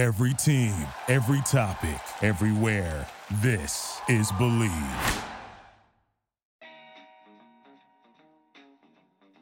Every 0.00 0.32
team, 0.32 0.74
every 1.08 1.42
topic, 1.42 2.00
everywhere. 2.22 3.06
This 3.42 4.00
is 4.08 4.32
Believe. 4.32 4.70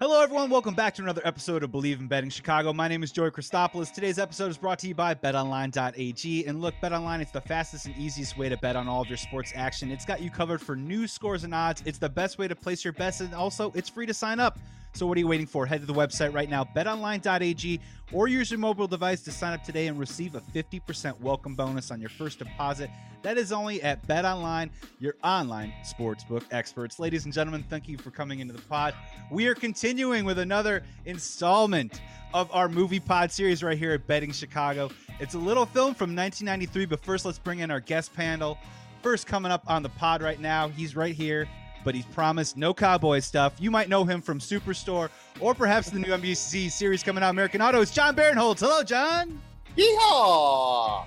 Hello, 0.00 0.20
everyone. 0.20 0.50
Welcome 0.50 0.74
back 0.74 0.96
to 0.96 1.02
another 1.02 1.22
episode 1.24 1.62
of 1.62 1.70
Believe 1.70 2.00
in 2.00 2.08
Betting 2.08 2.30
Chicago. 2.30 2.72
My 2.72 2.88
name 2.88 3.04
is 3.04 3.12
Joey 3.12 3.30
Christopoulos. 3.30 3.94
Today's 3.94 4.18
episode 4.18 4.50
is 4.50 4.58
brought 4.58 4.80
to 4.80 4.88
you 4.88 4.96
by 4.96 5.14
BetOnline.ag. 5.14 6.46
And 6.46 6.60
look, 6.60 6.74
BetOnline 6.82 7.22
is 7.22 7.30
the 7.30 7.40
fastest 7.40 7.86
and 7.86 7.96
easiest 7.96 8.36
way 8.36 8.48
to 8.48 8.56
bet 8.56 8.74
on 8.74 8.88
all 8.88 9.02
of 9.02 9.06
your 9.06 9.16
sports 9.16 9.52
action. 9.54 9.92
It's 9.92 10.04
got 10.04 10.20
you 10.20 10.28
covered 10.28 10.60
for 10.60 10.74
news, 10.74 11.12
scores, 11.12 11.44
and 11.44 11.54
odds. 11.54 11.84
It's 11.86 11.98
the 11.98 12.08
best 12.08 12.36
way 12.36 12.48
to 12.48 12.56
place 12.56 12.82
your 12.82 12.94
bets, 12.94 13.20
and 13.20 13.32
also 13.32 13.70
it's 13.76 13.88
free 13.88 14.06
to 14.06 14.14
sign 14.14 14.40
up. 14.40 14.58
So 14.94 15.06
what 15.06 15.16
are 15.16 15.20
you 15.20 15.28
waiting 15.28 15.46
for? 15.46 15.66
Head 15.66 15.80
to 15.80 15.86
the 15.86 15.94
website 15.94 16.32
right 16.32 16.48
now, 16.48 16.64
betonline.ag, 16.64 17.80
or 18.12 18.28
use 18.28 18.50
your 18.50 18.58
mobile 18.58 18.88
device 18.88 19.22
to 19.22 19.30
sign 19.30 19.52
up 19.52 19.62
today 19.62 19.86
and 19.86 19.98
receive 19.98 20.34
a 20.34 20.40
50% 20.40 21.20
welcome 21.20 21.54
bonus 21.54 21.90
on 21.90 22.00
your 22.00 22.10
first 22.10 22.38
deposit. 22.38 22.90
That 23.22 23.36
is 23.36 23.52
only 23.52 23.82
at 23.82 24.06
BetOnline, 24.06 24.70
your 24.98 25.14
online 25.22 25.72
sportsbook 25.84 26.44
experts. 26.50 26.98
Ladies 26.98 27.24
and 27.24 27.34
gentlemen, 27.34 27.64
thank 27.68 27.88
you 27.88 27.98
for 27.98 28.10
coming 28.10 28.40
into 28.40 28.54
the 28.54 28.62
pod. 28.62 28.94
We 29.30 29.46
are 29.46 29.54
continuing 29.54 30.24
with 30.24 30.38
another 30.38 30.82
installment 31.04 32.00
of 32.32 32.50
our 32.52 32.68
movie 32.68 33.00
pod 33.00 33.30
series 33.30 33.62
right 33.62 33.78
here 33.78 33.92
at 33.92 34.06
Betting 34.06 34.32
Chicago. 34.32 34.90
It's 35.20 35.34
a 35.34 35.38
little 35.38 35.66
film 35.66 35.94
from 35.94 36.14
1993, 36.14 36.86
but 36.86 37.04
first 37.04 37.24
let's 37.24 37.38
bring 37.38 37.60
in 37.60 37.70
our 37.70 37.80
guest 37.80 38.14
panel. 38.14 38.58
First 39.02 39.26
coming 39.26 39.52
up 39.52 39.62
on 39.66 39.82
the 39.82 39.88
pod 39.90 40.22
right 40.22 40.40
now, 40.40 40.68
he's 40.68 40.96
right 40.96 41.14
here 41.14 41.48
but 41.84 41.94
he's 41.94 42.04
promised 42.06 42.56
no 42.56 42.74
cowboy 42.74 43.20
stuff. 43.20 43.54
You 43.58 43.70
might 43.70 43.88
know 43.88 44.04
him 44.04 44.20
from 44.20 44.38
Superstore 44.38 45.10
or 45.40 45.54
perhaps 45.54 45.90
the 45.90 45.98
new 45.98 46.08
NBC 46.08 46.70
series 46.70 47.02
coming 47.02 47.22
out, 47.22 47.30
American 47.30 47.62
Auto. 47.62 47.80
It's 47.80 47.90
Jon 47.90 48.14
Barinholtz. 48.14 48.60
Hello, 48.60 48.82
John. 48.82 49.40
Yeehaw! 49.76 51.04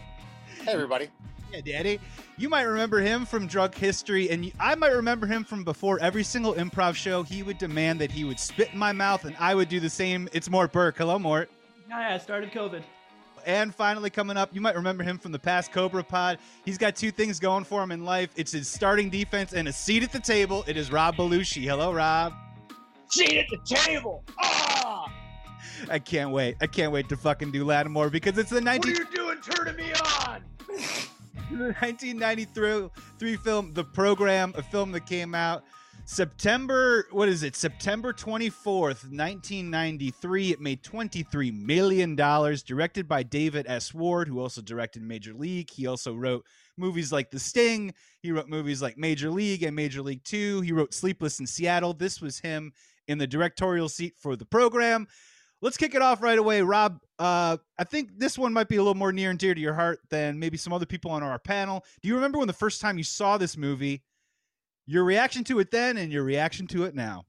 Hey, 0.63 0.71
everybody. 0.71 1.09
Yeah, 1.51 1.61
Daddy. 1.61 1.99
You 2.37 2.49
might 2.49 2.63
remember 2.63 2.99
him 2.99 3.25
from 3.25 3.45
Drunk 3.45 3.75
History, 3.75 4.29
and 4.29 4.51
I 4.59 4.73
might 4.75 4.93
remember 4.93 5.27
him 5.27 5.43
from 5.43 5.63
before 5.63 5.99
every 5.99 6.23
single 6.23 6.53
improv 6.53 6.95
show. 6.95 7.23
He 7.23 7.43
would 7.43 7.57
demand 7.57 7.99
that 7.99 8.11
he 8.11 8.23
would 8.23 8.39
spit 8.39 8.71
in 8.71 8.79
my 8.79 8.93
mouth, 8.93 9.25
and 9.25 9.35
I 9.37 9.53
would 9.53 9.69
do 9.69 9.79
the 9.79 9.89
same. 9.89 10.29
It's 10.31 10.49
Mort 10.49 10.71
Burke. 10.71 10.97
Hello, 10.97 11.19
Mort. 11.19 11.51
Hi, 11.91 12.13
I 12.13 12.17
started 12.17 12.51
COVID. 12.51 12.83
And 13.45 13.73
finally, 13.73 14.09
coming 14.09 14.37
up, 14.37 14.49
you 14.53 14.61
might 14.61 14.75
remember 14.75 15.03
him 15.03 15.17
from 15.17 15.31
the 15.31 15.39
past 15.39 15.71
Cobra 15.71 16.03
Pod. 16.03 16.39
He's 16.65 16.77
got 16.77 16.95
two 16.95 17.11
things 17.11 17.39
going 17.39 17.63
for 17.63 17.81
him 17.81 17.91
in 17.91 18.05
life 18.05 18.29
it's 18.35 18.51
his 18.51 18.67
starting 18.67 19.09
defense 19.09 19.53
and 19.53 19.67
a 19.67 19.73
seat 19.73 20.03
at 20.03 20.11
the 20.11 20.19
table. 20.19 20.63
It 20.67 20.77
is 20.77 20.91
Rob 20.91 21.15
Belushi. 21.15 21.63
Hello, 21.63 21.91
Rob. 21.93 22.33
Seat 23.09 23.37
at 23.37 23.45
the 23.49 23.75
table. 23.75 24.23
Ah! 24.39 25.13
I 25.89 25.99
can't 25.99 26.31
wait. 26.31 26.57
I 26.61 26.67
can't 26.67 26.91
wait 26.91 27.09
to 27.09 27.17
fucking 27.17 27.51
do 27.51 27.65
Lattimer 27.65 28.09
because 28.09 28.37
it's 28.37 28.49
the 28.49 28.59
19- 28.59 28.77
What 28.77 28.85
are 28.85 28.89
you 28.91 29.05
doing 29.13 29.37
turning 29.41 29.75
me 29.75 29.91
on? 29.93 30.43
the 31.51 31.73
1993 31.79 33.35
film 33.37 33.73
The 33.73 33.83
Program, 33.83 34.53
a 34.57 34.63
film 34.63 34.91
that 34.93 35.05
came 35.05 35.35
out 35.35 35.63
September, 36.11 37.07
what 37.11 37.29
is 37.29 37.41
it? 37.41 37.55
September 37.55 38.11
24th, 38.11 39.07
1993. 39.07 40.51
It 40.51 40.59
made 40.59 40.83
$23 40.83 41.57
million, 41.65 42.15
directed 42.17 43.07
by 43.07 43.23
David 43.23 43.65
S. 43.69 43.93
Ward, 43.93 44.27
who 44.27 44.41
also 44.41 44.61
directed 44.61 45.03
Major 45.03 45.33
League. 45.33 45.69
He 45.69 45.87
also 45.87 46.13
wrote 46.13 46.45
movies 46.75 47.13
like 47.13 47.31
The 47.31 47.39
Sting. 47.39 47.93
He 48.19 48.33
wrote 48.33 48.49
movies 48.49 48.81
like 48.81 48.97
Major 48.97 49.29
League 49.29 49.63
and 49.63 49.73
Major 49.73 50.01
League 50.01 50.25
2. 50.25 50.59
He 50.59 50.73
wrote 50.73 50.93
Sleepless 50.93 51.39
in 51.39 51.47
Seattle. 51.47 51.93
This 51.93 52.19
was 52.19 52.39
him 52.39 52.73
in 53.07 53.17
the 53.17 53.25
directorial 53.25 53.87
seat 53.87 54.15
for 54.21 54.35
the 54.35 54.45
program. 54.45 55.07
Let's 55.61 55.77
kick 55.77 55.95
it 55.95 56.01
off 56.01 56.21
right 56.21 56.37
away. 56.37 56.61
Rob, 56.61 56.99
uh, 57.19 57.55
I 57.79 57.85
think 57.85 58.17
this 58.17 58.37
one 58.37 58.51
might 58.51 58.67
be 58.67 58.75
a 58.75 58.81
little 58.81 58.95
more 58.95 59.13
near 59.13 59.29
and 59.29 59.39
dear 59.39 59.55
to 59.55 59.61
your 59.61 59.75
heart 59.75 59.99
than 60.09 60.39
maybe 60.39 60.57
some 60.57 60.73
other 60.73 60.85
people 60.85 61.11
on 61.11 61.23
our 61.23 61.39
panel. 61.39 61.85
Do 62.01 62.09
you 62.09 62.15
remember 62.15 62.37
when 62.37 62.47
the 62.47 62.53
first 62.53 62.81
time 62.81 62.97
you 62.97 63.05
saw 63.05 63.37
this 63.37 63.55
movie? 63.55 64.03
Your 64.91 65.05
reaction 65.05 65.41
to 65.45 65.59
it 65.59 65.71
then 65.71 65.97
and 65.97 66.11
your 66.11 66.23
reaction 66.23 66.67
to 66.67 66.83
it 66.83 66.93
now. 66.93 67.23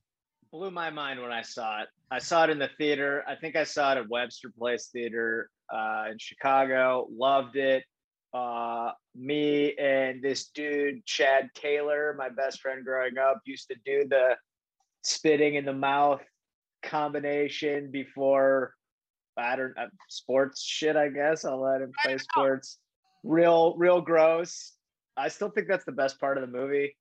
Blew 0.50 0.72
my 0.72 0.91
mind 0.91 1.22
when 1.22 1.31
I 1.31 1.42
saw 1.42 1.82
it. 1.82 1.88
I 2.10 2.19
saw 2.19 2.42
it 2.44 2.50
in 2.50 2.59
the 2.59 2.69
theater. 2.76 3.22
I 3.28 3.37
think 3.37 3.54
I 3.54 3.62
saw 3.62 3.92
it 3.92 3.98
at 3.98 4.09
Webster 4.09 4.53
Place 4.59 4.88
Theater 4.92 5.48
uh, 5.72 6.06
in 6.10 6.19
Chicago. 6.19 7.06
Loved 7.10 7.56
it. 7.56 7.84
Uh, 8.34 8.91
me 9.14 9.76
and 9.76 10.20
this 10.20 10.48
dude, 10.48 11.06
Chad 11.06 11.50
Taylor, 11.54 12.16
my 12.19 12.28
best 12.31 12.60
friend 12.60 12.84
growing 12.84 13.16
up, 13.16 13.41
used 13.44 13.69
to 13.69 13.76
do 13.87 14.08
the 14.08 14.34
spitting 15.04 15.54
in 15.54 15.64
the 15.64 15.72
mouth 15.72 16.20
combination 16.82 17.92
before 17.92 18.75
I 19.37 19.54
don't 19.54 19.78
uh, 19.78 19.87
sports 20.08 20.62
shit. 20.62 20.97
I 20.97 21.10
guess 21.10 21.44
I'll 21.44 21.62
let 21.62 21.81
him 21.81 21.92
play 22.04 22.19
sports. 22.19 22.78
Real, 23.22 23.76
real 23.76 24.00
gross. 24.00 24.72
I 25.16 25.28
still 25.28 25.50
think 25.50 25.69
that's 25.69 25.84
the 25.84 25.92
best 25.92 26.19
part 26.19 26.37
of 26.37 26.42
the 26.42 26.58
movie. 26.58 26.97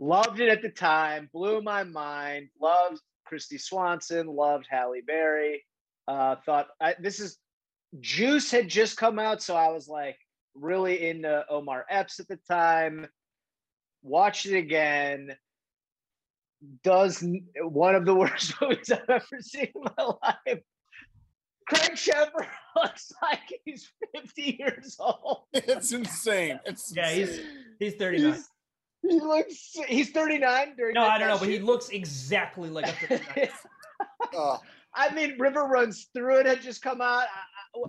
Loved 0.00 0.40
it 0.40 0.48
at 0.48 0.62
the 0.62 0.70
time, 0.70 1.30
blew 1.32 1.62
my 1.62 1.84
mind. 1.84 2.48
Loved 2.60 3.00
Kristy 3.30 3.60
Swanson, 3.60 4.26
loved 4.26 4.66
Halle 4.68 5.00
Berry. 5.06 5.64
Uh, 6.06 6.36
thought 6.44 6.68
I, 6.80 6.94
this 7.00 7.20
is 7.20 7.38
Juice 8.00 8.50
had 8.50 8.68
just 8.68 8.96
come 8.96 9.18
out, 9.18 9.42
so 9.42 9.54
I 9.56 9.68
was 9.68 9.88
like 9.88 10.18
really 10.54 11.08
into 11.08 11.44
Omar 11.48 11.86
Epps 11.88 12.20
at 12.20 12.28
the 12.28 12.38
time. 12.48 13.06
Watched 14.02 14.46
it 14.46 14.56
again. 14.56 15.36
Does 16.82 17.24
one 17.62 17.94
of 17.94 18.04
the 18.04 18.14
worst 18.14 18.54
movies 18.60 18.90
I've 18.90 19.08
ever 19.08 19.40
seen 19.40 19.68
in 19.74 19.82
my 19.96 20.04
life. 20.22 20.60
Craig 21.68 21.92
Sheffer 21.92 22.46
looks 22.76 23.12
like 23.22 23.40
he's 23.64 23.90
50 24.14 24.56
years 24.58 24.96
old. 24.98 25.44
It's 25.54 25.92
insane. 25.92 26.60
It's 26.66 26.92
yeah, 26.94 27.10
he's 27.10 27.40
he's 27.78 27.94
39. 27.94 28.32
He's, 28.32 28.50
he 29.08 29.20
looks. 29.20 29.76
He's 29.88 30.10
39 30.10 30.74
during. 30.76 30.94
No, 30.94 31.02
I 31.02 31.18
don't 31.18 31.28
know, 31.28 31.38
but 31.38 31.48
he 31.48 31.58
looks 31.58 31.88
exactly 31.90 32.68
like 32.68 32.86
a 32.86 33.18
39. 33.18 33.48
uh, 34.36 34.56
I 34.94 35.12
mean, 35.12 35.36
River 35.38 35.64
Runs 35.64 36.08
Through 36.14 36.40
It 36.40 36.46
had 36.46 36.62
just 36.62 36.82
come 36.82 37.00
out. 37.00 37.24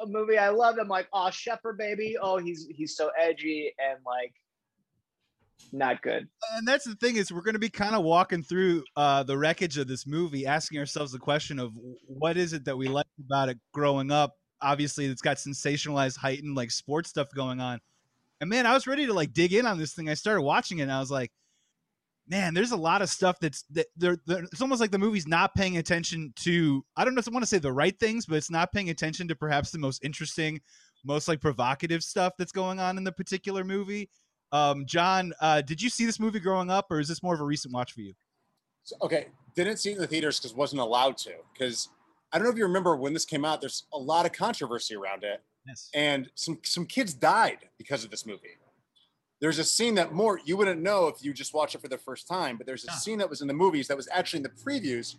A 0.02 0.08
movie 0.08 0.38
I 0.38 0.50
loved. 0.50 0.80
I'm 0.80 0.88
like, 0.88 1.08
oh, 1.14 1.30
Sheffer, 1.31 1.78
baby. 1.78 2.16
Oh, 2.20 2.38
he's 2.38 2.68
he's 2.72 2.96
so 2.96 3.12
edgy 3.20 3.72
and 3.78 4.00
like 4.06 4.34
not 5.72 6.02
good. 6.02 6.28
And 6.54 6.68
that's 6.68 6.86
the 6.86 6.96
thing 6.96 7.18
is 7.18 7.31
we're 7.31 7.42
going 7.42 7.54
to 7.54 7.59
be 7.59 7.70
kind 7.70 7.96
of 7.96 8.04
walking 8.04 8.42
through 8.42 8.84
uh, 8.96 9.24
the 9.24 9.38
wreckage 9.38 9.78
of 9.78 9.88
this 9.88 10.08
movie, 10.08 10.46
asking 10.46 10.80
ourselves 10.80 11.12
the 11.12 11.20
question 11.20 11.59
of 11.59 11.74
what 12.08 12.38
is 12.38 12.54
it 12.54 12.66
that 12.66 12.78
we 12.78 12.88
liked 12.88 13.09
about 13.20 13.50
it 13.50 13.59
growing 13.74 14.12
up. 14.12 14.34
Obviously, 14.62 15.06
it's 15.06 15.22
got 15.22 15.38
sensationalized, 15.38 16.18
heightened 16.18 16.56
like 16.56 16.72
sports 16.72 17.09
stuff 17.09 17.28
going 17.36 17.59
on. 17.59 17.80
And 18.41 18.50
man, 18.50 18.66
I 18.66 18.73
was 18.73 18.88
ready 18.88 19.06
to 19.06 19.13
like 19.13 19.34
dig 19.34 19.53
in 19.53 19.66
on 19.66 19.78
this 19.78 19.94
thing. 19.94 20.09
I 20.09 20.13
started 20.13 20.41
watching 20.41 20.79
it 20.79 20.84
and 20.84 20.91
I 20.91 21.00
was 21.00 21.12
like, 21.12 21.31
man, 22.28 22.53
there's 22.53 22.72
a 22.72 22.78
lot 22.78 23.01
of 23.01 23.09
stuff 23.09 23.38
that's 23.40 23.63
that 23.72 23.88
they're, 23.96 24.18
it's 24.28 24.62
almost 24.62 24.81
like 24.81 24.91
the 24.91 24.97
movie's 24.97 25.28
not 25.28 25.56
paying 25.56 25.78
attention 25.78 26.34
to 26.38 26.84
I 26.97 27.06
don't 27.06 27.16
know 27.16 27.19
if 27.19 27.28
I 27.28 27.31
want 27.31 27.44
to 27.44 27.47
say 27.47 27.59
the 27.59 27.72
right 27.72 27.97
things, 28.00 28.25
but 28.25 28.35
it's 28.35 28.51
not 28.51 28.72
paying 28.72 28.90
attention 28.90 29.28
to 29.28 29.35
perhaps 29.35 29.72
the 29.72 29.79
most 29.79 30.03
interesting, 30.03 30.59
most 31.03 31.28
like 31.28 31.41
provocative 31.41 32.03
stuff 32.03 32.34
that's 32.38 32.51
going 32.51 32.79
on 32.79 32.97
in 32.97 33.03
the 33.03 33.12
particular 33.12 33.63
movie. 33.63 34.09
Um, 34.51 34.85
Jon, 34.85 35.34
uh, 35.41 35.62
did 35.62 35.81
you 35.81 35.90
see 35.90 36.06
this 36.06 36.19
movie 36.19 36.40
growing 36.40 36.69
up, 36.69 36.88
or 36.90 37.00
is 37.00 37.07
this 37.07 37.24
more 37.24 37.34
of 37.34 37.41
a 37.41 37.45
recent 37.45 37.74
watch 37.74 37.94
for 37.94 38.01
you? 38.01 38.13
So, 38.84 38.95
okay, 39.01 39.28
didn't 39.56 39.78
see 39.78 39.91
it 39.91 39.95
in 39.95 40.01
the 40.01 40.07
theaters 40.07 40.40
because 40.40 40.53
wasn't 40.53 40.81
allowed 40.81 41.18
to. 41.19 41.34
Because 41.53 41.90
I 42.31 42.38
don't 42.38 42.45
know 42.45 42.51
if 42.51 42.57
you 42.57 42.66
remember 42.66 42.95
when 42.95 43.13
this 43.13 43.25
came 43.25 43.44
out. 43.44 43.59
There's 43.59 43.85
a 43.94 43.97
lot 43.97 44.25
of 44.25 44.31
controversy 44.31 44.95
around 44.95 45.24
it. 45.24 45.41
Yes. 45.68 45.90
And 45.94 46.30
some 46.36 46.59
some 46.64 46.86
kids 46.86 47.14
died 47.14 47.70
because 47.78 48.03
of 48.03 48.12
this 48.12 48.26
movie. 48.26 48.58
There's 49.42 49.59
a 49.59 49.64
scene 49.64 49.96
that 49.96 50.14
more 50.14 50.40
you 50.46 50.58
wouldn't 50.58 50.81
know 50.81 51.08
if 51.08 51.24
you 51.24 51.34
just 51.34 51.53
watch 51.53 51.76
it 51.76 51.81
for 51.81 51.88
the 51.88 51.98
first 51.98 52.28
time, 52.28 52.58
but 52.58 52.66
there's 52.66 52.86
a 52.86 52.92
scene 52.92 53.18
that 53.20 53.30
was 53.30 53.42
in 53.42 53.48
the 53.48 53.53
movies 53.53 53.88
that 53.88 53.98
was 53.98 54.08
actually 54.12 54.38
in 54.38 54.44
the 54.44 54.50
previews 54.50 55.16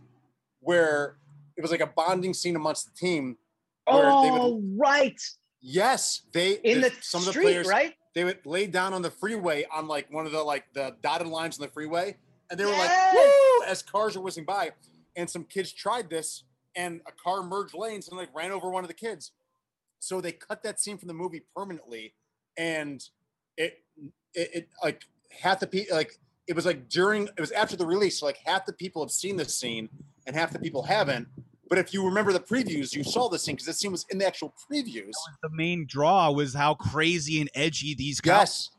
where 0.60 1.16
it 1.56 1.62
was 1.62 1.70
like 1.70 1.80
a 1.80 1.86
bonding 1.86 2.34
scene 2.34 2.56
amongst 2.56 2.86
the 2.86 2.92
team. 2.96 3.36
Where 3.84 4.10
oh, 4.10 4.22
they 4.22 4.30
would, 4.30 4.40
oh, 4.40 4.62
right. 4.76 5.20
Yes, 5.60 6.22
they 6.32 6.54
in 6.54 6.80
the, 6.80 6.92
some 7.00 7.20
street, 7.22 7.28
of 7.28 7.34
the 7.34 7.40
players 7.40 7.68
right? 7.68 7.94
They 8.14 8.24
would 8.24 8.44
lay 8.46 8.66
down 8.66 8.94
on 8.94 9.02
the 9.02 9.10
freeway 9.10 9.66
on 9.72 9.86
like 9.86 10.10
one 10.10 10.26
of 10.26 10.32
the 10.32 10.42
like 10.42 10.64
the 10.72 10.96
dotted 11.02 11.26
lines 11.26 11.58
on 11.58 11.66
the 11.66 11.72
freeway, 11.72 12.16
and 12.50 12.58
they 12.58 12.64
were 12.64 12.70
Yes! 12.70 13.14
like, 13.14 13.24
"Woo!" 13.24 13.70
as 13.70 13.82
cars 13.82 14.16
are 14.16 14.20
whizzing 14.20 14.44
by, 14.44 14.72
and 15.16 15.28
some 15.28 15.44
kids 15.44 15.72
tried 15.72 16.08
this, 16.08 16.44
and 16.74 17.00
a 17.06 17.12
car 17.12 17.42
merged 17.42 17.74
lanes 17.74 18.08
and 18.08 18.16
like 18.16 18.34
ran 18.34 18.52
over 18.52 18.70
one 18.70 18.84
of 18.84 18.88
the 18.88 18.94
kids. 18.94 19.32
So 19.98 20.20
they 20.20 20.32
cut 20.32 20.62
that 20.62 20.80
scene 20.80 20.98
from 20.98 21.08
the 21.08 21.14
movie 21.14 21.42
permanently, 21.54 22.14
and 22.56 23.02
it 23.56 23.82
it, 24.34 24.50
it 24.54 24.68
like 24.82 25.04
half 25.40 25.60
the 25.60 25.66
people 25.66 25.96
like 25.96 26.18
it 26.46 26.54
was 26.54 26.66
like 26.66 26.88
during 26.88 27.24
it 27.24 27.40
was 27.40 27.52
after 27.52 27.76
the 27.76 27.86
release, 27.86 28.20
so 28.20 28.26
like 28.26 28.38
half 28.44 28.66
the 28.66 28.72
people 28.72 29.02
have 29.02 29.10
seen 29.10 29.36
this 29.36 29.56
scene 29.56 29.88
and 30.26 30.36
half 30.36 30.52
the 30.52 30.58
people 30.58 30.82
haven't. 30.82 31.28
But 31.68 31.78
if 31.78 31.92
you 31.92 32.04
remember 32.04 32.32
the 32.32 32.40
previews, 32.40 32.94
you 32.94 33.02
saw 33.02 33.28
this 33.28 33.42
scene 33.42 33.56
because 33.56 33.66
this 33.66 33.80
scene 33.80 33.90
was 33.90 34.06
in 34.10 34.18
the 34.18 34.26
actual 34.26 34.54
previews. 34.70 35.10
The 35.42 35.50
main 35.50 35.84
draw 35.88 36.30
was 36.30 36.54
how 36.54 36.74
crazy 36.74 37.40
and 37.40 37.50
edgy 37.56 37.94
these 37.94 38.20
guys. 38.20 38.38
Yes, 38.38 38.70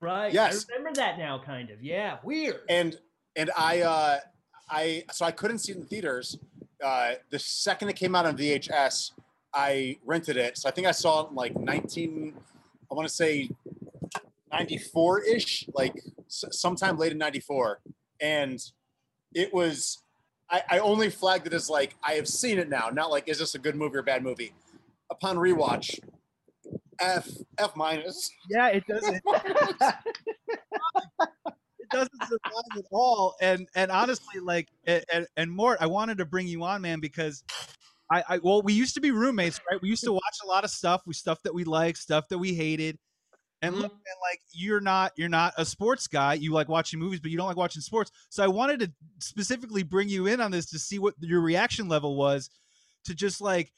Right. 0.00 0.32
Yes. 0.32 0.66
I 0.72 0.78
remember 0.78 0.96
that 0.96 1.18
now, 1.18 1.40
kind 1.44 1.70
of. 1.70 1.82
Yeah. 1.82 2.18
Weird. 2.24 2.60
and 2.68 2.96
and 3.36 3.50
I 3.56 3.82
uh 3.82 4.18
I 4.68 5.04
so 5.12 5.24
I 5.26 5.30
couldn't 5.30 5.58
see 5.58 5.72
it 5.72 5.78
in 5.78 5.84
theaters. 5.84 6.38
Uh, 6.82 7.12
the 7.30 7.38
second 7.38 7.90
it 7.90 7.96
came 7.96 8.14
out 8.14 8.24
on 8.24 8.36
VHS, 8.36 9.10
I 9.54 9.98
rented 10.04 10.36
it. 10.36 10.58
So 10.58 10.68
I 10.68 10.72
think 10.72 10.86
I 10.86 10.92
saw 10.92 11.24
it 11.24 11.30
in 11.30 11.34
like 11.34 11.56
19, 11.56 12.34
I 12.90 12.94
want 12.94 13.08
to 13.08 13.14
say 13.14 13.50
94 14.52 15.22
ish, 15.24 15.66
like 15.74 15.94
sometime 16.28 16.96
late 16.96 17.12
in 17.12 17.18
94. 17.18 17.80
And 18.20 18.60
it 19.34 19.52
was, 19.52 20.02
I, 20.50 20.62
I 20.70 20.78
only 20.78 21.10
flagged 21.10 21.46
it 21.46 21.52
as 21.52 21.70
like, 21.70 21.96
I 22.02 22.12
have 22.12 22.28
seen 22.28 22.58
it 22.58 22.68
now, 22.68 22.90
not 22.92 23.10
like, 23.10 23.28
is 23.28 23.38
this 23.38 23.54
a 23.54 23.58
good 23.58 23.76
movie 23.76 23.96
or 23.96 24.02
bad 24.02 24.22
movie? 24.22 24.52
Upon 25.10 25.36
rewatch, 25.36 25.98
F, 27.00 27.28
F 27.58 27.74
minus. 27.76 28.30
Yeah, 28.48 28.68
it 28.68 28.86
doesn't. 28.86 29.22
it 31.78 31.90
doesn't 31.90 32.22
survive 32.22 32.78
at 32.78 32.84
all. 32.92 33.34
And 33.40 33.68
and 33.74 33.90
honestly, 33.90 34.40
like 34.40 34.68
and, 34.86 35.04
and, 35.12 35.26
and 35.36 35.50
Mort, 35.50 35.78
I 35.80 35.86
wanted 35.86 36.18
to 36.18 36.24
bring 36.24 36.46
you 36.46 36.62
on, 36.62 36.82
man, 36.82 37.00
because 37.00 37.42
I, 38.10 38.24
I 38.28 38.38
well, 38.38 38.62
we 38.62 38.72
used 38.72 38.94
to 38.94 39.00
be 39.00 39.10
roommates, 39.10 39.60
right? 39.70 39.80
We 39.80 39.88
used 39.88 40.04
to 40.04 40.12
watch 40.12 40.38
a 40.44 40.46
lot 40.46 40.64
of 40.64 40.70
stuff, 40.70 41.02
we 41.06 41.14
stuff 41.14 41.42
that 41.44 41.54
we 41.54 41.64
liked, 41.64 41.98
stuff 41.98 42.28
that 42.28 42.38
we 42.38 42.54
hated. 42.54 42.98
And 43.62 43.74
look, 43.74 43.92
man, 43.92 44.14
like 44.22 44.40
you're 44.52 44.80
not 44.80 45.12
you're 45.16 45.28
not 45.28 45.52
a 45.58 45.66
sports 45.66 46.06
guy. 46.06 46.34
You 46.34 46.52
like 46.52 46.68
watching 46.68 46.98
movies, 46.98 47.20
but 47.20 47.30
you 47.30 47.36
don't 47.36 47.46
like 47.46 47.58
watching 47.58 47.82
sports. 47.82 48.10
So 48.30 48.42
I 48.42 48.48
wanted 48.48 48.80
to 48.80 48.92
specifically 49.18 49.82
bring 49.82 50.08
you 50.08 50.26
in 50.26 50.40
on 50.40 50.50
this 50.50 50.70
to 50.70 50.78
see 50.78 50.98
what 50.98 51.14
your 51.20 51.42
reaction 51.42 51.86
level 51.86 52.16
was 52.16 52.48
to 53.04 53.14
just 53.14 53.40
like 53.40 53.70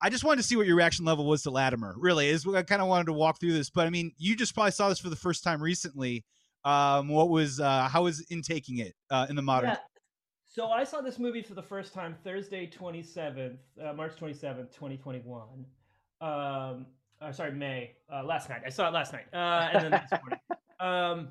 I 0.00 0.10
just 0.10 0.24
wanted 0.24 0.38
to 0.38 0.42
see 0.44 0.56
what 0.56 0.66
your 0.66 0.76
reaction 0.76 1.04
level 1.04 1.26
was 1.26 1.42
to 1.42 1.50
Lattimer. 1.50 1.94
Really, 1.98 2.28
is 2.28 2.46
what 2.46 2.56
I 2.56 2.62
kind 2.62 2.80
of 2.80 2.88
wanted 2.88 3.06
to 3.06 3.12
walk 3.12 3.38
through 3.38 3.52
this. 3.52 3.68
But 3.68 3.86
I 3.86 3.90
mean, 3.90 4.12
you 4.16 4.34
just 4.34 4.54
probably 4.54 4.70
saw 4.70 4.88
this 4.88 4.98
for 4.98 5.10
the 5.10 5.16
first 5.16 5.44
time 5.44 5.62
recently. 5.62 6.24
Um, 6.64 7.08
what 7.08 7.28
was 7.28 7.60
uh, 7.60 7.88
how 7.88 8.04
was 8.04 8.20
intaking 8.30 8.78
it 8.78 8.94
uh, 9.10 9.26
in 9.28 9.36
the 9.36 9.42
modern? 9.42 9.70
Yeah. 9.70 9.76
So 10.58 10.72
I 10.72 10.82
saw 10.82 11.00
this 11.00 11.20
movie 11.20 11.40
for 11.40 11.54
the 11.54 11.62
first 11.62 11.94
time 11.94 12.16
Thursday, 12.24 12.66
27th, 12.66 13.58
uh, 13.80 13.92
March 13.92 14.16
27th, 14.16 14.74
2021. 14.74 15.64
Um, 16.20 16.86
uh, 17.22 17.30
sorry, 17.30 17.52
May, 17.52 17.92
uh, 18.12 18.24
last 18.24 18.48
night. 18.48 18.62
I 18.66 18.68
saw 18.68 18.88
it 18.88 18.92
last 18.92 19.12
night. 19.12 19.26
Uh, 19.32 19.68
and 19.72 19.84
then 19.84 19.90
this 20.10 20.20
morning. 20.20 20.40
Um, 20.80 21.28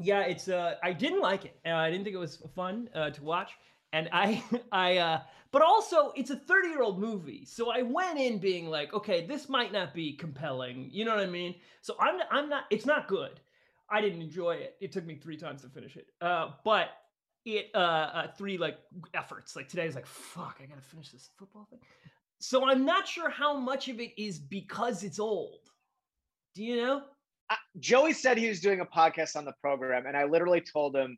yeah, 0.00 0.20
it's, 0.20 0.46
uh, 0.48 0.74
I 0.84 0.92
didn't 0.92 1.20
like 1.20 1.46
it. 1.46 1.58
Uh, 1.66 1.70
I 1.70 1.90
didn't 1.90 2.04
think 2.04 2.14
it 2.14 2.20
was 2.20 2.36
fun 2.54 2.88
uh, 2.94 3.10
to 3.10 3.24
watch. 3.24 3.52
And 3.92 4.08
I, 4.12 4.42
I, 4.72 4.98
uh, 4.98 5.20
but 5.50 5.62
also 5.62 6.12
it's 6.14 6.30
a 6.30 6.36
30 6.36 6.68
year 6.68 6.82
old 6.82 7.00
movie. 7.00 7.44
So 7.44 7.72
I 7.72 7.82
went 7.82 8.20
in 8.20 8.38
being 8.38 8.68
like, 8.68 8.94
okay, 8.94 9.26
this 9.26 9.48
might 9.48 9.72
not 9.72 9.94
be 9.94 10.12
compelling. 10.12 10.90
You 10.92 11.04
know 11.04 11.14
what 11.16 11.24
I 11.24 11.30
mean? 11.30 11.56
So 11.82 11.96
I'm, 11.98 12.20
I'm 12.30 12.48
not, 12.48 12.64
it's 12.70 12.86
not 12.86 13.08
good. 13.08 13.40
I 13.90 14.00
didn't 14.00 14.22
enjoy 14.22 14.52
it. 14.52 14.76
It 14.80 14.92
took 14.92 15.04
me 15.04 15.16
three 15.16 15.36
times 15.36 15.62
to 15.62 15.68
finish 15.68 15.96
it. 15.96 16.06
Uh, 16.20 16.50
but 16.64 16.90
it 17.44 17.70
uh, 17.74 17.78
uh 17.78 18.26
three 18.36 18.58
like 18.58 18.78
efforts 19.14 19.56
like 19.56 19.68
today 19.68 19.86
is 19.86 19.94
like 19.94 20.06
fuck 20.06 20.58
i 20.62 20.66
gotta 20.66 20.80
finish 20.80 21.10
this 21.10 21.30
football 21.38 21.66
thing 21.70 21.80
so 22.40 22.68
i'm 22.68 22.84
not 22.84 23.06
sure 23.06 23.30
how 23.30 23.56
much 23.56 23.88
of 23.88 24.00
it 24.00 24.10
is 24.20 24.38
because 24.38 25.02
it's 25.02 25.18
old 25.18 25.60
do 26.54 26.62
you 26.64 26.76
know 26.76 27.02
Joey 27.78 28.12
said 28.12 28.36
he 28.36 28.48
was 28.48 28.60
doing 28.60 28.80
a 28.80 28.84
podcast 28.84 29.36
on 29.36 29.44
the 29.44 29.54
program, 29.60 30.06
and 30.06 30.16
I 30.16 30.24
literally 30.24 30.60
told 30.60 30.96
him, 30.96 31.16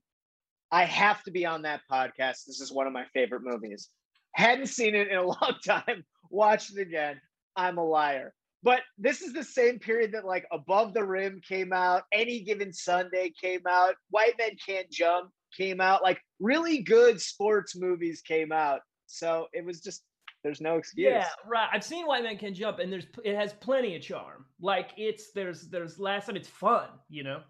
I 0.71 0.85
have 0.85 1.23
to 1.25 1.31
be 1.31 1.45
on 1.45 1.63
that 1.63 1.81
podcast. 1.91 2.45
This 2.47 2.61
is 2.61 2.73
one 2.73 2.87
of 2.87 2.93
my 2.93 3.05
favorite 3.13 3.43
movies. 3.43 3.89
Hadn't 4.35 4.69
seen 4.69 4.95
it 4.95 5.09
in 5.09 5.17
a 5.17 5.23
long 5.27 5.55
time. 5.67 6.05
Watched 6.31 6.77
it 6.77 6.81
again. 6.81 7.21
I'm 7.57 7.79
a 7.79 7.85
liar. 7.85 8.33
But 8.63 8.81
this 8.99 9.23
is 9.23 9.33
the 9.33 9.43
same 9.43 9.79
period 9.79 10.13
that 10.13 10.27
like 10.27 10.47
Above 10.53 10.95
the 10.95 11.03
Rim 11.03 11.41
came 11.47 11.73
out, 11.73 12.03
Any 12.13 12.41
Given 12.41 12.73
Sunday 12.73 13.33
came 13.41 13.63
out, 13.69 13.95
White 14.11 14.35
Men 14.39 14.51
Can't 14.65 14.91
Jump 14.91 15.31
came 15.57 15.81
out. 15.81 16.03
Like 16.03 16.21
really 16.39 16.79
good 16.79 17.21
sports 17.21 17.77
movies 17.77 18.23
came 18.23 18.53
out. 18.53 18.81
So 19.07 19.47
it 19.53 19.65
was 19.65 19.81
just 19.81 20.03
there's 20.43 20.61
no 20.63 20.77
excuse. 20.77 21.05
yeah 21.05 21.27
right 21.47 21.69
i've 21.71 21.85
seen 21.85 22.07
white 22.07 22.23
man 22.23 22.39
can 22.39 22.55
jump 22.55 22.79
and 22.79 22.91
there's 22.91 23.05
it 23.25 23.37
has 23.37 23.53
plenty 23.53 23.95
of 23.95 24.01
charm 24.01 24.47
like 24.59 24.89
it's 24.97 25.33
there's 25.33 25.69
there's 25.69 25.99
last 25.99 26.29
and 26.29 26.37
it's 26.39 26.49
fun 26.49 26.87
you 27.11 27.23
know 27.23 27.43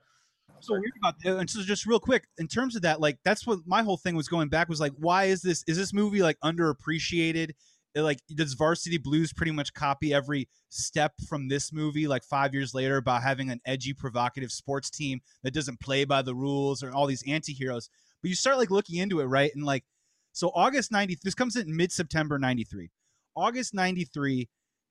so 0.60 0.74
weird 0.74 0.92
about 0.98 1.14
that. 1.22 1.38
And 1.38 1.48
so 1.48 1.62
just 1.62 1.86
real 1.86 2.00
quick, 2.00 2.26
in 2.38 2.46
terms 2.46 2.76
of 2.76 2.82
that, 2.82 3.00
like 3.00 3.18
that's 3.24 3.46
what 3.46 3.60
my 3.66 3.82
whole 3.82 3.96
thing 3.96 4.14
was 4.14 4.28
going 4.28 4.48
back 4.48 4.68
was 4.68 4.80
like, 4.80 4.92
why 4.98 5.24
is 5.24 5.42
this? 5.42 5.64
Is 5.66 5.76
this 5.76 5.92
movie 5.92 6.22
like 6.22 6.38
underappreciated? 6.44 7.52
Like, 7.94 8.20
does 8.34 8.54
Varsity 8.54 8.98
Blues 8.98 9.32
pretty 9.32 9.52
much 9.52 9.74
copy 9.74 10.14
every 10.14 10.48
step 10.68 11.12
from 11.28 11.48
this 11.48 11.72
movie? 11.72 12.06
Like 12.06 12.24
five 12.24 12.54
years 12.54 12.74
later, 12.74 12.96
about 12.96 13.22
having 13.22 13.50
an 13.50 13.60
edgy, 13.64 13.92
provocative 13.92 14.52
sports 14.52 14.90
team 14.90 15.20
that 15.42 15.54
doesn't 15.54 15.80
play 15.80 16.04
by 16.04 16.22
the 16.22 16.34
rules 16.34 16.82
or 16.82 16.92
all 16.92 17.06
these 17.06 17.24
anti-heroes. 17.26 17.88
But 18.22 18.28
you 18.28 18.36
start 18.36 18.58
like 18.58 18.70
looking 18.70 18.96
into 18.96 19.20
it, 19.20 19.24
right? 19.24 19.50
And 19.54 19.64
like, 19.64 19.84
so 20.32 20.50
August 20.54 20.92
ninety. 20.92 21.18
This 21.22 21.34
comes 21.34 21.56
in 21.56 21.74
mid 21.74 21.90
September 21.90 22.38
ninety 22.38 22.64
three. 22.64 22.90
August 23.34 23.74
ninety 23.74 24.04
three 24.04 24.48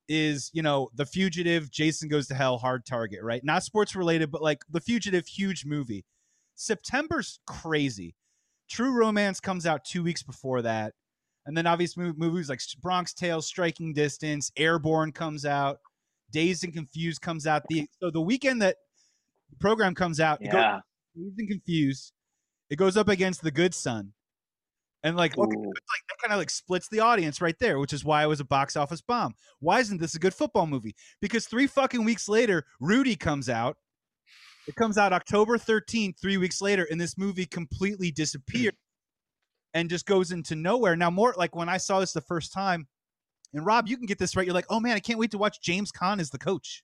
is 0.09 0.49
you 0.53 0.63
know 0.63 0.89
the 0.95 1.05
fugitive 1.05 1.69
jason 1.69 2.09
goes 2.09 2.27
to 2.27 2.33
hell 2.33 2.57
hard 2.57 2.83
target 2.83 3.19
right 3.21 3.43
not 3.43 3.63
sports 3.63 3.95
related 3.95 4.31
but 4.31 4.41
like 4.41 4.63
the 4.67 4.81
fugitive 4.81 5.27
huge 5.27 5.65
movie 5.65 6.03
september's 6.55 7.39
crazy 7.45 8.15
true 8.67 8.91
romance 8.91 9.39
comes 9.39 9.67
out 9.67 9.85
two 9.85 10.01
weeks 10.01 10.23
before 10.23 10.63
that 10.63 10.93
and 11.49 11.57
then 11.57 11.65
obvious 11.65 11.97
movies 11.97 12.47
like 12.47 12.61
bronx 12.79 13.11
tales 13.11 13.47
striking 13.47 13.91
distance 13.91 14.51
airborne 14.55 15.11
comes 15.11 15.45
out 15.45 15.79
dazed 16.31 16.63
and 16.63 16.73
confused 16.73 17.21
comes 17.21 17.47
out 17.47 17.63
the 17.69 17.87
so 17.99 18.11
the 18.11 18.21
weekend 18.21 18.61
that 18.61 18.77
the 19.49 19.55
program 19.57 19.95
comes 19.95 20.19
out 20.19 20.37
it 20.41 20.51
goes 20.51 20.79
dazed 21.17 21.39
and 21.39 21.49
confused 21.49 22.13
it 22.69 22.75
goes 22.75 22.95
up 22.95 23.09
against 23.09 23.41
the 23.41 23.51
good 23.51 23.73
son 23.73 24.13
and 25.01 25.17
like 25.17 25.37
okay, 25.37 25.55
like 25.55 26.03
that 26.09 26.17
kind 26.21 26.33
of 26.33 26.39
like 26.39 26.49
splits 26.49 26.89
the 26.89 26.99
audience 26.99 27.39
right 27.39 27.57
there, 27.57 27.79
which 27.79 27.93
is 27.93 28.03
why 28.03 28.21
it 28.21 28.27
was 28.27 28.41
a 28.41 28.45
box 28.45 28.75
office 28.75 28.99
bomb. 28.99 29.33
Why 29.61 29.79
isn't 29.79 30.01
this 30.01 30.15
a 30.15 30.19
good 30.19 30.33
football 30.33 30.67
movie? 30.67 30.93
Because 31.21 31.45
three 31.45 31.67
fucking 31.67 32.03
weeks 32.03 32.27
later, 32.27 32.65
Rudy 32.81 33.15
comes 33.15 33.47
out. 33.47 33.77
It 34.67 34.75
comes 34.75 34.97
out 34.97 35.13
October 35.13 35.57
13th, 35.57 36.19
three 36.19 36.35
weeks 36.35 36.61
later, 36.61 36.85
and 36.91 36.99
this 36.99 37.17
movie 37.17 37.45
completely 37.45 38.11
disappeared 38.11 38.75
and 39.74 39.89
just 39.89 40.06
goes 40.06 40.31
into 40.31 40.56
nowhere. 40.56 40.95
Now, 40.95 41.10
more 41.10 41.33
like 41.38 41.56
when 41.56 41.69
I 41.69 41.77
saw 41.77 42.00
this 42.00 42.13
the 42.13 42.21
first 42.21 42.54
time, 42.54 42.88
and 43.54 43.66
Rob, 43.66 43.88
you 43.88 43.98
can 43.98 44.06
get 44.06 44.19
this 44.19 44.36
right. 44.36 44.45
You're 44.45 44.54
like, 44.54 44.68
oh 44.69 44.80
man, 44.80 44.95
I 44.95 45.00
can't 45.00 45.19
wait 45.19 45.31
to 45.31 45.38
watch 45.38 45.62
James 45.62 45.92
Caan 45.92 46.19
as 46.19 46.30
the 46.30 46.38
coach. 46.38 46.83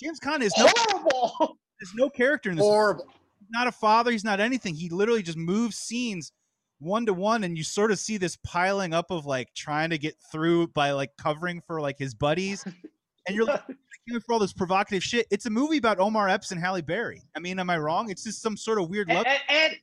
James 0.00 0.20
Caan 0.20 0.40
is 0.40 0.52
no, 0.56 0.66
Horrible. 0.68 1.58
there's 1.80 1.94
no 1.94 2.08
character 2.10 2.50
in 2.50 2.56
this 2.56 2.64
Horrible. 2.64 3.06
he's 3.38 3.48
not 3.50 3.66
a 3.66 3.72
father. 3.72 4.10
He's 4.10 4.24
not 4.24 4.40
anything. 4.40 4.74
He 4.74 4.88
literally 4.88 5.22
just 5.22 5.38
moves 5.38 5.76
scenes 5.76 6.32
one 6.80 7.06
to 7.06 7.14
one, 7.14 7.44
and 7.44 7.58
you 7.58 7.64
sort 7.64 7.90
of 7.90 7.98
see 7.98 8.16
this 8.16 8.36
piling 8.44 8.92
up 8.94 9.10
of 9.10 9.26
like 9.26 9.52
trying 9.54 9.90
to 9.90 9.98
get 9.98 10.16
through 10.30 10.68
by 10.68 10.92
like 10.92 11.10
covering 11.16 11.60
for 11.60 11.80
like 11.80 11.98
his 11.98 12.14
buddies, 12.14 12.64
and 12.64 13.36
you're 13.36 13.44
like 13.44 13.62
for 14.26 14.32
all 14.32 14.38
this 14.38 14.52
provocative 14.52 15.02
shit. 15.02 15.26
It's 15.30 15.46
a 15.46 15.50
movie 15.50 15.78
about 15.78 15.98
Omar 15.98 16.28
Epps 16.28 16.52
and 16.52 16.60
Halle 16.60 16.82
Berry. 16.82 17.22
I 17.36 17.40
mean, 17.40 17.58
am 17.58 17.70
I 17.70 17.78
wrong? 17.78 18.10
It's 18.10 18.24
just 18.24 18.40
some 18.40 18.56
sort 18.56 18.80
of 18.80 18.88
weird 18.88 19.08
love. 19.08 19.26
and, 19.26 19.40
and 19.48 19.76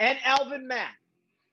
and 0.00 0.18
Alvin 0.24 0.66
Mack. 0.66 0.96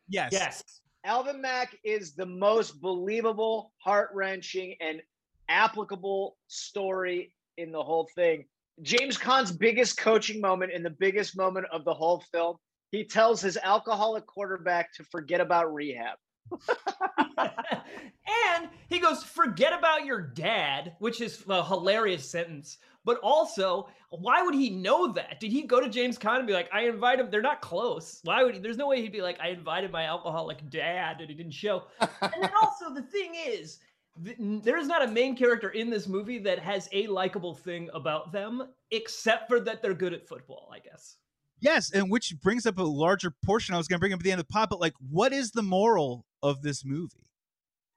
Yes, 0.07 0.29
yes 0.31 0.63
Alvin 1.07 1.41
Mack 1.41 1.77
is 1.85 2.15
the 2.15 2.25
most 2.25 2.81
believable, 2.81 3.71
heart 3.77 4.09
wrenching, 4.13 4.75
and 4.81 5.01
applicable 5.47 6.35
story 6.47 7.33
in 7.57 7.71
the 7.71 7.81
whole 7.81 8.09
thing. 8.13 8.43
James 8.81 9.17
Caan's 9.17 9.51
biggest 9.51 9.97
coaching 9.97 10.41
moment 10.41 10.73
and 10.73 10.85
the 10.85 10.89
biggest 10.89 11.37
moment 11.37 11.65
of 11.71 11.85
the 11.85 11.93
whole 11.93 12.21
film, 12.31 12.57
he 12.91 13.05
tells 13.05 13.39
his 13.41 13.57
alcoholic 13.63 14.25
quarterback 14.25 14.93
to 14.95 15.03
forget 15.05 15.39
about 15.39 15.73
rehab. 15.73 16.17
and 17.37 18.69
he 18.89 18.99
goes, 18.99 19.23
forget 19.23 19.71
about 19.71 20.05
your 20.05 20.21
dad, 20.21 20.93
which 20.99 21.21
is 21.21 21.41
a 21.47 21.63
hilarious 21.63 22.29
sentence. 22.29 22.77
But 23.07 23.19
also, 23.19 23.87
why 24.09 24.41
would 24.41 24.53
he 24.53 24.69
know 24.69 25.13
that? 25.13 25.39
Did 25.39 25.49
he 25.49 25.61
go 25.61 25.79
to 25.79 25.87
James 25.87 26.19
Caan 26.19 26.39
and 26.39 26.45
be 26.45 26.51
like, 26.51 26.67
I 26.73 26.81
invite 26.89 27.21
him? 27.21 27.29
They're 27.31 27.41
not 27.41 27.61
close. 27.61 28.19
Why 28.25 28.43
would 28.43 28.55
he? 28.55 28.59
There's 28.59 28.75
no 28.75 28.85
way 28.85 29.01
he'd 29.01 29.13
be 29.13 29.21
like, 29.21 29.39
I 29.39 29.47
invited 29.47 29.93
my 29.93 30.03
alcoholic 30.03 30.69
dad 30.69 31.21
and 31.21 31.29
he 31.29 31.33
didn't 31.33 31.53
show. 31.53 31.83
and 32.01 32.33
then 32.41 32.51
also, 32.61 32.93
the 32.93 33.03
thing 33.03 33.31
is, 33.47 33.79
there 34.17 34.77
is 34.77 34.89
not 34.89 35.05
a 35.05 35.07
main 35.07 35.37
character 35.37 35.69
in 35.69 35.89
this 35.89 36.05
movie 36.05 36.37
that 36.39 36.59
has 36.59 36.89
a 36.91 37.07
likable 37.07 37.53
thing 37.53 37.89
about 37.93 38.33
them, 38.33 38.67
except 38.91 39.47
for 39.47 39.61
that 39.61 39.81
they're 39.81 39.93
good 39.93 40.11
at 40.11 40.27
football, 40.27 40.69
I 40.75 40.79
guess. 40.79 41.15
yes, 41.61 41.91
and 41.93 42.11
which 42.11 42.35
brings 42.41 42.65
up 42.65 42.77
a 42.77 42.83
larger 42.83 43.31
portion. 43.45 43.73
I 43.73 43.77
was 43.77 43.87
going 43.87 43.99
to 43.99 44.01
bring 44.01 44.11
up 44.11 44.19
at 44.19 44.23
the 44.25 44.31
end 44.33 44.41
of 44.41 44.47
the 44.47 44.51
pod, 44.51 44.67
but 44.69 44.81
like, 44.81 44.95
what 45.09 45.31
is 45.31 45.51
the 45.51 45.63
moral 45.63 46.25
of 46.43 46.61
this 46.61 46.83
movie? 46.83 47.31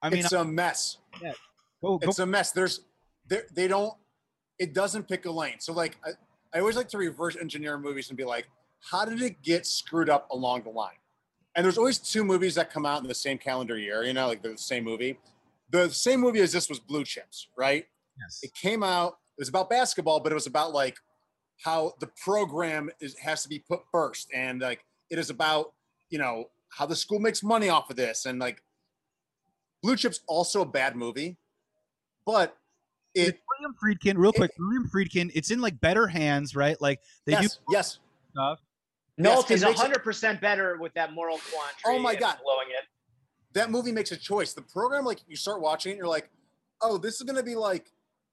I 0.02 0.08
mean, 0.08 0.20
it's 0.20 0.32
a 0.32 0.44
mess. 0.44 0.98
go, 1.82 1.98
go 1.98 1.98
It's 2.00 2.20
a 2.20 2.26
mess. 2.26 2.52
There's, 2.52 2.82
they 3.26 3.40
they 3.52 3.66
don't. 3.66 3.92
It 4.60 4.74
doesn't 4.74 5.08
pick 5.08 5.26
a 5.26 5.30
lane. 5.30 5.58
So 5.58 5.72
like, 5.72 5.96
I, 6.04 6.10
I 6.54 6.60
always 6.60 6.76
like 6.76 6.88
to 6.90 6.98
reverse 6.98 7.36
engineer 7.36 7.78
movies 7.78 8.10
and 8.10 8.16
be 8.16 8.24
like, 8.24 8.48
how 8.80 9.04
did 9.04 9.20
it 9.20 9.42
get 9.42 9.66
screwed 9.66 10.08
up 10.08 10.30
along 10.30 10.62
the 10.62 10.70
line? 10.70 10.94
And 11.56 11.64
there's 11.64 11.78
always 11.78 11.98
two 11.98 12.22
movies 12.22 12.54
that 12.54 12.72
come 12.72 12.86
out 12.86 13.02
in 13.02 13.08
the 13.08 13.14
same 13.14 13.38
calendar 13.38 13.76
year. 13.76 14.04
You 14.04 14.12
know, 14.12 14.28
like 14.28 14.42
the 14.42 14.56
same 14.56 14.84
movie. 14.84 15.18
The 15.70 15.90
same 15.90 16.20
movie 16.20 16.40
as 16.40 16.52
this 16.52 16.68
was 16.68 16.78
Blue 16.78 17.04
Chips, 17.04 17.48
right? 17.56 17.86
yes. 18.20 18.40
It 18.42 18.54
came 18.54 18.82
out. 18.82 19.18
It 19.36 19.40
was 19.40 19.48
about 19.48 19.70
basketball, 19.70 20.20
but 20.20 20.32
it 20.32 20.34
was 20.34 20.46
about 20.46 20.72
like 20.72 20.96
how 21.64 21.94
the 22.00 22.08
program 22.22 22.90
is 23.00 23.16
has 23.18 23.42
to 23.42 23.48
be 23.48 23.58
put 23.58 23.80
first, 23.90 24.28
and 24.34 24.60
like 24.60 24.84
it 25.10 25.18
is 25.18 25.30
about 25.30 25.72
you 26.10 26.18
know 26.18 26.50
how 26.68 26.86
the 26.86 26.96
school 26.96 27.18
makes 27.18 27.42
money 27.42 27.68
off 27.68 27.90
of 27.90 27.96
this, 27.96 28.26
and 28.26 28.38
like 28.38 28.62
Blue 29.82 29.96
Chips 29.96 30.20
also 30.26 30.62
a 30.62 30.66
bad 30.66 30.96
movie. 30.96 31.36
but 32.26 32.56
it 33.14 33.28
It's 33.28 33.38
William 33.58 33.74
Friedkin, 33.82 34.16
real 34.16 34.32
quick. 34.32 34.52
William 34.58 34.88
Friedkin, 34.88 35.30
it's 35.34 35.50
in 35.50 35.60
like 35.60 35.80
better 35.80 36.06
hands, 36.06 36.54
right? 36.56 36.80
Like 36.80 37.00
they 37.26 37.32
yes, 37.32 37.56
do 37.56 37.62
yes. 37.70 37.98
stuff. 38.32 38.60
Nolte 39.18 39.50
it 39.50 39.54
is 39.56 39.64
makes 39.64 39.80
hundred 39.80 40.02
percent 40.02 40.40
better 40.40 40.78
with 40.78 40.94
that 40.94 41.12
moral 41.12 41.38
quandary. 41.52 41.98
Oh 41.98 41.98
my 41.98 42.14
God. 42.14 42.36
blowing 42.42 42.68
it. 42.70 42.84
that 43.52 43.70
movie 43.70 43.92
makes 43.92 44.12
a 44.12 44.16
choice. 44.16 44.52
The 44.54 44.62
program, 44.62 45.04
like 45.04 45.20
you 45.28 45.36
start 45.36 45.60
watching 45.60 45.92
it, 45.92 45.98
you're 45.98 46.06
like, 46.08 46.30
oh, 46.82 46.96
this 46.96 47.16
is 47.16 47.22
gonna 47.22 47.42
be 47.42 47.54
like 47.56 47.90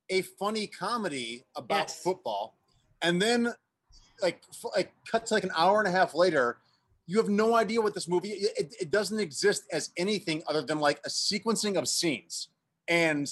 a 0.09 0.21
funny 0.21 0.67
comedy 0.67 1.43
about 1.55 1.89
Yes. 1.89 2.01
football, 2.01 2.55
and 3.01 3.21
then 3.21 3.53
like 4.21 4.41
f- 4.53 4.71
like 4.75 4.93
cut 5.11 5.25
to 5.25 5.33
like 5.33 5.43
an 5.43 5.51
hour 5.57 5.79
and 5.79 5.87
a 5.87 5.91
half 5.91 6.13
later, 6.13 6.59
you 7.07 7.17
have 7.17 7.27
no 7.29 7.55
idea 7.55 7.81
what 7.81 7.93
this 7.93 8.07
movie. 8.07 8.29
It, 8.29 8.51
it- 8.57 8.75
it 8.83 8.91
doesn't 8.91 9.19
exist 9.19 9.63
as 9.73 9.91
anything 9.97 10.43
other 10.47 10.61
than 10.61 10.79
like 10.79 10.99
a 11.05 11.09
sequencing 11.09 11.77
of 11.77 11.87
scenes, 11.89 12.47
and 12.87 13.27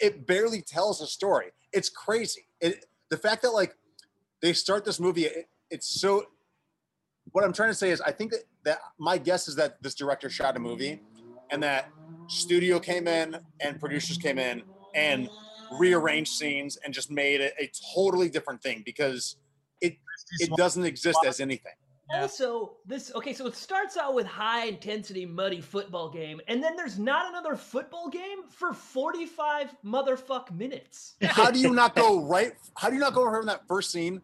it 0.00 0.26
barely 0.26 0.62
tells 0.62 1.00
a 1.00 1.06
story. 1.06 1.46
It's 1.72 1.88
crazy. 1.88 2.46
It 2.60 2.84
the 3.10 3.16
fact 3.16 3.42
that 3.42 3.50
like 3.50 3.74
they 4.42 4.52
start 4.52 4.84
this 4.84 5.00
movie, 5.00 5.24
it, 5.24 5.48
it's 5.70 6.00
so. 6.00 6.24
What 7.32 7.44
I'm 7.44 7.52
trying 7.52 7.70
to 7.70 7.74
say 7.74 7.90
is, 7.90 8.00
I 8.00 8.10
think 8.10 8.32
that, 8.32 8.40
that 8.64 8.78
my 8.98 9.16
guess 9.18 9.46
is 9.46 9.54
that 9.56 9.80
this 9.82 9.94
director 9.94 10.28
shot 10.28 10.56
a 10.56 10.58
movie, 10.58 11.00
and 11.50 11.62
that 11.62 11.90
studio 12.26 12.80
came 12.80 13.06
in 13.06 13.36
and 13.60 13.78
producers 13.78 14.16
came 14.16 14.38
in 14.38 14.62
and 14.94 15.28
rearranged 15.78 16.32
scenes 16.32 16.76
and 16.84 16.92
just 16.92 17.10
made 17.10 17.40
it 17.40 17.54
a 17.60 17.70
totally 17.94 18.28
different 18.28 18.62
thing 18.62 18.82
because 18.84 19.36
it 19.80 19.96
it 20.38 20.50
doesn't 20.56 20.84
exist 20.84 21.18
as 21.26 21.40
anything. 21.40 21.72
Yeah. 22.10 22.22
Also, 22.22 22.72
this 22.86 23.12
okay, 23.14 23.32
so 23.32 23.46
it 23.46 23.54
starts 23.54 23.96
out 23.96 24.14
with 24.14 24.26
high 24.26 24.66
intensity, 24.66 25.24
muddy 25.24 25.60
football 25.60 26.10
game, 26.10 26.40
and 26.48 26.62
then 26.62 26.76
there's 26.76 26.98
not 26.98 27.28
another 27.28 27.54
football 27.54 28.08
game 28.08 28.48
for 28.48 28.72
45 28.72 29.76
motherfuck 29.84 30.50
minutes. 30.50 31.14
How 31.22 31.50
do 31.50 31.60
you 31.60 31.72
not 31.72 31.94
go 31.94 32.24
right? 32.26 32.52
How 32.76 32.88
do 32.88 32.94
you 32.94 33.00
not 33.00 33.14
go 33.14 33.30
from 33.30 33.46
that 33.46 33.66
first 33.68 33.92
scene, 33.92 34.20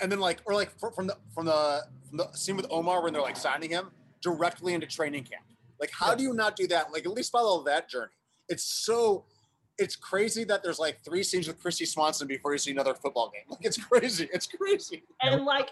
and 0.00 0.12
then 0.12 0.20
like 0.20 0.42
or 0.46 0.54
like 0.54 0.70
from 0.78 1.08
the 1.08 1.16
from 1.34 1.46
the 1.46 1.82
from 2.08 2.18
the 2.18 2.32
scene 2.34 2.56
with 2.56 2.66
Omar 2.70 3.02
when 3.02 3.12
they're 3.12 3.22
like 3.22 3.36
signing 3.36 3.70
him 3.70 3.90
directly 4.20 4.74
into 4.74 4.86
training 4.86 5.24
camp? 5.24 5.42
Like, 5.80 5.90
how 5.92 6.14
do 6.14 6.22
you 6.22 6.32
not 6.32 6.54
do 6.54 6.68
that? 6.68 6.92
Like, 6.92 7.06
at 7.06 7.12
least 7.12 7.32
follow 7.32 7.64
that 7.64 7.88
journey. 7.88 8.12
It's 8.48 8.62
so. 8.62 9.24
It's 9.78 9.96
crazy 9.96 10.44
that 10.44 10.62
there's 10.62 10.78
like 10.78 11.02
three 11.02 11.24
scenes 11.24 11.48
with 11.48 11.60
Kristy 11.60 11.88
Swanson 11.88 12.28
before 12.28 12.52
you 12.52 12.58
see 12.58 12.70
another 12.70 12.94
football 12.94 13.32
game. 13.34 13.42
Like, 13.48 13.64
it's 13.64 13.78
crazy. 13.82 14.28
It's 14.32 14.46
crazy. 14.46 15.02
and 15.22 15.44
like 15.44 15.70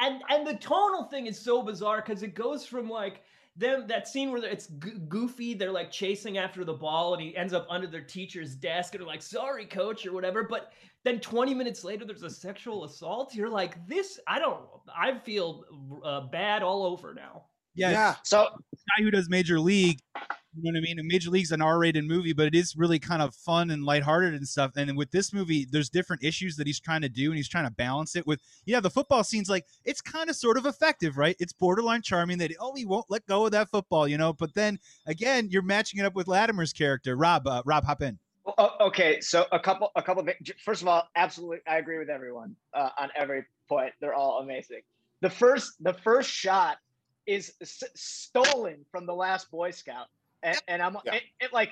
and 0.00 0.22
and 0.28 0.46
the 0.46 0.54
tonal 0.54 1.04
thing 1.04 1.26
is 1.26 1.38
so 1.38 1.62
bizarre 1.62 2.02
because 2.04 2.22
it 2.22 2.34
goes 2.34 2.66
from 2.66 2.88
like 2.88 3.22
them 3.56 3.86
that 3.86 4.08
scene 4.08 4.30
where 4.32 4.42
it's 4.44 4.66
g- 4.66 4.98
goofy 5.08 5.52
they're 5.52 5.70
like 5.72 5.90
chasing 5.90 6.38
after 6.38 6.64
the 6.64 6.72
ball 6.72 7.12
and 7.12 7.22
he 7.22 7.36
ends 7.36 7.52
up 7.52 7.66
under 7.68 7.86
their 7.86 8.00
teacher's 8.00 8.54
desk 8.54 8.94
and 8.94 9.00
they're 9.00 9.06
like 9.08 9.20
sorry 9.22 9.66
coach 9.66 10.06
or 10.06 10.12
whatever 10.12 10.42
but 10.42 10.72
then 11.04 11.20
20 11.20 11.52
minutes 11.52 11.84
later 11.84 12.04
there's 12.06 12.22
a 12.22 12.30
sexual 12.30 12.84
assault 12.84 13.34
you're 13.34 13.50
like 13.50 13.86
this 13.86 14.18
i 14.26 14.38
don't 14.38 14.64
i 14.96 15.16
feel 15.18 15.64
uh, 16.02 16.22
bad 16.22 16.62
all 16.62 16.84
over 16.86 17.12
now 17.12 17.44
Yeah, 17.74 17.90
yeah. 17.90 18.16
So 18.22 18.48
the 18.70 18.78
guy 18.96 19.02
who 19.02 19.10
does 19.10 19.28
Major 19.28 19.58
League. 19.60 19.98
You 20.54 20.62
know 20.64 20.76
what 20.76 20.82
I 20.82 20.82
mean? 20.82 20.98
And 20.98 21.08
Major 21.08 21.30
League's 21.30 21.50
an 21.50 21.62
R-rated 21.62 22.04
movie, 22.04 22.34
but 22.34 22.46
it 22.46 22.54
is 22.54 22.76
really 22.76 22.98
kind 22.98 23.22
of 23.22 23.34
fun 23.34 23.70
and 23.70 23.84
lighthearted 23.84 24.34
and 24.34 24.46
stuff. 24.46 24.72
And 24.76 24.98
with 24.98 25.10
this 25.10 25.32
movie, 25.32 25.66
there's 25.70 25.88
different 25.88 26.22
issues 26.22 26.56
that 26.56 26.66
he's 26.66 26.78
trying 26.78 27.00
to 27.00 27.08
do, 27.08 27.30
and 27.30 27.36
he's 27.36 27.48
trying 27.48 27.64
to 27.64 27.70
balance 27.70 28.16
it 28.16 28.26
with. 28.26 28.40
Yeah, 28.66 28.80
the 28.80 28.90
football 28.90 29.24
scene's 29.24 29.48
like 29.48 29.64
it's 29.84 30.02
kind 30.02 30.28
of 30.28 30.36
sort 30.36 30.58
of 30.58 30.66
effective, 30.66 31.16
right? 31.16 31.36
It's 31.38 31.54
borderline 31.54 32.02
charming 32.02 32.38
that 32.38 32.52
oh, 32.60 32.74
he 32.74 32.84
won't 32.84 33.06
let 33.08 33.24
go 33.26 33.46
of 33.46 33.52
that 33.52 33.70
football, 33.70 34.06
you 34.06 34.18
know. 34.18 34.34
But 34.34 34.52
then 34.54 34.78
again, 35.06 35.48
you're 35.50 35.62
matching 35.62 36.00
it 36.00 36.06
up 36.06 36.14
with 36.14 36.26
Lattimer's 36.26 36.72
character, 36.72 37.16
Rob. 37.16 37.46
Uh, 37.46 37.62
Rob, 37.64 37.84
hop 37.84 38.02
in. 38.02 38.18
Oh, 38.58 38.70
okay, 38.80 39.20
so 39.20 39.46
a 39.52 39.58
couple, 39.60 39.90
a 39.94 40.02
couple. 40.02 40.28
Of, 40.28 40.34
first 40.64 40.82
of 40.82 40.88
all, 40.88 41.08
absolutely, 41.14 41.58
I 41.66 41.78
agree 41.78 41.98
with 41.98 42.10
everyone 42.10 42.56
uh, 42.74 42.90
on 42.98 43.08
every 43.16 43.44
point. 43.68 43.92
They're 44.00 44.14
all 44.14 44.40
amazing. 44.40 44.80
The 45.20 45.30
first, 45.30 45.74
the 45.80 45.94
first 45.94 46.28
shot 46.28 46.78
is 47.26 47.54
s- 47.60 47.84
stolen 47.94 48.84
from 48.90 49.06
the 49.06 49.14
Last 49.14 49.50
Boy 49.50 49.70
Scout, 49.70 50.08
and, 50.42 50.60
and 50.68 50.82
I'm 50.82 50.96
Yeah. 51.04 51.18
like 51.52 51.70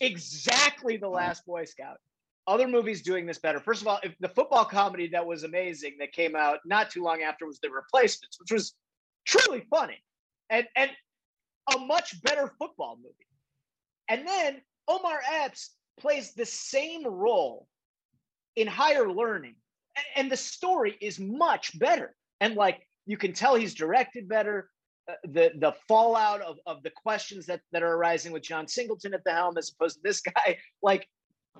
exactly 0.00 0.96
the 0.96 1.06
oh. 1.06 1.10
Last 1.12 1.46
Boy 1.46 1.64
Scout. 1.64 1.98
Other 2.46 2.68
movies 2.68 3.00
doing 3.00 3.24
this 3.24 3.38
better. 3.38 3.58
First 3.58 3.80
of 3.80 3.88
all, 3.88 3.98
if 4.02 4.14
the 4.20 4.28
football 4.28 4.66
comedy 4.66 5.08
that 5.08 5.26
was 5.26 5.44
amazing 5.44 5.96
that 6.00 6.12
came 6.12 6.36
out 6.36 6.58
not 6.66 6.90
too 6.90 7.02
long 7.02 7.22
after 7.22 7.46
was 7.46 7.58
The 7.60 7.70
Replacements, 7.70 8.38
which 8.38 8.52
was 8.52 8.74
truly 9.24 9.64
funny, 9.70 10.02
and 10.50 10.66
and 10.76 10.90
a 11.74 11.78
much 11.78 12.20
better 12.22 12.52
football 12.58 12.96
movie. 12.96 13.14
And 14.08 14.28
then 14.28 14.60
Omar 14.88 15.20
Epps 15.32 15.70
plays 15.98 16.34
the 16.34 16.44
same 16.44 17.06
role 17.06 17.66
in 18.56 18.66
higher 18.66 19.10
learning. 19.10 19.54
A- 19.96 20.18
And 20.18 20.30
the 20.30 20.36
story 20.36 20.98
is 21.00 21.18
much 21.18 21.78
better. 21.78 22.14
And 22.42 22.54
like 22.56 22.86
you 23.06 23.16
can 23.16 23.32
tell 23.32 23.54
he's 23.54 23.74
directed 23.74 24.28
better. 24.28 24.68
Uh, 25.06 25.12
the 25.24 25.52
the 25.58 25.74
fallout 25.86 26.40
of, 26.40 26.56
of 26.66 26.82
the 26.82 26.90
questions 26.90 27.44
that, 27.44 27.60
that 27.72 27.82
are 27.82 27.94
arising 27.94 28.32
with 28.32 28.42
John 28.42 28.66
Singleton 28.66 29.12
at 29.12 29.22
the 29.24 29.32
helm 29.32 29.58
as 29.58 29.70
opposed 29.70 29.96
to 29.96 30.00
this 30.02 30.20
guy. 30.36 30.56
Like 30.82 31.06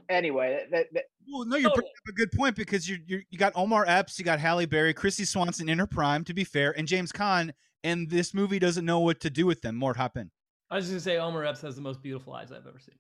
anyway, 0.09 0.67
that, 0.71 0.87
that, 0.95 1.05
Well, 1.31 1.45
no, 1.45 1.57
you're 1.57 1.69
Totally. 1.69 1.75
bringing 1.75 1.91
up 1.91 2.09
a 2.09 2.13
good 2.13 2.33
point 2.33 2.57
because 2.57 2.89
you 2.89 2.99
you 3.07 3.23
you 3.31 3.39
got 3.39 3.53
Omar 3.55 3.85
Epps, 3.87 4.19
you 4.19 4.25
got 4.25 4.41
Halle 4.41 4.65
Berry, 4.67 4.95
Kristy 4.95 5.27
Swanson 5.27 5.69
in 5.69 5.79
her 5.79 5.87
prime, 5.87 6.25
to 6.25 6.35
be 6.35 6.45
fair, 6.45 6.77
and 6.79 6.89
James 6.89 7.13
Caan, 7.13 7.53
and 7.83 8.09
this 8.09 8.33
movie 8.33 8.59
doesn't 8.59 8.85
know 8.85 9.01
what 9.01 9.21
to 9.21 9.31
do 9.31 9.45
with 9.45 9.61
them. 9.61 9.77
Mort, 9.77 9.97
hop 9.97 10.17
in. 10.17 10.31
i 10.71 10.77
was 10.77 10.85
just 10.87 10.93
gonna 10.93 11.01
say 11.17 11.19
Omar 11.19 11.45
epps 11.45 11.61
has 11.61 11.77
the 11.77 11.83
most 11.83 12.03
beautiful 12.03 12.33
eyes 12.33 12.51
i've 12.51 12.67
ever 12.67 12.79
seen 12.79 12.97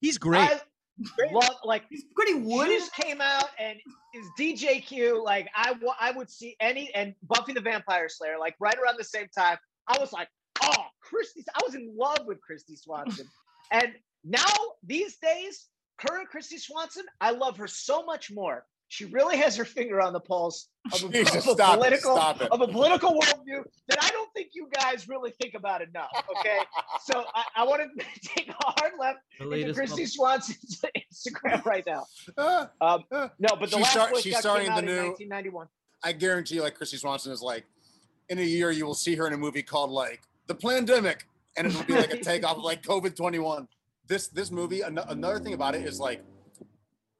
He's 0.00 0.18
great. 0.18 0.48
I 0.48 0.60
love 1.32 1.56
like 1.64 1.84
he's 1.90 2.04
pretty 2.14 2.34
woody 2.34 2.76
Juice 2.76 2.90
came 2.90 3.20
out 3.20 3.50
and 3.58 3.78
is 4.14 4.26
DJQ 4.38 5.22
like 5.24 5.48
I 5.54 5.74
I 6.00 6.10
would 6.10 6.28
see 6.28 6.56
any 6.60 6.92
and 6.94 7.14
Buffy 7.22 7.52
the 7.52 7.60
Vampire 7.60 8.08
Slayer 8.08 8.38
like 8.38 8.56
right 8.58 8.76
around 8.82 8.96
the 8.98 9.04
same 9.04 9.28
time. 9.36 9.58
I 9.88 9.98
was 9.98 10.12
like, 10.12 10.28
oh, 10.62 10.84
Kristy, 11.04 11.42
I 11.54 11.60
was 11.64 11.74
in 11.74 11.94
love 11.96 12.26
with 12.26 12.38
Kristy 12.38 12.78
Swanson. 12.78 13.26
and 13.72 13.88
now 14.24 14.44
these 14.84 15.16
days, 15.16 15.66
current 15.98 16.28
Kristy 16.34 16.58
Swanson, 16.58 17.04
I 17.20 17.30
love 17.30 17.56
her 17.58 17.66
so 17.66 18.04
much 18.04 18.30
more. 18.30 18.64
She 18.90 19.04
really 19.04 19.36
has 19.36 19.54
her 19.56 19.66
finger 19.66 20.00
on 20.00 20.14
the 20.14 20.20
pulse 20.20 20.70
of 20.94 21.04
a, 21.04 21.08
Jesus, 21.12 21.44
of 21.44 21.48
a 21.48 21.52
stop 21.52 21.74
it, 21.74 21.76
political 21.76 22.16
stop 22.16 22.40
it. 22.40 22.50
of 22.50 22.62
a 22.62 22.68
political 22.68 23.20
worldview 23.20 23.62
that 23.88 24.02
I 24.02 24.08
don't 24.08 24.32
think 24.32 24.52
you 24.54 24.66
guys 24.72 25.06
really 25.06 25.30
think 25.42 25.52
about 25.52 25.82
enough. 25.82 26.08
Okay, 26.38 26.56
so 27.04 27.22
I, 27.34 27.44
I 27.56 27.64
want 27.64 27.82
to 27.82 28.04
take 28.34 28.48
a 28.48 28.54
hard 28.58 28.92
left 28.98 29.18
the 29.38 29.44
into 29.44 29.56
latest 29.74 29.78
Kristy 29.78 30.18
one. 30.18 30.40
Swanson's 30.40 30.82
Instagram 31.12 31.64
right 31.66 31.84
now. 31.86 32.06
Um, 32.80 33.04
no, 33.10 33.28
but 33.38 33.60
the 33.60 33.66
She's 33.66 33.74
last 33.76 33.92
star- 33.92 34.10
Boy 34.10 34.20
she's 34.20 34.32
Scout 34.32 34.40
starring 34.40 34.66
came 34.68 34.72
out 34.72 34.84
the 34.84 34.88
in 34.90 34.96
new- 34.96 35.08
1991. 35.08 35.66
I 36.02 36.12
guarantee 36.12 36.60
like 36.62 36.78
Kristy 36.78 36.98
Swanson 36.98 37.30
is 37.32 37.42
like, 37.42 37.64
in 38.28 38.38
a 38.38 38.42
year 38.42 38.70
you 38.70 38.84
will 38.86 38.94
see 38.94 39.14
her 39.16 39.26
in 39.26 39.32
a 39.32 39.36
movie 39.36 39.62
called 39.62 39.90
like 39.90 40.22
The 40.46 40.54
Plandemic, 40.54 41.22
and 41.56 41.66
it'll 41.66 41.84
be 41.84 41.94
like 41.94 42.12
a 42.12 42.18
takeoff 42.18 42.56
of 42.58 42.62
like 42.62 42.82
COVID 42.82 43.16
twenty 43.16 43.38
one. 43.38 43.68
This 44.06 44.28
this 44.28 44.50
movie. 44.50 44.82
An- 44.82 44.98
another 44.98 45.38
thing 45.38 45.54
about 45.54 45.74
it 45.74 45.84
is 45.84 45.98
like, 46.00 46.22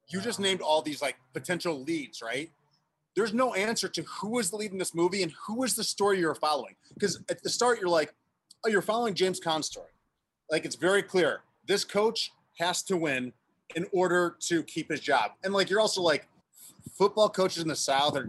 you 0.09 0.21
just 0.21 0.41
named 0.41 0.61
all 0.61 0.83
these 0.83 1.03
like 1.03 1.17
potential 1.33 1.83
leads, 1.83 2.23
right? 2.23 2.51
There's 3.17 3.35
no 3.35 3.55
answer 3.55 3.89
to 3.89 4.03
who 4.03 4.39
is 4.39 4.51
the 4.51 4.57
lead 4.57 4.73
in 4.73 4.79
this 4.79 4.95
movie 4.95 5.23
and 5.23 5.33
who 5.47 5.65
is 5.65 5.75
the 5.75 5.85
story 5.85 6.21
you're 6.21 6.35
following. 6.35 6.77
Because 6.95 7.21
at 7.31 7.43
the 7.43 7.51
start 7.51 7.81
you're 7.81 7.89
like, 7.89 8.15
oh, 8.65 8.69
you're 8.69 8.83
following 8.83 9.15
James 9.15 9.41
Caan's 9.41 9.67
story. 9.67 9.91
Like 10.51 10.65
it's 10.65 10.77
very 10.77 11.03
clear. 11.03 11.41
This 11.67 11.85
coach 11.85 12.33
has 12.59 12.83
to 12.85 12.97
win 12.97 13.33
in 13.75 13.87
order 13.93 14.37
to 14.41 14.63
keep 14.63 14.91
his 14.91 15.01
job, 15.01 15.33
and 15.45 15.53
like 15.53 15.69
you're 15.69 15.81
also 15.81 16.01
like, 16.01 16.29
football 16.97 17.29
coaches 17.29 17.63
in 17.63 17.69
the 17.69 17.77
South 17.77 18.17
are. 18.17 18.29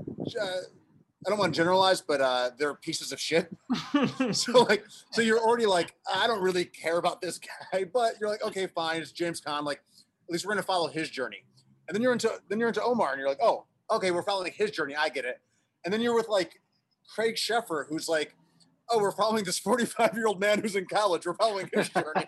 I 1.25 1.29
don't 1.29 1.37
want 1.37 1.53
to 1.53 1.57
generalize, 1.57 2.01
but 2.01 2.21
uh, 2.21 2.51
they're 2.57 2.75
pieces 2.75 3.11
of 3.11 3.19
shit. 3.19 3.49
so 4.31 4.63
like, 4.63 4.85
so 5.11 5.21
you're 5.21 5.39
already 5.39 5.65
like, 5.65 5.93
I 6.13 6.27
don't 6.27 6.41
really 6.41 6.65
care 6.65 6.97
about 6.97 7.21
this 7.21 7.39
guy, 7.39 7.83
but 7.93 8.13
you're 8.19 8.29
like, 8.29 8.43
okay, 8.43 8.67
fine, 8.67 9.01
it's 9.01 9.11
James 9.11 9.41
Caan. 9.41 9.63
Like, 9.63 9.81
at 10.27 10.31
least 10.31 10.45
we're 10.45 10.53
gonna 10.53 10.63
follow 10.63 10.87
his 10.87 11.09
journey. 11.09 11.43
And 11.87 11.95
then 11.95 12.01
you're 12.01 12.13
into 12.13 12.31
then 12.47 12.59
you're 12.59 12.69
into 12.69 12.83
Omar, 12.83 13.11
and 13.11 13.19
you're 13.19 13.27
like, 13.27 13.41
oh, 13.41 13.65
okay, 13.91 14.11
we're 14.11 14.23
following 14.23 14.53
his 14.55 14.71
journey. 14.71 14.95
I 14.95 15.09
get 15.09 15.25
it. 15.25 15.41
And 15.83 15.93
then 15.93 16.01
you're 16.01 16.15
with 16.15 16.29
like 16.29 16.61
Craig 17.15 17.35
Sheffer, 17.35 17.87
who's 17.89 18.07
like, 18.07 18.35
oh, 18.89 18.99
we're 18.99 19.11
following 19.11 19.43
this 19.43 19.57
45 19.59 20.13
year 20.13 20.27
old 20.27 20.39
man 20.39 20.59
who's 20.59 20.75
in 20.75 20.85
college. 20.85 21.25
We're 21.25 21.33
following 21.33 21.69
his 21.73 21.89
journey. 21.89 22.27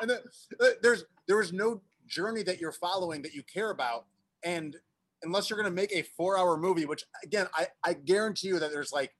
and 0.00 0.10
then, 0.10 0.18
uh, 0.60 0.70
there's 0.82 1.04
there 1.28 1.40
is 1.40 1.52
no 1.52 1.80
journey 2.06 2.42
that 2.42 2.60
you're 2.60 2.72
following 2.72 3.22
that 3.22 3.34
you 3.34 3.42
care 3.42 3.70
about, 3.70 4.06
and 4.42 4.76
unless 5.24 5.50
you're 5.50 5.58
going 5.58 5.70
to 5.70 5.74
make 5.74 5.92
a 5.92 6.02
four 6.16 6.38
hour 6.38 6.56
movie, 6.56 6.86
which 6.86 7.04
again, 7.22 7.46
I, 7.54 7.66
I 7.82 7.94
guarantee 7.94 8.48
you 8.48 8.58
that 8.58 8.70
there's 8.70 8.92
like 8.92 9.14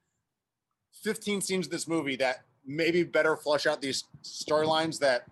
15 1.03 1.41
scenes 1.41 1.67
of 1.67 1.73
this 1.73 1.89
movie 1.89 2.17
that 2.17 2.45
maybe 2.67 3.03
better 3.03 3.37
flush 3.37 3.67
out 3.67 3.81
these 3.83 4.05
storylines 4.23 4.99
that 5.01 5.25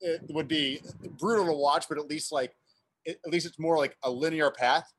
it 0.00 0.22
would 0.30 0.48
be 0.48 0.80
brutal 1.18 1.46
to 1.46 1.52
watch, 1.52 1.86
but 1.88 1.98
at 1.98 2.06
least 2.08 2.32
like, 2.32 2.54
at 3.06 3.16
least 3.26 3.46
it's 3.46 3.58
more 3.58 3.76
like 3.76 3.96
a 4.02 4.10
linear 4.10 4.50
path. 4.50 4.92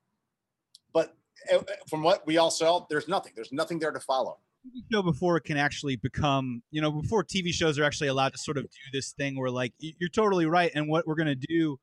But 0.94 1.16
uh, 1.52 1.60
from 1.90 2.04
what 2.04 2.26
we 2.26 2.38
all 2.38 2.52
saw, 2.52 2.86
there's 2.90 3.08
nothing, 3.08 3.34
there's 3.36 3.52
nothing 3.52 3.80
there 3.80 3.92
to 3.92 4.00
follow. 4.00 4.38
TV 4.66 4.84
show 4.92 5.02
before 5.02 5.38
it 5.38 5.44
can 5.44 5.58
actually 5.58 5.96
become, 5.96 6.62
you 6.72 6.82
know, 6.82 6.92
before 6.92 7.24
TV 7.24 7.52
shows 7.52 7.80
are 7.80 7.84
actually 7.84 8.10
allowed 8.10 8.32
to 8.34 8.38
sort 8.38 8.58
of 8.58 8.64
do 8.64 8.78
this 8.94 9.12
thing 9.14 9.40
where, 9.40 9.50
like, 9.50 9.74
you're 9.80 10.10
totally 10.10 10.46
right. 10.46 10.72
And 10.76 10.88
what 10.88 11.08
we're 11.08 11.16
gonna 11.16 11.36
do, 11.36 11.80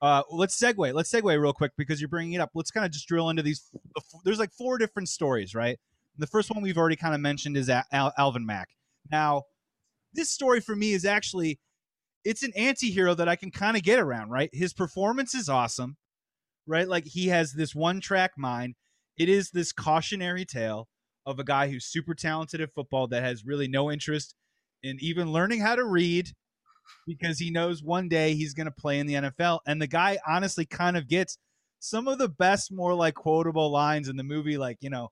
uh, 0.00 0.22
let's 0.30 0.60
segue. 0.60 0.94
Let's 0.94 1.10
segue 1.10 1.40
real 1.40 1.52
quick 1.52 1.72
because 1.76 2.00
you're 2.00 2.08
bringing 2.08 2.34
it 2.34 2.40
up. 2.40 2.50
Let's 2.54 2.70
kind 2.70 2.86
of 2.86 2.92
just 2.92 3.08
drill 3.08 3.30
into 3.30 3.42
these. 3.42 3.68
There's 4.24 4.38
like 4.38 4.52
four 4.52 4.78
different 4.78 5.08
stories, 5.08 5.54
right? 5.54 5.78
The 6.16 6.26
first 6.26 6.50
one 6.50 6.62
we've 6.62 6.78
already 6.78 6.96
kind 6.96 7.14
of 7.14 7.20
mentioned 7.20 7.56
is 7.56 7.68
Al- 7.68 7.84
Al- 7.92 8.12
Alvin 8.16 8.46
Mack. 8.46 8.68
Now, 9.10 9.44
this 10.12 10.30
story 10.30 10.60
for 10.60 10.76
me 10.76 10.92
is 10.92 11.04
actually 11.04 11.58
it's 12.24 12.42
an 12.42 12.52
anti-hero 12.56 13.14
that 13.14 13.28
I 13.28 13.36
can 13.36 13.50
kind 13.50 13.76
of 13.76 13.82
get 13.82 13.98
around, 13.98 14.30
right? 14.30 14.50
His 14.52 14.72
performance 14.72 15.34
is 15.34 15.48
awesome, 15.48 15.96
right? 16.66 16.88
Like 16.88 17.06
he 17.06 17.28
has 17.28 17.52
this 17.52 17.74
one-track 17.74 18.32
mind. 18.36 18.74
It 19.16 19.28
is 19.28 19.50
this 19.50 19.72
cautionary 19.72 20.44
tale 20.44 20.88
of 21.26 21.38
a 21.38 21.44
guy 21.44 21.68
who's 21.68 21.84
super 21.84 22.14
talented 22.14 22.60
at 22.60 22.72
football 22.74 23.06
that 23.08 23.22
has 23.22 23.44
really 23.44 23.68
no 23.68 23.90
interest 23.90 24.34
in 24.82 24.96
even 25.00 25.32
learning 25.32 25.60
how 25.60 25.74
to 25.74 25.84
read 25.84 26.30
because 27.06 27.38
he 27.38 27.50
knows 27.50 27.82
one 27.82 28.08
day 28.08 28.34
he's 28.34 28.54
going 28.54 28.66
to 28.66 28.72
play 28.72 28.98
in 28.98 29.06
the 29.06 29.14
NFL. 29.14 29.60
And 29.66 29.80
the 29.80 29.86
guy 29.86 30.18
honestly 30.26 30.66
kind 30.66 30.96
of 30.96 31.08
gets 31.08 31.38
some 31.80 32.08
of 32.08 32.18
the 32.18 32.28
best, 32.28 32.72
more 32.72 32.94
like 32.94 33.14
quotable 33.14 33.70
lines 33.70 34.08
in 34.08 34.16
the 34.16 34.24
movie, 34.24 34.58
like, 34.58 34.78
you 34.80 34.90
know, 34.90 35.10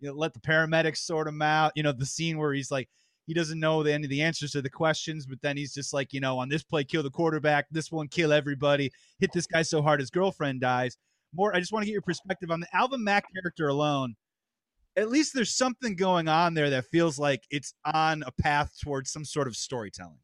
you 0.00 0.08
know, 0.08 0.14
let 0.14 0.34
the 0.34 0.40
paramedics 0.40 0.98
sort 0.98 1.28
him 1.28 1.42
out. 1.42 1.72
You 1.74 1.82
know, 1.82 1.92
the 1.92 2.06
scene 2.06 2.38
where 2.38 2.52
he's 2.52 2.70
like, 2.70 2.88
he 3.26 3.34
doesn't 3.34 3.60
know 3.60 3.82
the 3.82 3.94
of 3.94 4.08
the 4.08 4.22
answers 4.22 4.52
to 4.52 4.62
the 4.62 4.70
questions, 4.70 5.26
but 5.26 5.40
then 5.42 5.56
he's 5.56 5.72
just 5.72 5.92
like, 5.92 6.12
you 6.12 6.20
know, 6.20 6.38
on 6.38 6.48
this 6.48 6.64
play, 6.64 6.84
kill 6.84 7.02
the 7.02 7.10
quarterback. 7.10 7.66
This 7.70 7.92
one, 7.92 8.08
kill 8.08 8.32
everybody. 8.32 8.90
Hit 9.20 9.32
this 9.32 9.46
guy 9.46 9.62
so 9.62 9.80
hard 9.80 10.00
his 10.00 10.10
girlfriend 10.10 10.60
dies. 10.60 10.96
More, 11.32 11.54
I 11.54 11.60
just 11.60 11.72
want 11.72 11.84
to 11.84 11.86
get 11.86 11.92
your 11.92 12.02
perspective 12.02 12.50
on 12.50 12.60
the 12.60 12.66
Alvin 12.74 13.04
Mack 13.04 13.24
character 13.32 13.68
alone. 13.68 14.16
At 14.96 15.08
least 15.08 15.34
there's 15.34 15.56
something 15.56 15.96
going 15.96 16.28
on 16.28 16.54
there 16.54 16.68
that 16.70 16.86
feels 16.86 17.18
like 17.18 17.44
it's 17.48 17.72
on 17.84 18.22
a 18.26 18.32
path 18.32 18.76
towards 18.82 19.10
some 19.10 19.24
sort 19.24 19.46
of 19.46 19.56
storytelling. 19.56 20.18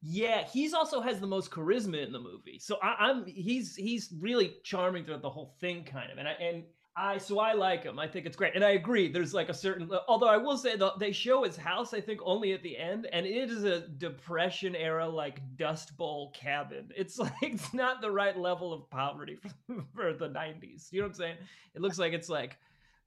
Yeah, 0.00 0.44
he's 0.44 0.74
also 0.74 1.00
has 1.00 1.18
the 1.18 1.26
most 1.26 1.50
charisma 1.50 2.04
in 2.06 2.12
the 2.12 2.20
movie. 2.20 2.58
So 2.60 2.78
I, 2.82 3.08
I'm 3.08 3.26
he's 3.26 3.74
he's 3.74 4.12
really 4.20 4.56
charming 4.62 5.04
throughout 5.04 5.22
the 5.22 5.30
whole 5.30 5.56
thing, 5.60 5.84
kind 5.84 6.12
of. 6.12 6.18
And 6.18 6.28
I 6.28 6.32
and 6.32 6.64
I 6.96 7.18
so 7.18 7.40
I 7.40 7.52
like 7.52 7.84
him. 7.84 7.98
I 7.98 8.06
think 8.06 8.26
it's 8.26 8.36
great, 8.36 8.54
and 8.56 8.64
I 8.64 8.70
agree. 8.70 9.10
There's 9.10 9.34
like 9.34 9.48
a 9.48 9.54
certain. 9.54 9.90
Although 10.08 10.28
I 10.28 10.36
will 10.36 10.56
say 10.56 10.76
the, 10.76 10.92
they 10.98 11.12
show 11.12 11.44
his 11.44 11.56
house, 11.56 11.94
I 11.94 12.00
think 12.00 12.20
only 12.24 12.52
at 12.52 12.62
the 12.62 12.76
end, 12.76 13.08
and 13.12 13.26
it 13.26 13.50
is 13.50 13.64
a 13.64 13.88
depression 13.88 14.76
era 14.76 15.08
like 15.08 15.40
Dust 15.56 15.96
Bowl 15.96 16.32
cabin. 16.32 16.90
It's 16.96 17.18
like 17.18 17.32
it's 17.42 17.72
not 17.74 18.00
the 18.00 18.10
right 18.10 18.36
level 18.36 18.72
of 18.72 18.88
poverty 18.90 19.36
for, 19.36 19.84
for 19.94 20.12
the 20.12 20.28
'90s. 20.28 20.92
You 20.92 21.00
know 21.00 21.06
what 21.06 21.10
I'm 21.10 21.14
saying? 21.14 21.36
It 21.74 21.82
looks 21.82 21.98
like 21.98 22.12
it's 22.12 22.28
like 22.28 22.56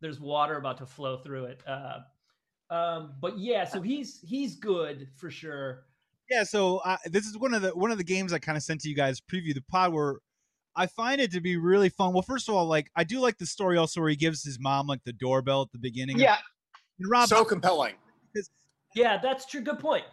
there's 0.01 0.19
water 0.19 0.57
about 0.57 0.77
to 0.79 0.85
flow 0.85 1.17
through 1.17 1.45
it. 1.45 1.63
Uh, 1.65 1.99
um, 2.69 3.13
but 3.21 3.37
yeah, 3.37 3.65
so 3.65 3.81
he's 3.81 4.21
he's 4.21 4.55
good 4.55 5.09
for 5.15 5.29
sure. 5.29 5.85
Yeah, 6.31 6.43
so 6.43 6.77
uh, 6.77 6.95
this 7.07 7.25
is 7.25 7.37
one 7.37 7.53
of 7.53 7.61
the 7.61 7.71
one 7.71 7.91
of 7.91 7.97
the 7.97 8.05
games 8.05 8.31
I 8.31 8.39
kind 8.39 8.57
of 8.57 8.63
sent 8.63 8.79
to 8.81 8.89
you 8.89 8.95
guys 8.95 9.19
preview 9.19 9.53
the 9.53 9.63
pod 9.69 9.91
where 9.91 10.19
I 10.77 10.87
find 10.87 11.19
it 11.19 11.29
to 11.33 11.41
be 11.41 11.57
really 11.57 11.89
fun. 11.89 12.13
Well, 12.13 12.21
first 12.21 12.47
of 12.47 12.55
all, 12.55 12.65
like 12.67 12.89
I 12.95 13.03
do 13.03 13.19
like 13.19 13.37
the 13.37 13.45
story 13.45 13.75
also 13.77 13.99
where 13.99 14.09
he 14.09 14.15
gives 14.15 14.41
his 14.41 14.57
mom 14.57 14.87
like 14.87 15.03
the 15.03 15.11
doorbell 15.11 15.63
at 15.63 15.73
the 15.73 15.77
beginning. 15.77 16.17
Yeah, 16.17 16.37
and 16.99 17.11
Rob, 17.11 17.27
so 17.27 17.43
compelling. 17.43 17.95
Yeah, 18.95 19.19
that's 19.21 19.45
true. 19.45 19.59
Good 19.59 19.79
point. 19.79 20.05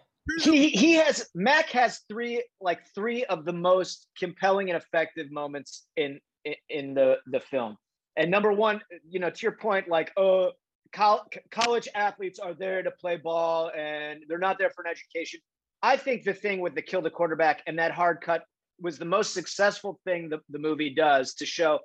he 0.43 0.71
he 0.71 0.95
has 0.95 1.29
Mac 1.37 1.71
has 1.71 2.01
three 2.09 2.43
like 2.61 2.81
three 2.97 3.25
of 3.27 3.45
the 3.45 3.53
most 3.53 4.09
compelling 4.19 4.71
and 4.71 4.77
effective 4.77 5.31
moments 5.31 5.87
in 5.97 6.19
in, 6.45 6.55
in 6.69 6.95
the 6.95 7.19
the 7.29 7.39
film. 7.39 7.77
And 8.17 8.29
number 8.29 8.53
one, 8.53 8.83
you 9.09 9.21
know, 9.21 9.31
to 9.31 9.41
your 9.41 9.53
point, 9.53 9.87
like 9.87 10.11
oh, 10.17 10.51
college 10.93 11.87
athletes 11.95 12.41
are 12.41 12.55
there 12.55 12.83
to 12.83 12.91
play 12.91 13.19
ball 13.19 13.71
and 13.79 14.25
they're 14.29 14.39
not 14.39 14.59
there 14.59 14.71
for 14.71 14.83
an 14.85 14.91
education. 14.91 15.39
I 15.83 15.97
think 15.97 16.25
the 16.25 16.35
thing 16.35 16.61
with 16.61 16.75
the 16.75 16.83
kill 16.83 17.03
the 17.03 17.11
quarterback 17.11 17.63
and 17.67 17.79
that 17.79 17.93
hard 17.93 18.21
cut 18.21 18.43
was 18.81 18.99
the 18.99 19.05
most 19.05 19.33
successful 19.33 20.01
thing 20.05 20.29
the, 20.29 20.41
the 20.51 20.59
movie 20.59 20.95
does 20.95 21.35
to 21.35 21.47
show, 21.47 21.81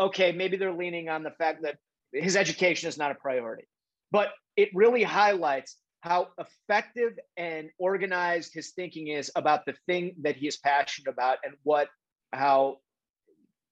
okay, 0.00 0.32
maybe 0.32 0.56
they're 0.56 0.72
leaning 0.72 1.08
on 1.08 1.22
the 1.22 1.30
fact 1.30 1.62
that 1.62 1.76
his 2.12 2.36
education 2.36 2.88
is 2.88 2.98
not 2.98 3.10
a 3.10 3.14
priority. 3.14 3.64
But 4.10 4.28
it 4.56 4.70
really 4.74 5.02
highlights 5.02 5.76
how 6.00 6.28
effective 6.38 7.18
and 7.36 7.68
organized 7.78 8.52
his 8.54 8.70
thinking 8.72 9.08
is 9.08 9.30
about 9.34 9.66
the 9.66 9.74
thing 9.86 10.14
that 10.22 10.36
he 10.36 10.46
is 10.46 10.56
passionate 10.56 11.10
about 11.10 11.38
and 11.44 11.54
what 11.64 11.88
how 12.32 12.76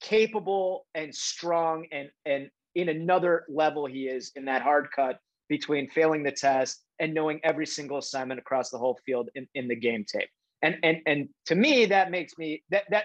capable 0.01 0.87
and 0.95 1.15
strong 1.15 1.87
and 1.93 2.09
and 2.27 2.51
in 2.75 2.89
another 2.89 3.45
level 3.49 3.87
he 3.87 4.09
is 4.09 4.33
in 4.35 4.47
that 4.47 4.63
hard 4.63 4.89
cut 4.95 5.19
between 5.49 5.89
failing 5.91 6.25
the 6.25 6.33
test 6.33 6.84
and 6.99 7.15
knowing 7.15 7.41
every 7.45 7.67
single 7.67 7.99
assignment 7.99 8.39
across 8.39 8.71
the 8.71 8.79
whole 8.79 8.99
field 9.05 9.29
in, 9.35 9.47
in 9.55 9.69
the 9.69 9.77
game 9.77 10.05
tape. 10.05 10.29
And 10.63 10.77
and 10.83 10.99
and 11.07 11.29
to 11.47 11.55
me 11.55 11.87
that 11.87 12.11
makes 12.11 12.39
me 12.39 12.63
that 12.71 12.85
that 12.91 13.05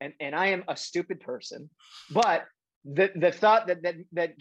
and 0.00 0.12
and 0.20 0.34
i 0.34 0.46
am 0.48 0.64
a 0.68 0.76
stupid 0.76 1.20
person 1.20 1.70
but 2.10 2.44
the 2.84 3.10
the 3.16 3.32
thought 3.32 3.66
that 3.66 3.82
that 3.82 3.94
that 4.12 4.34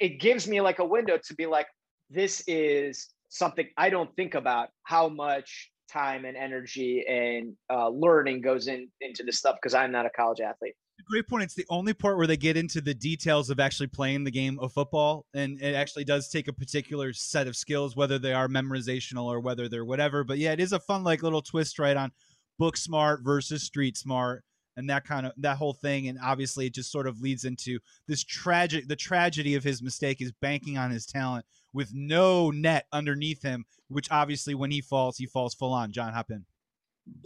it 0.00 0.20
gives 0.20 0.46
me 0.46 0.60
like 0.60 0.78
a 0.78 0.84
window 0.84 1.18
to 1.18 1.34
be 1.34 1.46
like 1.46 1.66
this 2.10 2.42
is 2.46 3.08
something 3.28 3.66
i 3.76 3.90
don't 3.90 4.14
think 4.16 4.34
about 4.34 4.68
how 4.84 5.08
much 5.08 5.70
time 5.90 6.24
and 6.24 6.36
energy 6.36 7.04
and 7.08 7.54
uh, 7.72 7.88
learning 7.88 8.42
goes 8.42 8.68
in 8.68 8.88
into 9.00 9.22
this 9.22 9.38
stuff 9.38 9.56
because 9.56 9.74
i'm 9.74 9.90
not 9.90 10.06
a 10.06 10.10
college 10.10 10.40
athlete 10.40 10.74
great 11.04 11.28
point. 11.28 11.44
It's 11.44 11.54
the 11.54 11.66
only 11.70 11.94
part 11.94 12.16
where 12.16 12.26
they 12.26 12.36
get 12.36 12.56
into 12.56 12.80
the 12.80 12.94
details 12.94 13.50
of 13.50 13.60
actually 13.60 13.86
playing 13.88 14.24
the 14.24 14.30
game 14.30 14.58
of 14.58 14.72
football, 14.72 15.26
and 15.34 15.60
it 15.60 15.74
actually 15.74 16.04
does 16.04 16.28
take 16.28 16.48
a 16.48 16.52
particular 16.52 17.12
set 17.12 17.46
of 17.46 17.56
skills, 17.56 17.96
whether 17.96 18.18
they 18.18 18.32
are 18.32 18.48
memorizational 18.48 19.24
or 19.24 19.40
whether 19.40 19.68
they're 19.68 19.84
whatever. 19.84 20.24
But 20.24 20.38
yeah, 20.38 20.52
it 20.52 20.60
is 20.60 20.72
a 20.72 20.80
fun 20.80 21.04
like 21.04 21.22
little 21.22 21.42
twist 21.42 21.78
right 21.78 21.96
on 21.96 22.12
book 22.58 22.76
smart 22.76 23.20
versus 23.22 23.62
street 23.62 23.96
smart 23.96 24.44
and 24.78 24.88
that 24.88 25.04
kind 25.04 25.26
of 25.26 25.32
that 25.36 25.56
whole 25.56 25.72
thing 25.72 26.08
and 26.08 26.18
obviously 26.22 26.66
it 26.66 26.74
just 26.74 26.90
sort 26.90 27.06
of 27.06 27.20
leads 27.20 27.44
into 27.44 27.78
this 28.06 28.24
tragic 28.24 28.88
the 28.88 28.96
tragedy 28.96 29.54
of 29.54 29.64
his 29.64 29.82
mistake 29.82 30.20
is 30.20 30.32
banking 30.40 30.78
on 30.78 30.90
his 30.90 31.04
talent 31.04 31.44
with 31.72 31.90
no 31.92 32.50
net 32.50 32.86
underneath 32.92 33.42
him 33.42 33.64
which 33.88 34.10
obviously 34.10 34.54
when 34.54 34.70
he 34.70 34.80
falls 34.80 35.16
he 35.16 35.26
falls 35.26 35.54
full 35.54 35.72
on 35.72 35.92
john 35.92 36.12
hop 36.12 36.30
in 36.30 36.44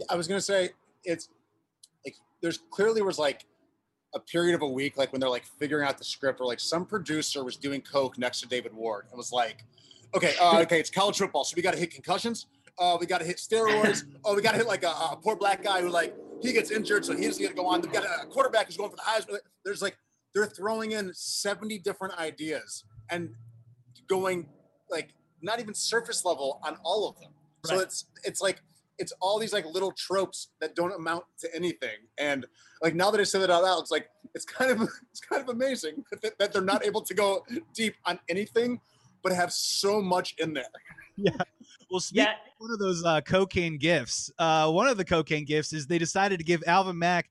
I 0.09 0.15
was 0.15 0.27
gonna 0.27 0.41
say 0.41 0.71
it's 1.03 1.29
like 2.05 2.15
there's 2.41 2.59
clearly 2.71 3.01
was 3.01 3.19
like 3.19 3.45
a 4.15 4.19
period 4.19 4.55
of 4.55 4.61
a 4.61 4.67
week, 4.67 4.97
like 4.97 5.11
when 5.11 5.19
they're 5.19 5.29
like 5.29 5.45
figuring 5.59 5.87
out 5.87 5.97
the 5.97 6.03
script, 6.03 6.39
or 6.39 6.45
like 6.45 6.59
some 6.59 6.85
producer 6.85 7.43
was 7.43 7.57
doing 7.57 7.81
coke 7.81 8.17
next 8.17 8.41
to 8.41 8.47
David 8.47 8.73
Ward 8.73 9.05
and 9.09 9.17
was 9.17 9.31
like, 9.31 9.63
"Okay, 10.15 10.33
uh, 10.41 10.59
okay, 10.63 10.79
it's 10.79 10.89
college 10.89 11.17
football, 11.17 11.43
so 11.43 11.53
we 11.55 11.61
got 11.61 11.73
to 11.73 11.79
hit 11.79 11.91
concussions. 11.91 12.47
Uh, 12.79 12.97
we 12.99 13.05
got 13.05 13.19
to 13.19 13.25
hit 13.25 13.37
steroids. 13.37 14.03
Oh, 14.25 14.35
we 14.35 14.41
got 14.41 14.51
to 14.51 14.57
hit 14.57 14.67
like 14.67 14.83
a, 14.83 14.87
a 14.87 15.19
poor 15.21 15.35
black 15.35 15.61
guy 15.63 15.81
who 15.81 15.89
like 15.89 16.15
he 16.41 16.53
gets 16.53 16.71
injured, 16.71 17.05
so 17.05 17.15
he's 17.15 17.37
gonna 17.37 17.53
go 17.53 17.65
on. 17.65 17.81
We 17.81 17.89
got 17.89 18.05
a 18.05 18.25
quarterback 18.27 18.67
who's 18.67 18.77
going 18.77 18.89
for 18.89 18.95
the 18.95 19.01
Heisman. 19.01 19.39
There's 19.65 19.81
like 19.81 19.97
they're 20.33 20.45
throwing 20.45 20.91
in 20.91 21.13
70 21.13 21.79
different 21.79 22.17
ideas 22.17 22.85
and 23.09 23.35
going 24.07 24.47
like 24.89 25.13
not 25.41 25.59
even 25.59 25.73
surface 25.73 26.25
level 26.25 26.59
on 26.63 26.77
all 26.83 27.07
of 27.07 27.19
them. 27.19 27.31
So 27.65 27.79
it's 27.79 28.05
it's 28.23 28.41
like 28.41 28.61
it's 28.99 29.13
all 29.19 29.39
these 29.39 29.53
like 29.53 29.65
little 29.65 29.91
tropes 29.91 30.49
that 30.61 30.75
don't 30.75 30.93
amount 30.93 31.25
to 31.39 31.55
anything. 31.55 31.97
And 32.17 32.45
like 32.81 32.95
now 32.95 33.11
that 33.11 33.19
I 33.19 33.23
said 33.23 33.41
that 33.41 33.49
out 33.49 33.63
loud, 33.63 33.79
it's 33.79 33.91
like 33.91 34.09
it's 34.33 34.45
kind 34.45 34.71
of 34.71 34.81
it's 35.11 35.19
kind 35.19 35.41
of 35.41 35.49
amazing 35.49 36.03
that, 36.11 36.37
that 36.37 36.53
they're 36.53 36.61
not 36.61 36.85
able 36.85 37.01
to 37.01 37.13
go 37.13 37.45
deep 37.73 37.95
on 38.05 38.19
anything, 38.29 38.79
but 39.23 39.31
have 39.31 39.51
so 39.51 40.01
much 40.01 40.35
in 40.37 40.53
there. 40.53 40.65
Yeah. 41.15 41.31
Well 41.89 41.99
speaking 41.99 42.25
Yeah, 42.25 42.33
one 42.57 42.71
of 42.71 42.79
those 42.79 43.03
uh, 43.05 43.21
cocaine 43.21 43.77
gifts. 43.77 44.31
Uh, 44.39 44.71
one 44.71 44.87
of 44.87 44.97
the 44.97 45.05
cocaine 45.05 45.45
gifts 45.45 45.73
is 45.73 45.87
they 45.87 45.99
decided 45.99 46.39
to 46.39 46.45
give 46.45 46.63
Alvin 46.65 46.97
Mack 46.97 47.29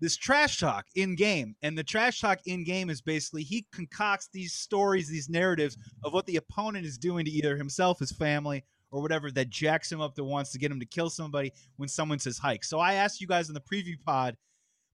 this 0.00 0.16
trash 0.16 0.58
talk 0.58 0.86
in 0.94 1.14
game, 1.14 1.54
and 1.60 1.76
the 1.76 1.84
trash 1.84 2.20
talk 2.20 2.38
in 2.46 2.64
game 2.64 2.88
is 2.88 3.02
basically 3.02 3.42
he 3.42 3.66
concocts 3.70 4.30
these 4.32 4.54
stories, 4.54 5.08
these 5.08 5.28
narratives 5.28 5.76
of 6.04 6.14
what 6.14 6.24
the 6.24 6.36
opponent 6.36 6.86
is 6.86 6.96
doing 6.96 7.26
to 7.26 7.30
either 7.30 7.56
himself, 7.56 7.98
his 7.98 8.10
family, 8.10 8.64
or 8.90 9.00
whatever 9.02 9.30
that 9.30 9.50
jacks 9.50 9.90
him 9.90 10.00
up 10.00 10.14
that 10.14 10.24
wants 10.24 10.50
to 10.52 10.58
get 10.58 10.70
him 10.70 10.80
to 10.80 10.86
kill 10.86 11.10
somebody 11.10 11.52
when 11.76 11.88
someone 11.88 12.18
says 12.18 12.38
hike. 12.38 12.64
So 12.64 12.78
I 12.78 12.94
asked 12.94 13.20
you 13.20 13.26
guys 13.26 13.48
in 13.48 13.54
the 13.54 13.60
preview 13.60 14.00
pod, 14.04 14.36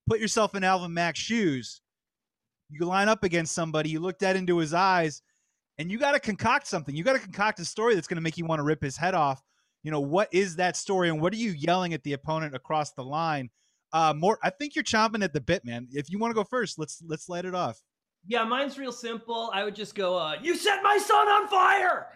put 0.08 0.20
yourself 0.20 0.54
in 0.54 0.64
Alvin 0.64 0.92
Mack's 0.92 1.18
shoes. 1.18 1.80
You 2.68 2.84
line 2.86 3.08
up 3.08 3.24
against 3.24 3.54
somebody, 3.54 3.90
you 3.90 4.00
look 4.00 4.18
dead 4.18 4.36
into 4.36 4.58
his 4.58 4.74
eyes, 4.74 5.22
and 5.78 5.90
you 5.90 5.98
got 5.98 6.12
to 6.12 6.20
concoct 6.20 6.66
something. 6.66 6.96
You 6.96 7.04
got 7.04 7.12
to 7.12 7.18
concoct 7.18 7.60
a 7.60 7.64
story 7.64 7.94
that's 7.94 8.08
going 8.08 8.16
to 8.16 8.22
make 8.22 8.36
you 8.38 8.44
want 8.44 8.58
to 8.58 8.64
rip 8.64 8.82
his 8.82 8.96
head 8.96 9.14
off. 9.14 9.40
You 9.82 9.92
know, 9.92 10.00
what 10.00 10.28
is 10.32 10.56
that 10.56 10.76
story 10.76 11.08
and 11.08 11.20
what 11.22 11.32
are 11.32 11.36
you 11.36 11.52
yelling 11.52 11.94
at 11.94 12.02
the 12.02 12.14
opponent 12.14 12.56
across 12.56 12.90
the 12.92 13.04
line? 13.04 13.50
Uh, 13.92 14.12
more, 14.16 14.36
I 14.42 14.50
think 14.50 14.74
you're 14.74 14.82
chomping 14.82 15.22
at 15.22 15.32
the 15.32 15.40
bit, 15.40 15.64
man. 15.64 15.86
If 15.92 16.10
you 16.10 16.18
want 16.18 16.32
to 16.32 16.34
go 16.34 16.42
first, 16.44 16.76
let's 16.78 17.00
let's 17.06 17.28
light 17.28 17.44
it 17.44 17.54
off. 17.54 17.80
yeah, 18.26 18.42
mine's 18.42 18.76
real 18.78 18.90
simple. 18.90 19.50
I 19.54 19.62
would 19.62 19.76
just 19.76 19.94
go, 19.94 20.18
uh, 20.18 20.34
"You 20.42 20.56
set 20.56 20.82
my 20.82 20.98
son 20.98 21.28
on 21.28 21.46
fire! 21.48 22.15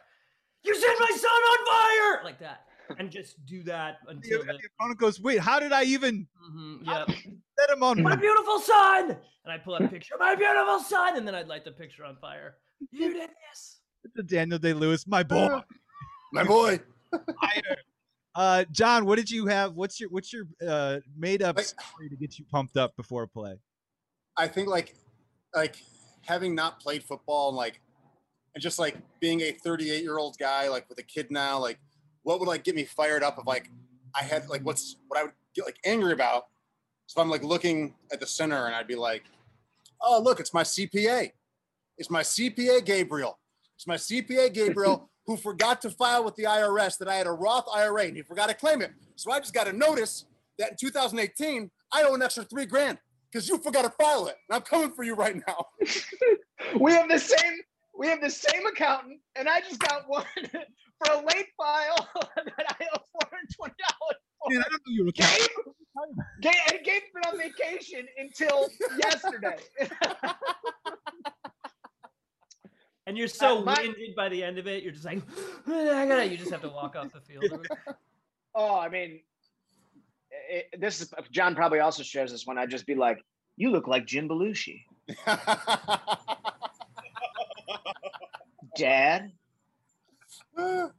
You 0.63 0.75
set 0.75 0.97
my 0.99 1.11
son 1.17 1.31
on 1.31 1.67
fire!" 1.67 2.25
like 2.25 2.39
that, 2.41 2.67
and 2.99 3.11
just 3.11 3.45
do 3.47 3.63
that 3.65 3.99
until 4.09 4.41
the 4.41 4.47
the, 4.53 4.59
opponent 4.79 4.99
goes, 4.99 5.21
"Wait, 5.21 5.39
how 5.39 5.59
did 5.61 5.73
I 5.73 5.85
even 5.85 6.27
Mhm, 6.51 6.81
yeah. 6.85 7.05
set 7.07 7.71
him 7.71 7.83
on?" 7.83 8.03
my 8.03 8.17
beautiful 8.17 8.59
son, 8.61 9.11
and 9.45 9.53
I 9.53 9.59
pull 9.59 9.75
out 9.75 9.83
a 9.85 9.89
picture 9.97 10.15
of 10.15 10.21
my 10.21 10.35
beautiful 10.35 10.81
son, 10.81 11.17
and 11.17 11.27
then 11.27 11.35
I'd 11.35 11.49
light 11.49 11.65
the 11.65 11.73
picture 11.73 12.05
on 12.05 12.17
fire. 12.17 12.57
You 12.91 13.13
did 13.13 13.31
this. 13.51 13.81
to 14.17 14.23
Daniel 14.23 14.59
Day 14.59 14.73
Lewis, 14.73 15.07
my 15.07 15.23
boy. 15.23 15.61
My 16.33 16.45
boy. 16.45 16.79
Uh, 18.37 18.65
John, 18.71 19.05
what 19.05 19.17
did 19.17 19.29
you 19.31 19.47
have? 19.47 19.75
What's 19.75 19.99
your 19.99 20.09
what's 20.11 20.33
your 20.33 20.45
uh, 20.67 20.99
made 21.17 21.43
up 21.43 21.57
Like- 21.57 21.67
story 21.67 22.09
to 22.09 22.17
get 22.17 22.39
you 22.39 22.45
pumped 22.45 22.77
up 22.77 22.95
before 22.97 23.25
a 23.25 23.29
play? 23.29 23.57
I 24.37 24.47
think 24.47 24.69
like 24.69 24.95
like 25.55 25.83
having 26.25 26.55
not 26.55 26.79
played 26.79 27.03
football 27.03 27.49
and 27.49 27.57
like 27.57 27.81
and 28.55 28.63
just 28.63 28.79
like 28.79 28.97
being 29.21 29.41
a 29.43 29.53
38 29.53 30.03
year 30.03 30.19
old 30.19 30.37
guy 30.39 30.69
like 30.69 30.89
with 30.89 30.99
a 30.99 31.03
kid 31.03 31.31
now 31.31 31.59
like 31.59 31.79
what 32.23 32.41
would 32.41 32.49
like 32.49 32.65
get 32.65 32.75
me 32.75 32.85
fired 32.85 33.23
up 33.23 33.39
if 33.39 33.47
like 33.47 33.71
I 34.15 34.23
had 34.23 34.49
like 34.49 34.63
what's 34.63 34.97
what 35.09 35.19
I 35.19 35.25
would 35.25 35.33
get 35.55 35.65
like 35.65 35.79
angry 35.85 36.13
about 36.13 36.45
so 37.07 37.21
I'm 37.21 37.31
like 37.31 37.43
looking 37.43 37.95
at 38.13 38.21
the 38.21 38.27
center 38.27 38.67
and 38.67 38.75
I'd 38.75 38.87
be 38.87 38.97
like 38.97 39.25
oh 40.03 40.21
look 40.23 40.41
it's 40.41 40.55
my 40.55 40.63
CPA 40.63 41.33
it's 41.99 42.11
my 42.11 42.23
CPA 42.23 42.85
Gabriel 42.85 43.39
it's 43.77 43.87
my 43.87 43.97
CPA 43.97 44.53
Gabriel 44.53 45.11
who 45.27 45.37
forgot 45.37 45.81
to 45.83 45.91
file 45.91 46.25
with 46.25 46.35
the 46.37 46.45
IRS 46.45 46.99
that 46.99 47.09
I 47.09 47.15
had 47.15 47.27
a 47.27 47.33
Roth 47.33 47.67
IRA 47.73 48.05
and 48.05 48.17
he 48.17 48.23
forgot 48.23 48.49
to 48.49 48.55
claim 48.55 48.83
it 48.83 48.91
so 49.17 49.31
I 49.31 49.39
just 49.39 49.55
got 49.55 49.69
a 49.69 49.73
notice 49.73 50.25
that 50.59 50.73
in 50.73 50.77
2018 50.77 51.71
I 51.93 52.03
owe 52.03 52.15
an 52.15 52.23
extra 52.23 52.45
three 52.45 52.67
grand 52.67 52.99
because 53.31 53.49
you 53.49 53.59
forgot 53.59 53.83
to 53.83 53.91
file 53.91 54.27
it. 54.27 54.37
And 54.49 54.57
I'm 54.57 54.63
coming 54.63 54.93
for 54.93 55.03
you 55.03 55.15
right 55.15 55.37
now. 55.47 55.67
We 56.79 56.93
have 56.93 57.09
the 57.09 57.19
same. 57.19 57.55
We 58.01 58.07
have 58.09 58.23
the 58.23 58.31
same 58.31 58.65
accountant, 58.67 59.21
and 59.37 59.47
I 59.47 59.61
just 59.61 59.79
got 59.79 60.09
one 60.09 60.25
for 60.51 61.13
a 61.13 61.17
late 61.19 61.49
file 61.55 62.09
that 62.35 62.77
I 62.81 62.87
owe 62.95 63.03
four 63.13 63.29
hundred 63.31 63.55
twenty 63.55 63.75
dollars. 63.79 64.17
Man, 64.49 64.59
I 64.59 64.63
don't 64.71 64.73
know 64.87 64.93
you 64.95 65.05
were 65.05 65.13
Gabe, 65.13 65.49
Gabe, 66.41 66.55
and 66.73 66.83
Gabe's 66.83 67.03
been 67.13 67.25
on 67.31 67.37
vacation 67.39 68.07
until 68.17 68.71
yesterday. 68.99 69.59
And 73.07 73.19
you're 73.19 73.29
so 73.29 73.59
Uh, 73.59 73.63
my- 73.65 73.75
winded 73.83 74.15
by 74.17 74.31
the 74.31 74.43
end 74.43 74.57
of 74.57 74.67
it, 74.67 74.83
you're 74.83 74.93
just 74.93 75.05
like, 75.05 75.19
I 75.67 76.07
gotta. 76.07 76.27
You 76.27 76.39
just 76.39 76.51
have 76.53 76.63
to 76.63 76.71
walk 76.71 76.97
off 76.97 77.13
the 77.13 77.21
field. 77.21 77.67
oh, 78.55 78.79
I 78.79 78.89
mean, 78.89 79.21
it, 80.49 80.81
this 80.81 81.03
is 81.03 81.13
John 81.31 81.55
probably 81.55 81.81
also 81.81 82.03
shares 82.03 82.33
this 82.33 82.47
one. 82.47 82.57
I'd 82.57 82.71
just 82.71 82.87
be 82.87 82.95
like, 82.95 83.19
"You 83.59 83.71
look 83.71 83.87
like 83.89 84.07
Jim 84.07 84.27
Belushi, 84.27 84.85
Dad." 88.81 89.33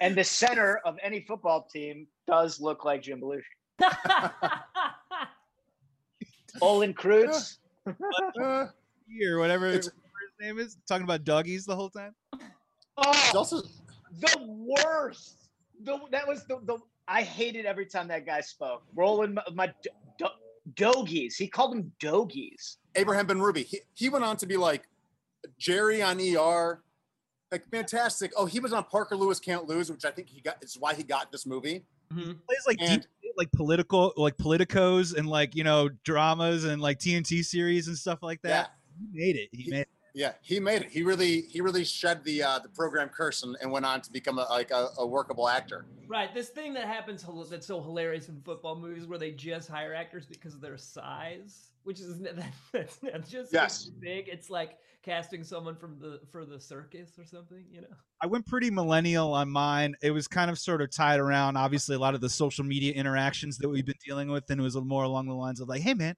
And 0.00 0.14
the 0.14 0.24
center 0.24 0.80
of 0.84 0.98
any 1.02 1.20
football 1.22 1.66
team 1.72 2.06
does 2.26 2.60
look 2.60 2.84
like 2.84 3.02
Jim 3.02 3.20
Belushi. 3.20 3.42
Olin 6.60 6.92
Kreutz. 6.92 7.56
Uh, 7.86 7.92
or 9.30 9.38
whatever 9.38 9.68
It's- 9.68 9.84
his 9.84 9.92
name 10.38 10.58
is, 10.58 10.76
talking 10.86 11.04
about 11.04 11.24
doggies 11.24 11.64
the 11.64 11.74
whole 11.74 11.88
time. 11.88 12.14
Oh, 12.98 13.30
also 13.34 13.62
the 14.20 14.36
worst. 14.46 15.48
The, 15.82 15.98
that 16.10 16.26
was 16.28 16.44
the, 16.44 16.58
the 16.64 16.78
I 17.08 17.22
hated 17.22 17.64
every 17.64 17.86
time 17.86 18.08
that 18.08 18.26
guy 18.26 18.40
spoke. 18.40 18.82
Rolling 18.94 19.34
my, 19.34 19.42
my 19.54 19.66
do, 19.82 19.90
do, 20.18 20.26
dogies. 20.74 21.36
He 21.36 21.48
called 21.48 21.72
them 21.72 21.90
dogies. 22.00 22.78
Abraham 22.96 23.26
Benrubi. 23.26 23.64
He, 23.64 23.80
he 23.94 24.08
went 24.10 24.24
on 24.24 24.36
to 24.38 24.46
be 24.46 24.56
like 24.56 24.88
Jerry 25.58 26.02
on 26.02 26.20
ER. 26.20 26.82
Like 27.52 27.68
fantastic. 27.70 28.32
Oh, 28.36 28.46
he 28.46 28.58
was 28.60 28.72
on 28.72 28.84
Parker 28.84 29.16
Lewis 29.16 29.38
Can't 29.38 29.66
Lose, 29.66 29.90
which 29.90 30.04
I 30.04 30.10
think 30.10 30.28
he 30.28 30.40
got 30.40 30.62
is 30.62 30.76
why 30.78 30.94
he 30.94 31.02
got 31.02 31.30
this 31.32 31.46
movie. 31.46 31.84
Mhm. 32.12 32.38
plays 32.46 32.64
like 32.68 32.76
And- 32.80 33.02
deep, 33.22 33.32
like 33.36 33.50
political, 33.52 34.12
like 34.16 34.36
politicos 34.36 35.16
and 35.16 35.28
like 35.28 35.54
you 35.56 35.64
know 35.64 35.88
dramas 36.04 36.64
and 36.64 36.80
like 36.80 36.98
TNT 36.98 37.42
series 37.44 37.88
and 37.88 37.96
stuff 37.98 38.22
like 38.22 38.40
Yeah. 38.44 38.50
that. 38.62 38.70
He 38.98 39.18
made 39.18 39.36
it. 39.36 39.48
He 39.52 39.62
He- 39.64 39.70
made. 39.70 39.80
It. 39.80 39.88
Yeah, 40.16 40.32
he 40.40 40.58
made 40.60 40.80
it. 40.80 40.90
He 40.90 41.02
really 41.02 41.42
he 41.42 41.60
really 41.60 41.84
shed 41.84 42.24
the 42.24 42.42
uh, 42.42 42.58
the 42.58 42.70
program 42.70 43.10
curse 43.10 43.42
and, 43.42 43.54
and 43.60 43.70
went 43.70 43.84
on 43.84 44.00
to 44.00 44.10
become 44.10 44.38
a, 44.38 44.44
like 44.44 44.70
a, 44.70 44.88
a 44.96 45.06
workable 45.06 45.46
actor. 45.46 45.84
Right, 46.08 46.32
this 46.32 46.48
thing 46.48 46.72
that 46.72 46.86
happens 46.86 47.22
that's 47.50 47.66
so 47.66 47.82
hilarious 47.82 48.30
in 48.30 48.40
football 48.40 48.76
movies 48.76 49.06
where 49.06 49.18
they 49.18 49.32
just 49.32 49.68
hire 49.68 49.92
actors 49.92 50.24
because 50.24 50.54
of 50.54 50.62
their 50.62 50.78
size, 50.78 51.72
which 51.82 52.00
is 52.00 52.18
that's 53.02 53.28
just 53.28 53.52
Yes. 53.52 53.90
big. 54.00 54.28
It's 54.28 54.48
like 54.48 54.78
casting 55.02 55.44
someone 55.44 55.76
from 55.76 55.98
the 55.98 56.20
for 56.32 56.46
the 56.46 56.58
circus 56.58 57.18
or 57.18 57.26
something, 57.26 57.66
you 57.70 57.82
know. 57.82 57.94
I 58.22 58.26
went 58.26 58.46
pretty 58.46 58.70
millennial 58.70 59.34
on 59.34 59.50
mine. 59.50 59.96
It 60.00 60.12
was 60.12 60.26
kind 60.26 60.50
of 60.50 60.58
sort 60.58 60.80
of 60.80 60.90
tied 60.90 61.20
around, 61.20 61.58
obviously, 61.58 61.94
a 61.94 61.98
lot 61.98 62.14
of 62.14 62.22
the 62.22 62.30
social 62.30 62.64
media 62.64 62.94
interactions 62.94 63.58
that 63.58 63.68
we've 63.68 63.84
been 63.84 63.94
dealing 64.02 64.30
with, 64.30 64.48
and 64.48 64.58
it 64.58 64.64
was 64.64 64.76
more 64.76 65.04
along 65.04 65.26
the 65.26 65.34
lines 65.34 65.60
of 65.60 65.68
like, 65.68 65.82
"Hey, 65.82 65.92
man, 65.92 66.14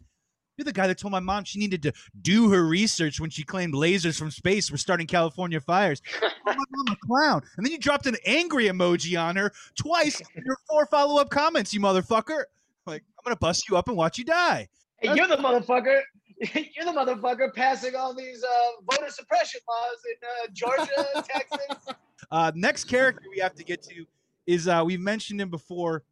you're 0.58 0.64
the 0.64 0.72
guy 0.72 0.86
that 0.86 0.98
told 0.98 1.12
my 1.12 1.20
mom 1.20 1.44
she 1.44 1.58
needed 1.58 1.82
to 1.84 1.92
do 2.20 2.50
her 2.50 2.66
research 2.66 3.20
when 3.20 3.30
she 3.30 3.44
claimed 3.44 3.74
lasers 3.74 4.18
from 4.18 4.30
space 4.30 4.70
were 4.70 4.76
starting 4.76 5.06
California 5.06 5.60
fires." 5.60 6.02
oh 6.22 6.30
my 6.44 6.54
mom, 6.54 6.86
a 6.88 7.06
clown, 7.06 7.42
and 7.56 7.64
then 7.64 7.72
you 7.72 7.78
dropped 7.78 8.06
an 8.06 8.16
angry 8.26 8.66
emoji 8.66 9.20
on 9.20 9.36
her 9.36 9.52
twice 9.74 10.20
in 10.34 10.44
your 10.44 10.56
four 10.68 10.86
follow-up 10.86 11.30
comments, 11.30 11.72
you 11.72 11.80
motherfucker. 11.80 12.44
Like, 12.86 13.02
I'm 13.18 13.24
gonna 13.24 13.36
bust 13.36 13.68
you 13.68 13.76
up 13.76 13.88
and 13.88 13.96
watch 13.96 14.18
you 14.18 14.24
die. 14.24 14.68
Hey, 14.98 15.14
you're 15.14 15.28
the 15.28 15.36
motherfucker. 15.36 16.00
You're 16.54 16.84
the 16.84 16.92
motherfucker 16.92 17.52
passing 17.52 17.96
all 17.96 18.14
these 18.14 18.44
uh, 18.44 18.80
voter 18.88 19.10
suppression 19.10 19.60
laws 19.68 19.96
in 20.06 20.16
uh, 20.22 20.46
Georgia, 20.52 21.24
Texas. 21.28 21.96
Uh, 22.30 22.52
next 22.54 22.84
character 22.84 23.22
we 23.28 23.40
have 23.40 23.56
to 23.56 23.64
get 23.64 23.82
to 23.82 24.04
is 24.46 24.68
uh, 24.68 24.82
we've 24.84 25.00
mentioned 25.00 25.40
him 25.40 25.50
before. 25.50 26.04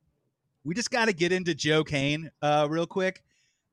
We 0.64 0.74
just 0.74 0.90
got 0.90 1.04
to 1.04 1.12
get 1.12 1.30
into 1.30 1.54
Joe 1.54 1.84
Kane 1.84 2.30
uh, 2.42 2.66
real 2.68 2.86
quick. 2.86 3.22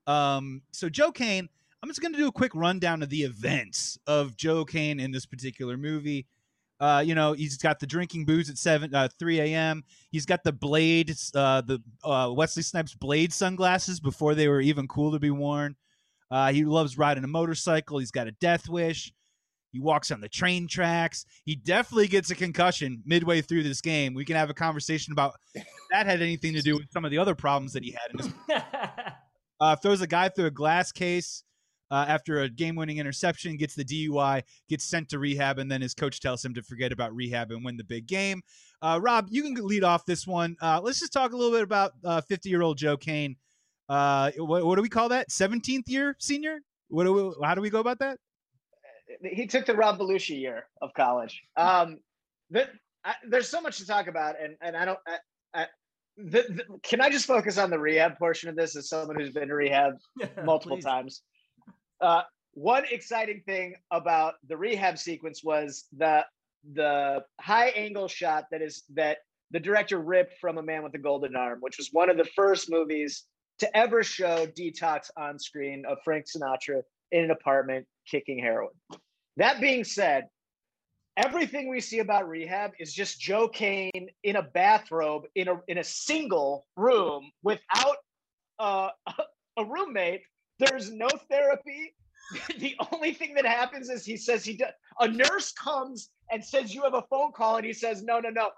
Um, 0.08 0.62
so 0.72 0.89
Joe 0.89 1.12
Kane, 1.12 1.50
I'm 1.82 1.89
just 1.89 2.02
going 2.02 2.13
to 2.13 2.20
do 2.20 2.28
a 2.28 2.32
quick 2.32 2.54
rundown 2.56 3.04
of 3.04 3.10
the 3.10 3.24
events 3.24 3.98
of 4.08 4.38
Joe 4.38 4.66
Kane 4.66 5.00
in 5.00 5.12
this 5.12 5.26
particular 5.26 5.78
movie. 5.78 6.26
Uh, 6.80 7.04
you 7.06 7.16
know, 7.16 7.34
he's 7.34 7.58
got 7.58 7.80
the 7.80 7.88
drinking 7.88 8.26
booze 8.26 8.50
at 8.50 8.58
seven, 8.58 8.94
uh, 8.94 9.08
3 9.18 9.39
a.m. 9.39 9.84
He's 10.12 10.26
got 10.26 10.44
the 10.44 10.52
blade, 10.52 11.16
uh, 11.34 11.62
the 11.62 11.80
uh, 12.04 12.34
Wesley 12.36 12.63
Snipes 12.63 12.94
blade 12.94 13.32
sunglasses 13.32 14.00
before 14.00 14.36
they 14.36 14.48
were 14.48 14.60
even 14.60 14.88
cool 14.88 15.12
to 15.13 15.20
be 15.20 15.32
worn. 15.32 15.76
Uh, 16.30 16.52
he 16.52 16.66
loves 16.66 16.98
riding 16.98 17.24
a 17.24 17.28
motorcycle. 17.28 18.00
He's 18.00 18.12
got 18.12 18.28
a 18.28 18.32
death 18.32 18.68
wish. 18.68 19.13
He 19.72 19.80
walks 19.80 20.12
on 20.12 20.22
the 20.22 20.30
train 20.30 20.68
tracks. 20.68 21.26
He 21.46 21.56
definitely 21.56 22.08
gets 22.08 22.32
a 22.32 22.36
concussion 22.36 23.02
midway 23.06 23.42
through 23.42 23.63
this 23.63 23.82
game. 23.82 24.13
We 24.13 24.24
can 24.24 24.36
have 24.36 24.50
a 24.50 24.54
conversation 24.54 25.13
about 25.13 25.34
that 25.92 26.06
had 26.06 26.22
anything 26.22 26.54
to 26.54 26.62
do 26.62 26.76
with 26.76 26.92
some 26.92 27.06
of 27.06 27.12
the 27.12 27.18
other 27.18 27.34
problems 27.34 27.74
that 27.74 27.84
he 27.84 27.92
had. 27.92 28.12
In 28.12 28.18
this, 28.18 28.34
uh, 29.63 29.76
throws 29.78 30.02
a 30.02 30.08
guy 30.08 30.28
through 30.28 30.47
a 30.47 30.52
glass 30.52 30.91
case 30.91 31.43
uh, 31.89 32.06
after 32.08 32.41
a 32.41 32.49
game-winning 32.49 32.97
interception, 32.97 33.56
gets 33.56 33.76
the 33.76 33.86
DUI, 33.86 34.43
gets 34.67 34.84
sent 34.84 35.08
to 35.10 35.19
rehab, 35.19 35.58
and 35.58 35.71
then 35.71 35.82
his 35.82 35.93
coach 35.93 36.19
tells 36.19 36.43
him 36.43 36.54
to 36.54 36.62
forget 36.62 36.91
about 36.91 37.15
rehab 37.15 37.52
and 37.52 37.63
win 37.63 37.78
the 37.78 37.84
big 37.84 38.06
game. 38.06 38.41
Uh, 38.82 38.99
Rob, 39.02 39.28
you 39.30 39.41
can 39.41 39.54
lead 39.65 39.86
off 39.86 40.06
this 40.06 40.28
one. 40.28 40.58
Uh, 40.62 40.82
let's 40.84 40.99
just 40.99 41.13
talk 41.13 41.32
a 41.32 41.38
little 41.38 41.54
bit 41.54 41.63
about 41.63 41.93
50-year-old 42.04 42.78
Joe 42.78 42.97
Kane. 42.97 43.38
Uh, 43.88 44.32
what, 44.38 44.65
what 44.65 44.76
do 44.76 44.82
we 44.82 44.89
call 44.89 45.10
that? 45.10 45.30
17th 45.30 45.88
year 45.88 46.17
senior? 46.19 46.60
What 46.89 47.06
do 47.06 47.13
we, 47.13 47.45
how 47.45 47.56
do 47.56 47.62
we 47.62 47.69
go 47.69 47.80
about 47.80 47.99
that? 47.99 48.17
he 49.21 49.45
took 49.47 49.65
the 49.65 49.76
Rob 49.76 49.99
Belushi 49.99 50.39
year 50.39 50.65
of 50.82 50.93
college. 50.93 51.41
Um, 51.56 51.99
the, 52.49 52.67
I, 53.06 53.15
there's 53.30 53.47
so 53.47 53.62
much 53.62 53.78
to 53.78 53.86
talk 53.86 54.08
about, 54.08 54.36
and 54.41 54.56
and 54.62 54.76
I 54.76 54.86
don't. 54.86 54.99
I, 55.54 55.67
the, 56.17 56.45
the, 56.49 56.63
can 56.84 57.02
I 57.02 57.10
just 57.10 57.26
focus 57.26 57.58
on 57.58 57.69
the 57.69 57.80
rehab 57.80 58.17
portion 58.17 58.49
of 58.49 58.56
this 58.56 58.76
as 58.76 58.89
someone 58.89 59.19
who's 59.19 59.32
been 59.32 59.47
to 59.47 59.56
rehab 59.56 59.93
multiple 60.43 60.78
Please. 60.78 60.86
times? 60.86 61.21
Uh, 62.02 62.21
one 62.54 62.84
exciting 62.91 63.41
thing 63.45 63.76
about 63.91 64.36
the 64.47 64.56
rehab 64.56 64.97
sequence 64.97 65.43
was 65.43 65.86
the 65.97 66.26
the 66.73 67.21
high 67.41 67.69
angle 67.69 68.08
shot 68.08 68.45
that 68.52 68.62
is 68.62 68.84
that 68.93 69.17
the 69.52 69.60
director 69.60 69.99
ripped 69.99 70.36
from 70.39 70.58
A 70.58 70.63
Man 70.63 70.84
with 70.84 70.93
a 70.95 70.99
Golden 70.99 71.36
Arm, 71.36 71.60
which 71.62 71.78
was 71.78 71.89
one 71.91 72.10
of 72.10 72.17
the 72.17 72.28
first 72.36 72.71
movies 72.71 73.26
to 73.60 73.78
ever 73.78 74.04
show 74.04 74.47
detox 74.47 75.10
on 75.17 75.38
screen 75.38 75.84
of 75.88 75.97
Frank 76.04 76.26
Sinatra 76.26 76.82
in 77.12 77.23
an 77.23 77.32
apartment 77.32 77.86
kicking 78.10 78.39
heroin. 78.39 78.73
That 79.38 79.62
being 79.62 79.84
said, 79.84 80.26
everything 81.17 81.69
we 81.69 81.80
see 81.80 81.99
about 81.99 82.28
rehab 82.28 82.71
is 82.80 82.93
just 82.93 83.19
Joe 83.19 83.47
Kane 83.47 84.10
in 84.23 84.36
a 84.36 84.41
bathrobe 84.41 85.23
in 85.36 85.47
a 85.47 85.62
in 85.67 85.78
a 85.78 85.84
single 85.84 86.65
room 86.76 87.32
without 87.43 87.97
uh, 88.60 88.89
a 89.58 89.65
roommate. 89.65 90.21
There's 90.60 90.91
no 90.91 91.10
therapy. 91.30 91.95
the 92.60 92.76
only 92.91 93.13
thing 93.13 93.34
that 93.36 93.45
happens 93.45 93.89
is 93.89 94.06
he 94.06 94.17
says 94.17 94.45
he 94.45 94.58
does. 94.58 94.71
A 94.99 95.08
nurse 95.08 95.52
comes 95.52 96.10
and 96.32 96.43
says 96.43 96.73
you 96.73 96.84
have 96.84 96.93
a 96.93 97.04
phone 97.10 97.32
call, 97.34 97.58
and 97.58 97.65
he 97.65 97.73
says 97.73 98.04
no, 98.04 98.19
no, 98.19 98.30
no. 98.30 98.49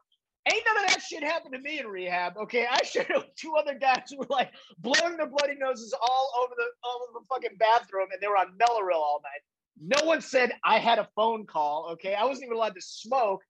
Ain't 0.52 0.64
none 0.64 0.86
of 0.86 0.92
that 0.92 1.02
shit 1.02 1.24
happened 1.24 1.56
to 1.56 1.60
me 1.60 1.80
in 1.80 1.88
rehab. 1.88 2.38
Okay, 2.38 2.68
I 2.70 2.80
with 3.10 3.26
two 3.36 3.56
other 3.56 3.74
guys 3.74 4.04
who 4.12 4.20
were 4.20 4.28
like 4.30 4.52
blowing 4.78 5.18
their 5.18 5.26
bloody 5.26 5.56
noses 5.56 5.94
all 6.00 6.32
over 6.44 6.54
the 6.56 6.66
all 6.84 7.08
over 7.10 7.20
the 7.20 7.26
fucking 7.28 7.58
bathroom, 7.58 8.10
and 8.14 8.22
they 8.22 8.28
were 8.28 8.38
on 8.38 8.56
Mellaril 8.60 8.96
all 8.96 9.22
night. 9.24 9.42
No 9.82 10.06
one 10.06 10.22
said 10.22 10.52
I 10.64 10.80
had 10.80 11.00
a 11.00 11.08
phone 11.16 11.46
call. 11.46 11.90
Okay, 11.94 12.14
I 12.14 12.24
wasn't 12.26 12.46
even 12.46 12.58
allowed 12.58 12.76
to 12.76 12.82
smoke. 12.82 13.42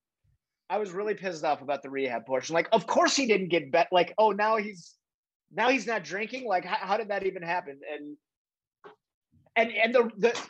I 0.69 0.77
was 0.79 0.91
really 0.91 1.13
pissed 1.13 1.43
off 1.43 1.61
about 1.61 1.83
the 1.83 1.89
rehab 1.89 2.25
portion. 2.25 2.55
Like, 2.55 2.67
of 2.71 2.87
course 2.87 3.15
he 3.15 3.27
didn't 3.27 3.49
get 3.49 3.71
bet. 3.71 3.87
Like, 3.91 4.13
oh, 4.17 4.31
now 4.31 4.57
he's 4.57 4.95
now 5.53 5.69
he's 5.69 5.85
not 5.85 6.03
drinking. 6.03 6.47
Like, 6.47 6.65
how, 6.65 6.87
how 6.87 6.97
did 6.97 7.09
that 7.09 7.25
even 7.25 7.43
happen? 7.43 7.79
And 7.93 8.17
and 9.55 9.71
and 9.71 9.93
the 9.93 10.09
the 10.17 10.41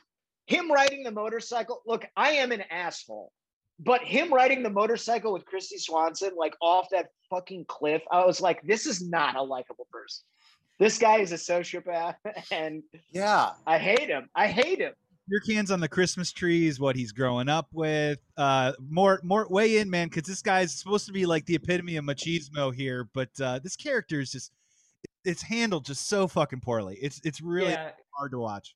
him 0.47 0.71
riding 0.71 1.03
the 1.03 1.11
motorcycle. 1.11 1.81
Look, 1.85 2.05
I 2.15 2.31
am 2.31 2.51
an 2.51 2.63
asshole, 2.71 3.31
but 3.79 4.01
him 4.01 4.33
riding 4.33 4.63
the 4.63 4.69
motorcycle 4.69 5.33
with 5.33 5.43
Kristy 5.45 5.79
Swanson, 5.79 6.31
like 6.37 6.55
off 6.61 6.87
that 6.91 7.07
fucking 7.29 7.65
cliff, 7.67 8.01
I 8.11 8.25
was 8.25 8.39
like, 8.39 8.61
this 8.63 8.85
is 8.85 9.05
not 9.05 9.35
a 9.35 9.41
likable 9.41 9.87
person. 9.91 10.23
This 10.77 10.97
guy 10.97 11.19
is 11.19 11.31
a 11.31 11.35
sociopath, 11.35 12.15
and 12.51 12.83
Yeah. 13.11 13.51
I 13.65 13.77
hate 13.77 14.09
him. 14.09 14.29
I 14.35 14.47
hate 14.47 14.79
him. 14.79 14.93
Your 15.27 15.41
cans 15.41 15.71
on 15.71 15.79
the 15.79 15.87
Christmas 15.87 16.31
trees, 16.31 16.79
what 16.79 16.95
he's 16.95 17.11
growing 17.11 17.49
up 17.49 17.67
with. 17.73 18.19
Uh, 18.37 18.73
more, 18.89 19.19
more 19.23 19.47
way 19.49 19.77
in, 19.77 19.89
man, 19.89 20.07
because 20.07 20.23
this 20.23 20.41
guy's 20.41 20.73
supposed 20.73 21.05
to 21.07 21.13
be 21.13 21.25
like 21.25 21.45
the 21.45 21.55
epitome 21.55 21.97
of 21.97 22.05
machismo 22.05 22.73
here, 22.73 23.09
but 23.13 23.29
uh, 23.41 23.59
this 23.59 23.75
character 23.75 24.19
is 24.19 24.31
just 24.31 24.51
it's 25.23 25.41
handled 25.41 25.85
just 25.85 26.07
so 26.07 26.27
fucking 26.27 26.61
poorly. 26.61 26.97
It's 27.01 27.19
it's 27.23 27.41
really 27.41 27.71
yeah, 27.71 27.91
hard 28.17 28.31
to 28.31 28.39
watch. 28.39 28.75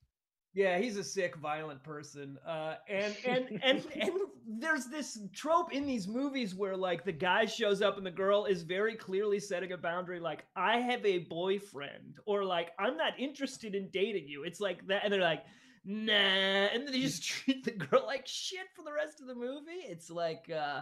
Yeah, 0.53 0.79
he's 0.79 0.97
a 0.97 1.03
sick, 1.03 1.35
violent 1.35 1.83
person. 1.83 2.37
Uh, 2.45 2.75
and 2.89 3.15
and 3.25 3.59
and 3.63 3.85
and 3.99 4.11
there's 4.47 4.87
this 4.87 5.19
trope 5.33 5.71
in 5.71 5.85
these 5.85 6.07
movies 6.07 6.55
where 6.55 6.75
like 6.75 7.05
the 7.05 7.11
guy 7.11 7.45
shows 7.45 7.81
up 7.81 7.97
and 7.97 8.05
the 8.05 8.11
girl 8.11 8.45
is 8.45 8.63
very 8.63 8.95
clearly 8.95 9.39
setting 9.39 9.71
a 9.71 9.77
boundary, 9.77 10.19
like 10.19 10.45
I 10.55 10.79
have 10.79 11.05
a 11.05 11.19
boyfriend, 11.19 12.17
or 12.25 12.43
like 12.43 12.71
I'm 12.79 12.97
not 12.97 13.13
interested 13.19 13.75
in 13.75 13.89
dating 13.93 14.27
you. 14.27 14.43
It's 14.43 14.59
like 14.59 14.85
that, 14.87 15.03
and 15.03 15.13
they're 15.13 15.21
like, 15.21 15.43
nah, 15.89 16.13
and 16.13 16.85
then 16.85 16.91
they 16.93 17.01
just 17.01 17.23
treat 17.27 17.63
the 17.63 17.71
girl 17.71 18.03
like 18.05 18.27
shit 18.27 18.67
for 18.75 18.83
the 18.83 18.93
rest 18.93 19.19
of 19.21 19.27
the 19.27 19.35
movie. 19.35 19.83
It's 19.87 20.09
like 20.09 20.49
uh 20.49 20.81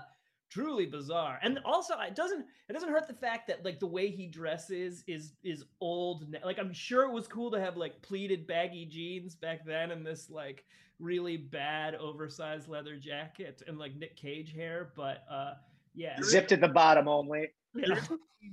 truly 0.49 0.85
bizarre 0.85 1.39
and 1.43 1.59
also 1.65 1.93
it 1.99 2.15
doesn't 2.15 2.45
it 2.69 2.73
doesn't 2.73 2.87
hurt 2.89 3.05
the 3.05 3.13
fact 3.13 3.47
that 3.47 3.65
like 3.65 3.81
the 3.81 3.85
way 3.85 4.09
he 4.09 4.27
dresses 4.27 5.03
is 5.05 5.33
is 5.43 5.65
old 5.81 6.23
n- 6.33 6.39
like 6.45 6.57
i'm 6.57 6.71
sure 6.71 7.03
it 7.03 7.11
was 7.11 7.27
cool 7.27 7.51
to 7.51 7.59
have 7.59 7.75
like 7.75 8.01
pleated 8.01 8.47
baggy 8.47 8.85
jeans 8.85 9.35
back 9.35 9.65
then 9.65 9.91
and 9.91 10.05
this 10.05 10.29
like 10.29 10.63
really 10.99 11.35
bad 11.35 11.95
oversized 11.95 12.69
leather 12.69 12.95
jacket 12.95 13.61
and 13.67 13.77
like 13.77 13.93
nick 13.97 14.15
cage 14.15 14.53
hair 14.55 14.93
but 14.95 15.25
uh 15.29 15.51
yeah 15.93 16.15
Zipped 16.23 16.53
at 16.53 16.61
the 16.61 16.69
bottom 16.69 17.09
only. 17.09 17.49
yeah. 17.75 17.99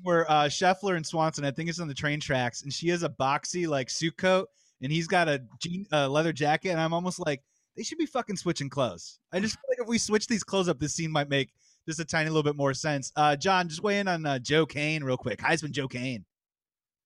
Where 0.02 0.28
uh, 0.30 0.44
Scheffler 0.46 0.96
and 0.96 1.06
Swanson, 1.06 1.44
I 1.44 1.50
think 1.50 1.68
it's 1.68 1.78
on 1.78 1.88
the 1.88 1.94
train 1.94 2.18
tracks, 2.18 2.62
and 2.62 2.72
she 2.72 2.88
has 2.88 3.02
a 3.02 3.08
boxy 3.08 3.68
like 3.68 3.90
suit 3.90 4.16
coat, 4.16 4.48
and 4.82 4.92
he's 4.92 5.06
got 5.06 5.28
a 5.28 5.42
jean, 5.60 5.86
leather 5.90 6.32
jacket, 6.32 6.70
and 6.70 6.80
I'm 6.80 6.92
almost 6.92 7.24
like 7.24 7.42
they 7.76 7.82
should 7.82 7.98
be 7.98 8.06
fucking 8.06 8.36
switching 8.36 8.68
clothes. 8.68 9.18
I 9.32 9.40
just 9.40 9.54
feel 9.54 9.64
like 9.70 9.80
if 9.80 9.88
we 9.88 9.98
switch 9.98 10.26
these 10.26 10.44
clothes 10.44 10.68
up, 10.68 10.78
this 10.78 10.94
scene 10.94 11.10
might 11.10 11.28
make 11.28 11.50
just 11.86 12.00
a 12.00 12.04
tiny 12.04 12.30
little 12.30 12.42
bit 12.42 12.56
more 12.56 12.72
sense. 12.74 13.12
Uh, 13.16 13.36
John, 13.36 13.68
just 13.68 13.82
weigh 13.82 13.98
in 13.98 14.08
on 14.08 14.24
uh, 14.24 14.38
Joe 14.38 14.64
Kane 14.64 15.02
real 15.02 15.16
quick. 15.16 15.38
Heisman 15.38 15.70
Joe 15.70 15.88
Kane. 15.88 16.24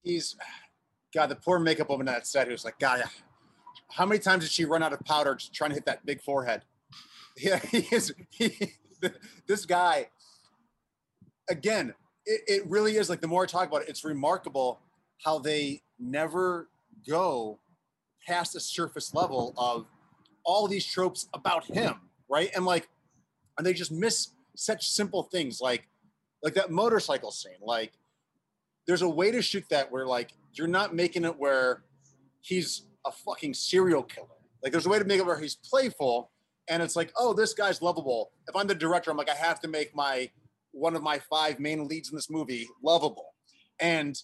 He's 0.03 0.37
God, 1.15 1.29
the 1.29 1.37
poor 1.37 1.59
makeup 1.59 1.89
woman 1.89 2.07
that 2.07 2.27
set 2.27 2.49
who's 2.49 2.65
like, 2.65 2.79
God, 2.79 3.03
how 3.91 4.05
many 4.05 4.19
times 4.19 4.45
did 4.45 4.53
she 4.53 4.65
run 4.65 4.83
out 4.83 4.93
of 4.93 5.01
powder 5.01 5.35
just 5.35 5.55
trying 5.55 5.71
to 5.71 5.75
hit 5.75 5.87
that 5.87 6.05
big 6.05 6.21
forehead? 6.23 6.63
Yeah, 7.41 7.61
he 7.61 7.87
is. 7.93 8.13
He, 8.31 8.73
this 9.47 9.65
guy, 9.65 10.09
again, 11.49 11.95
it, 12.27 12.41
it 12.49 12.67
really 12.69 12.97
is 12.97 13.09
like 13.09 13.21
the 13.21 13.29
more 13.29 13.45
I 13.45 13.47
talk 13.47 13.69
about 13.69 13.83
it, 13.83 13.89
it's 13.89 14.05
remarkable 14.05 14.81
how 15.23 15.39
they 15.39 15.83
never 16.01 16.69
go 17.07 17.59
past 18.27 18.53
the 18.53 18.61
surface 18.61 19.15
level 19.15 19.55
of 19.57 19.87
all 20.45 20.67
these 20.67 20.87
tropes 20.87 21.29
about 21.35 21.65
him, 21.65 21.95
right? 22.29 22.51
And 22.55 22.65
like, 22.65 22.89
and 23.57 23.67
they 23.67 23.73
just 23.73 23.93
miss 23.93 24.29
such 24.57 24.89
simple 24.89 25.25
things 25.25 25.61
like, 25.61 25.89
like 26.43 26.55
that 26.55 26.71
motorcycle 26.71 27.31
scene. 27.31 27.53
Like, 27.61 27.93
there's 28.87 29.03
a 29.03 29.09
way 29.09 29.31
to 29.31 29.43
shoot 29.43 29.65
that 29.71 29.91
where 29.93 30.07
like 30.07 30.33
you're 30.55 30.67
not 30.67 30.95
making 30.95 31.25
it 31.25 31.39
where 31.39 31.85
he's 32.41 32.83
a 33.07 33.13
fucking 33.13 33.55
serial 33.55 34.03
killer. 34.03 34.29
Like, 34.63 34.73
there's 34.73 34.87
a 34.87 34.89
way 34.89 34.99
to 34.99 35.05
make 35.05 35.21
it 35.21 35.27
where 35.27 35.39
he's 35.39 35.55
playful, 35.55 36.31
and 36.69 36.83
it's 36.83 36.97
like, 36.97 37.13
oh, 37.17 37.33
this 37.33 37.55
guy's 37.55 37.81
lovable. 37.81 38.33
If 38.49 38.57
I'm 38.57 38.67
the 38.67 38.75
director, 38.75 39.11
I'm 39.11 39.17
like, 39.17 39.31
I 39.31 39.35
have 39.35 39.61
to 39.61 39.69
make 39.69 39.95
my 39.95 40.31
one 40.73 40.97
of 40.97 41.03
my 41.03 41.19
five 41.19 41.61
main 41.61 41.87
leads 41.89 42.11
in 42.11 42.17
this 42.17 42.31
movie 42.31 42.67
lovable, 42.83 43.35
and 43.81 44.21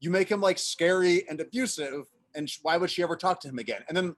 you 0.00 0.10
make 0.10 0.28
him 0.28 0.40
like 0.40 0.58
scary 0.58 1.28
and 1.28 1.40
abusive. 1.40 2.06
And 2.34 2.48
sh- 2.48 2.58
why 2.62 2.76
would 2.76 2.90
she 2.90 3.02
ever 3.02 3.16
talk 3.16 3.40
to 3.40 3.48
him 3.48 3.58
again? 3.58 3.82
And 3.88 3.96
then 3.96 4.16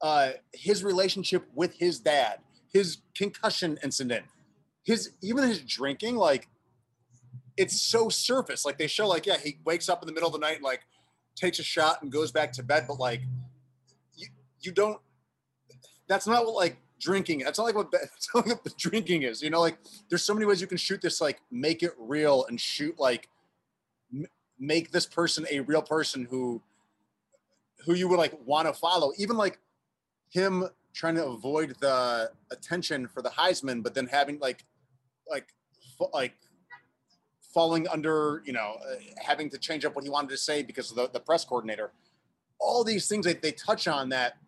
uh, 0.00 0.32
his 0.52 0.82
relationship 0.82 1.46
with 1.54 1.74
his 1.74 2.00
dad, 2.00 2.38
his 2.72 2.98
concussion 3.14 3.78
incident, 3.82 4.26
his 4.82 5.12
even 5.22 5.46
his 5.48 5.60
drinking, 5.60 6.16
like 6.16 6.48
it's 7.56 7.80
so 7.80 8.08
surface. 8.08 8.64
Like 8.64 8.78
they 8.78 8.86
show, 8.86 9.06
like 9.06 9.26
yeah, 9.26 9.38
he 9.38 9.58
wakes 9.64 9.88
up 9.88 10.02
in 10.02 10.06
the 10.06 10.12
middle 10.12 10.26
of 10.26 10.32
the 10.32 10.40
night, 10.40 10.62
like 10.62 10.80
takes 11.36 11.58
a 11.58 11.62
shot 11.62 12.02
and 12.02 12.10
goes 12.10 12.32
back 12.32 12.52
to 12.52 12.62
bed, 12.62 12.86
but 12.88 12.98
like 12.98 13.22
you 14.16 14.26
you 14.60 14.72
don't. 14.72 15.00
That's 16.08 16.26
not 16.26 16.44
what 16.44 16.54
like 16.54 16.78
drinking. 17.00 17.40
That's 17.40 17.58
not 17.58 17.64
like 17.64 17.74
what, 17.74 17.90
that's 17.92 18.28
not 18.34 18.46
like 18.46 18.64
what 18.64 18.76
drinking 18.76 19.22
is. 19.22 19.42
You 19.42 19.50
know, 19.50 19.60
like 19.60 19.78
there's 20.08 20.24
so 20.24 20.34
many 20.34 20.46
ways 20.46 20.60
you 20.60 20.66
can 20.66 20.78
shoot 20.78 21.00
this. 21.00 21.20
Like 21.20 21.40
make 21.50 21.82
it 21.82 21.92
real 21.98 22.44
and 22.46 22.60
shoot 22.60 22.98
like 22.98 23.28
m- 24.12 24.26
make 24.58 24.90
this 24.90 25.06
person 25.06 25.46
a 25.50 25.60
real 25.60 25.82
person 25.82 26.26
who 26.30 26.62
who 27.84 27.94
you 27.94 28.08
would 28.08 28.18
like 28.18 28.34
want 28.44 28.66
to 28.68 28.74
follow. 28.74 29.12
Even 29.18 29.36
like 29.36 29.58
him 30.30 30.68
trying 30.94 31.14
to 31.14 31.26
avoid 31.26 31.76
the 31.80 32.30
attention 32.50 33.08
for 33.08 33.22
the 33.22 33.30
Heisman, 33.30 33.82
but 33.82 33.94
then 33.94 34.06
having 34.06 34.38
like 34.38 34.64
like 35.28 35.48
like 36.12 36.34
falling 37.54 37.86
under 37.88 38.42
you 38.44 38.52
know 38.52 38.76
uh, 38.90 38.94
having 39.22 39.50
to 39.50 39.58
change 39.58 39.84
up 39.84 39.94
what 39.94 40.04
he 40.04 40.10
wanted 40.10 40.30
to 40.30 40.36
say 40.36 40.62
because 40.62 40.90
of 40.90 40.96
the, 40.96 41.08
the 41.12 41.20
press 41.20 41.44
coordinator 41.44 41.92
all 42.58 42.82
these 42.82 43.06
things 43.08 43.26
that 43.26 43.42
they 43.42 43.52
touch 43.52 43.86
on 43.86 44.08
that 44.08 44.38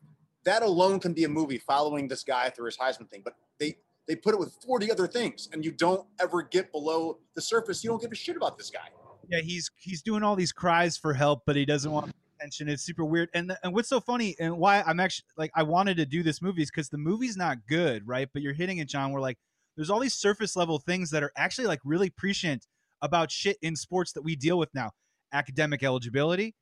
that 0.45 0.63
alone 0.63 0.99
can 0.99 1.13
be 1.13 1.25
a 1.25 1.29
movie 1.29 1.59
following 1.59 2.09
this 2.09 2.25
guy 2.25 2.49
through 2.49 2.65
his 2.65 2.79
heisman 2.79 3.09
thing 3.11 3.21
but 3.23 3.35
they 3.61 3.77
they 4.09 4.17
put 4.17 4.33
it 4.33 4.41
with 4.41 4.57
40 4.67 4.91
other 4.91 5.07
things 5.07 5.51
and 5.53 5.65
you 5.65 5.71
don't 5.71 6.07
ever 6.19 6.43
get 6.43 6.73
below 6.73 7.19
the 7.35 7.43
surface 7.43 7.85
you 7.85 7.91
don't 7.91 8.01
give 8.01 8.11
a 8.11 8.17
shit 8.17 8.37
about 8.37 8.57
this 8.57 8.71
guy 8.71 8.89
Yeah, 9.29 9.41
he's 9.41 9.71
he's 9.77 10.03
doing 10.03 10.23
all 10.23 10.37
these 10.37 10.53
cries 10.53 10.97
for 10.97 11.15
help, 11.15 11.43
but 11.47 11.57
he 11.57 11.65
doesn't 11.65 11.91
want 11.91 12.15
It's 12.41 12.83
super 12.83 13.05
weird. 13.05 13.29
And 13.35 13.57
and 13.63 13.73
what's 13.73 13.89
so 13.89 14.01
funny 14.01 14.37
and 14.39 14.59
why 14.59 14.83
I'm 14.83 15.01
actually 15.01 15.27
like 15.37 15.51
I 15.55 15.63
wanted 15.63 15.97
to 15.99 16.07
do 16.07 16.23
this 16.23 16.43
movie 16.43 16.63
is 16.63 16.71
because 16.71 16.89
the 16.89 16.99
movie's 16.99 17.37
not 17.37 17.59
good, 17.69 18.07
right? 18.07 18.29
But 18.33 18.43
you're 18.43 18.53
hitting 18.55 18.79
it, 18.79 18.89
John. 18.89 19.13
We're 19.13 19.21
like, 19.21 19.39
there's 19.77 19.91
all 19.91 20.01
these 20.01 20.15
surface 20.15 20.57
level 20.57 20.79
things 20.79 21.11
that 21.11 21.23
are 21.23 21.33
actually 21.37 21.67
like 21.67 21.81
really 21.85 22.11
prescient 22.11 22.67
about 23.03 23.31
shit 23.31 23.57
in 23.63 23.77
sports 23.77 24.13
that 24.13 24.23
we 24.23 24.37
deal 24.37 24.59
with 24.59 24.69
now: 24.75 24.91
academic 25.33 25.83
eligibility, 25.83 26.55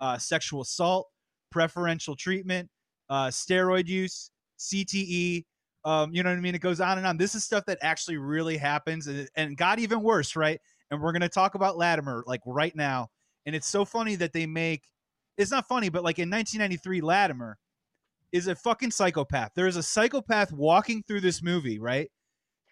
uh, 0.00 0.18
sexual 0.18 0.62
assault, 0.62 1.08
preferential 1.50 2.16
treatment, 2.16 2.68
uh, 3.08 3.28
steroid 3.28 3.86
use, 3.86 4.30
CTE. 4.58 5.44
Um, 5.84 6.12
you 6.14 6.22
know 6.22 6.30
what 6.30 6.38
I 6.38 6.40
mean? 6.40 6.54
It 6.54 6.60
goes 6.60 6.80
on 6.80 6.98
and 6.98 7.06
on. 7.06 7.16
This 7.16 7.34
is 7.34 7.44
stuff 7.44 7.64
that 7.66 7.78
actually 7.82 8.16
really 8.16 8.56
happens, 8.56 9.06
and, 9.06 9.28
and 9.36 9.56
got 9.56 9.78
even 9.78 10.02
worse, 10.02 10.36
right? 10.36 10.60
And 10.90 11.00
we're 11.00 11.12
gonna 11.12 11.28
talk 11.28 11.54
about 11.54 11.76
Lattimer 11.76 12.24
like 12.26 12.40
right 12.46 12.74
now. 12.76 13.08
And 13.46 13.56
it's 13.56 13.66
so 13.66 13.84
funny 13.84 14.14
that 14.16 14.32
they 14.32 14.46
make. 14.46 14.84
It's 15.36 15.50
not 15.50 15.66
funny, 15.66 15.88
but 15.88 16.04
like 16.04 16.18
in 16.18 16.30
1993, 16.30 17.00
Lattimer 17.00 17.58
is 18.32 18.46
a 18.46 18.54
fucking 18.54 18.90
psychopath. 18.90 19.52
There 19.54 19.66
is 19.66 19.76
a 19.76 19.82
psychopath 19.82 20.52
walking 20.52 21.02
through 21.06 21.20
this 21.20 21.42
movie, 21.42 21.78
right? 21.78 22.10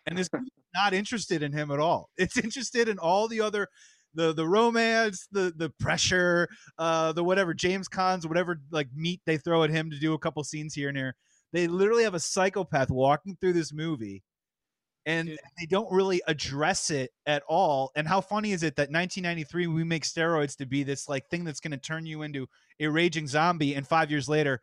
And 0.07 0.17
this 0.17 0.29
not 0.75 0.95
interested 0.95 1.43
in 1.43 1.53
him 1.53 1.71
at 1.71 1.81
all. 1.81 2.11
It's 2.17 2.37
interested 2.37 2.89
in 2.89 2.99
all 2.99 3.29
the 3.29 3.41
other 3.41 3.69
the 4.15 4.33
the 4.33 4.47
romance, 4.47 5.29
the 5.31 5.53
the 5.57 5.71
pressure, 5.79 6.49
uh 6.79 7.13
the 7.13 7.25
whatever 7.25 7.55
James 7.55 7.89
Caan's, 7.89 8.27
whatever 8.27 8.61
like 8.71 8.89
meat 8.95 9.21
they 9.27 9.37
throw 9.37 9.63
at 9.63 9.71
him 9.71 9.91
to 9.91 9.99
do 9.99 10.15
a 10.15 10.19
couple 10.19 10.43
scenes 10.45 10.75
here 10.75 10.89
and 10.89 10.97
there. 10.97 11.15
They 11.53 11.67
literally 11.67 12.05
have 12.05 12.15
a 12.15 12.21
psychopath 12.21 12.91
walking 12.91 13.37
through 13.41 13.55
this 13.55 13.73
movie 13.73 14.23
and 15.07 15.29
Dude. 15.29 15.39
they 15.59 15.67
don't 15.67 15.91
really 15.91 16.21
address 16.27 16.91
it 16.91 17.11
at 17.27 17.43
all. 17.49 17.91
And 17.97 18.07
how 18.07 18.21
funny 18.21 18.53
is 18.53 18.63
it 18.63 18.77
that 18.77 18.91
1993 18.91 19.67
we 19.67 19.85
make 19.85 20.05
steroids 20.05 20.57
to 20.57 20.67
be 20.67 20.83
this 20.83 21.09
like 21.09 21.29
thing 21.29 21.45
that's 21.45 21.61
going 21.61 21.71
to 21.73 21.79
turn 21.79 22.07
you 22.07 22.23
into 22.23 22.47
a 22.81 22.87
raging 22.87 23.27
zombie 23.27 23.75
and 23.75 23.87
5 23.87 24.11
years 24.11 24.29
later 24.29 24.61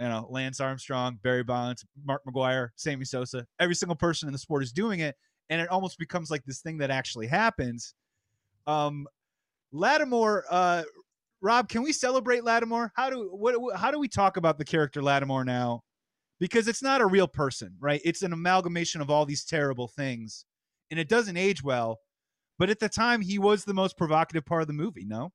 you 0.00 0.08
know, 0.08 0.26
Lance 0.30 0.60
Armstrong, 0.60 1.18
Barry 1.22 1.44
Bonds, 1.44 1.84
Mark 2.04 2.22
McGwire, 2.26 2.70
Sammy 2.76 3.04
Sosa, 3.04 3.46
every 3.60 3.74
single 3.74 3.94
person 3.94 4.28
in 4.28 4.32
the 4.32 4.38
sport 4.38 4.62
is 4.62 4.72
doing 4.72 5.00
it, 5.00 5.14
and 5.50 5.60
it 5.60 5.68
almost 5.68 5.98
becomes 5.98 6.30
like 6.30 6.42
this 6.46 6.60
thing 6.60 6.78
that 6.78 6.90
actually 6.90 7.26
happens. 7.26 7.94
Um, 8.66 9.06
Lattimer, 9.72 10.46
uh, 10.50 10.84
Rob, 11.42 11.68
can 11.68 11.82
we 11.82 11.92
celebrate 11.92 12.44
Lattimer? 12.44 12.92
How 12.96 13.10
do 13.10 13.28
what 13.30 13.76
how 13.76 13.90
do 13.90 13.98
we 13.98 14.08
talk 14.08 14.38
about 14.38 14.56
the 14.58 14.64
character 14.64 15.02
Lattimer 15.02 15.44
now? 15.44 15.82
Because 16.40 16.66
it's 16.66 16.82
not 16.82 17.00
a 17.00 17.06
real 17.06 17.28
person, 17.28 17.76
right? 17.78 18.00
It's 18.04 18.22
an 18.22 18.32
amalgamation 18.32 19.00
of 19.00 19.10
all 19.10 19.26
these 19.26 19.44
terrible 19.44 19.88
things, 19.88 20.46
and 20.90 20.98
it 20.98 21.08
doesn't 21.08 21.36
age 21.36 21.62
well. 21.62 22.00
But 22.58 22.70
at 22.70 22.80
the 22.80 22.88
time, 22.88 23.20
he 23.20 23.38
was 23.38 23.64
the 23.64 23.74
most 23.74 23.96
provocative 23.96 24.44
part 24.44 24.62
of 24.62 24.66
the 24.66 24.74
movie. 24.74 25.04
No, 25.06 25.32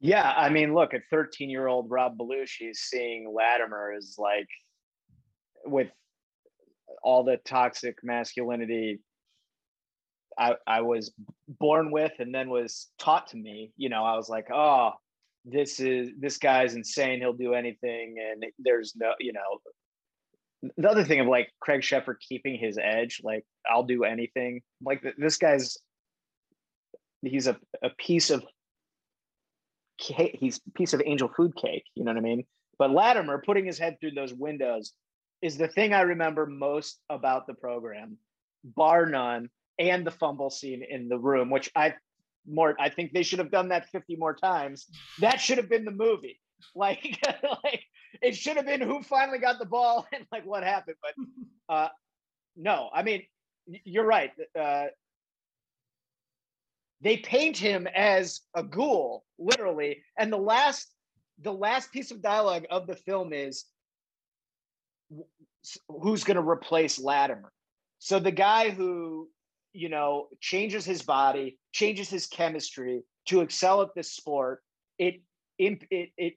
Yeah, 0.00 0.32
I 0.36 0.48
mean, 0.50 0.74
look 0.74 0.94
at 0.94 1.02
13 1.10 1.50
year 1.50 1.66
old 1.66 1.90
Rob 1.90 2.18
Belushi 2.18 2.74
seeing 2.74 3.32
Lattimer 3.34 3.94
is 3.96 4.16
like 4.18 4.48
with 5.64 5.88
all 7.02 7.24
the 7.24 7.38
toxic 7.44 7.96
masculinity 8.02 9.00
I, 10.38 10.54
I 10.66 10.80
was 10.82 11.10
born 11.48 11.90
with 11.90 12.12
and 12.20 12.32
then 12.32 12.48
was 12.48 12.88
taught 12.98 13.26
to 13.28 13.36
me. 13.36 13.72
You 13.76 13.88
know, 13.88 14.04
I 14.04 14.16
was 14.16 14.28
like, 14.28 14.46
oh, 14.54 14.92
this 15.44 15.80
is 15.80 16.10
this 16.18 16.38
guy's 16.38 16.74
insane. 16.74 17.18
He'll 17.18 17.32
do 17.32 17.54
anything, 17.54 18.16
and 18.18 18.44
there's 18.58 18.94
no, 18.96 19.12
you 19.18 19.32
know, 19.32 19.40
the 20.76 20.88
other 20.88 21.04
thing 21.04 21.20
of 21.20 21.26
like 21.26 21.50
Craig 21.60 21.82
Sheffer 21.82 22.16
keeping 22.18 22.58
his 22.58 22.78
edge, 22.78 23.20
like 23.22 23.44
I'll 23.70 23.84
do 23.84 24.04
anything. 24.04 24.62
Like 24.82 25.04
this 25.16 25.36
guy's, 25.36 25.76
he's 27.22 27.46
a, 27.46 27.56
a 27.82 27.90
piece 27.90 28.30
of 28.30 28.44
cake. 29.98 30.36
He's 30.38 30.60
a 30.66 30.70
piece 30.72 30.92
of 30.92 31.02
angel 31.04 31.28
food 31.28 31.54
cake. 31.56 31.84
You 31.94 32.04
know 32.04 32.12
what 32.12 32.18
I 32.18 32.22
mean? 32.22 32.44
But 32.78 32.92
Lattimer 32.92 33.42
putting 33.44 33.66
his 33.66 33.78
head 33.78 33.96
through 34.00 34.12
those 34.12 34.32
windows 34.32 34.92
is 35.42 35.56
the 35.56 35.68
thing 35.68 35.92
I 35.92 36.02
remember 36.02 36.46
most 36.46 37.00
about 37.10 37.46
the 37.46 37.54
program, 37.54 38.18
bar 38.64 39.06
none, 39.06 39.50
and 39.78 40.06
the 40.06 40.10
fumble 40.10 40.50
scene 40.50 40.84
in 40.88 41.08
the 41.08 41.18
room, 41.18 41.50
which 41.50 41.70
I 41.76 41.94
more 42.46 42.74
I 42.80 42.88
think 42.88 43.12
they 43.12 43.22
should 43.22 43.38
have 43.38 43.50
done 43.50 43.68
that 43.68 43.88
50 43.90 44.16
more 44.16 44.34
times. 44.34 44.86
That 45.20 45.40
should 45.40 45.58
have 45.58 45.68
been 45.68 45.84
the 45.84 45.90
movie. 45.90 46.40
Like, 46.74 47.20
like 47.64 47.84
it 48.22 48.36
should 48.36 48.56
have 48.56 48.66
been 48.66 48.80
who 48.80 49.02
finally 49.02 49.38
got 49.38 49.58
the 49.58 49.66
ball 49.66 50.06
and 50.12 50.26
like 50.32 50.46
what 50.46 50.62
happened. 50.62 50.96
But 51.02 51.14
uh 51.74 51.88
no, 52.56 52.90
I 52.92 53.02
mean, 53.02 53.22
you're 53.84 54.06
right. 54.06 54.32
Uh 54.58 54.86
they 57.00 57.18
paint 57.18 57.56
him 57.56 57.86
as 57.94 58.40
a 58.54 58.62
ghoul, 58.62 59.24
literally. 59.38 60.02
And 60.18 60.32
the 60.32 60.38
last 60.38 60.92
the 61.40 61.52
last 61.52 61.92
piece 61.92 62.10
of 62.10 62.20
dialogue 62.20 62.66
of 62.70 62.86
the 62.86 62.96
film 62.96 63.32
is 63.32 63.64
who's 65.88 66.24
going 66.24 66.36
to 66.36 66.48
replace 66.48 66.98
Lattimer. 66.98 67.52
So 67.98 68.18
the 68.18 68.32
guy 68.32 68.70
who, 68.70 69.28
you 69.72 69.88
know, 69.88 70.28
changes 70.40 70.84
his 70.84 71.02
body, 71.02 71.58
changes 71.72 72.08
his 72.08 72.26
chemistry 72.26 73.02
to 73.26 73.40
excel 73.40 73.82
at 73.82 73.94
this 73.94 74.12
sport, 74.12 74.62
it 74.98 75.20
it 75.58 75.82
it 75.90 76.34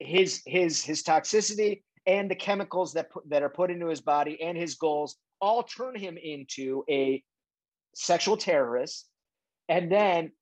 his 0.00 0.42
his 0.46 0.82
his 0.82 1.02
toxicity 1.02 1.82
and 2.06 2.30
the 2.30 2.34
chemicals 2.34 2.92
that 2.94 3.10
put, 3.10 3.28
that 3.28 3.42
are 3.42 3.50
put 3.50 3.70
into 3.70 3.86
his 3.86 4.00
body 4.00 4.40
and 4.42 4.56
his 4.56 4.74
goals 4.74 5.16
all 5.40 5.62
turn 5.62 5.94
him 5.94 6.16
into 6.16 6.82
a 6.90 7.22
sexual 7.94 8.36
terrorist. 8.36 9.08
And 9.68 9.90
then 9.92 10.32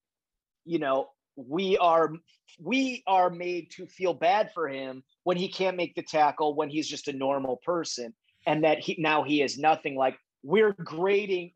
you 0.65 0.79
know 0.79 1.09
we 1.37 1.77
are 1.79 2.13
we 2.61 3.03
are 3.07 3.31
made 3.31 3.71
to 3.73 3.87
feel 3.87 4.15
bad 4.15 4.51
for 4.53 4.69
him 4.69 5.03
when 5.25 5.37
he 5.37 5.49
can't 5.49 5.77
make 5.77 5.95
the 5.95 6.03
tackle 6.03 6.55
when 6.55 6.71
he's 6.71 6.89
just 6.89 7.09
a 7.09 7.13
normal 7.13 7.61
person 7.65 8.15
and 8.47 8.65
that 8.65 8.79
he 8.79 8.97
now 8.99 9.23
he 9.23 9.43
is 9.43 9.59
nothing. 9.59 9.97
Like 9.97 10.17
we're 10.43 10.73
grading 10.73 11.53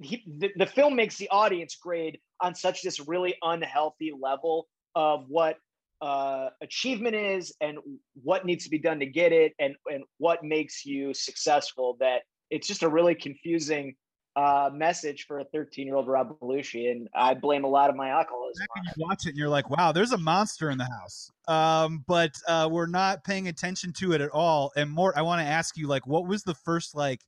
he, 0.00 0.24
the, 0.38 0.50
the 0.56 0.66
film 0.66 0.96
makes 0.96 1.16
the 1.16 1.28
audience 1.30 1.76
grade 1.76 2.18
on 2.40 2.54
such 2.54 2.82
this 2.82 3.00
really 3.06 3.34
unhealthy 3.42 4.12
level 4.18 4.68
of 4.94 5.24
what 5.28 5.56
uh, 6.00 6.48
achievement 6.62 7.14
is 7.14 7.52
and 7.60 7.78
what 8.22 8.44
needs 8.46 8.64
to 8.64 8.70
be 8.70 8.78
done 8.78 9.00
to 9.00 9.06
get 9.06 9.32
it 9.32 9.52
and 9.58 9.74
and 9.86 10.04
what 10.18 10.44
makes 10.44 10.84
you 10.84 11.12
successful 11.12 11.96
that 12.00 12.22
it's 12.50 12.66
just 12.66 12.82
a 12.82 12.88
really 12.88 13.14
confusing 13.14 13.94
uh, 14.38 14.70
message 14.72 15.24
for 15.26 15.40
a 15.40 15.44
13 15.46 15.84
year 15.86 15.96
old 15.96 16.06
Rob 16.06 16.38
Belushi, 16.38 16.92
and 16.92 17.08
I 17.14 17.34
blame 17.34 17.64
a 17.64 17.68
lot 17.68 17.90
of 17.90 17.96
my 17.96 18.10
alcoholism. 18.10 18.66
you 18.76 19.04
watch 19.04 19.26
it 19.26 19.30
and 19.30 19.38
you're 19.38 19.48
like, 19.48 19.68
wow, 19.68 19.90
there's 19.90 20.12
a 20.12 20.18
monster 20.18 20.70
in 20.70 20.78
the 20.78 20.84
house. 20.84 21.28
Um, 21.48 22.04
but 22.06 22.30
uh, 22.46 22.68
we're 22.70 22.86
not 22.86 23.24
paying 23.24 23.48
attention 23.48 23.92
to 23.94 24.12
it 24.12 24.20
at 24.20 24.30
all. 24.30 24.70
And 24.76 24.90
more, 24.90 25.12
I 25.16 25.22
want 25.22 25.40
to 25.40 25.46
ask 25.46 25.76
you, 25.76 25.88
like, 25.88 26.06
what 26.06 26.28
was 26.28 26.44
the 26.44 26.54
first 26.54 26.94
like 26.94 27.20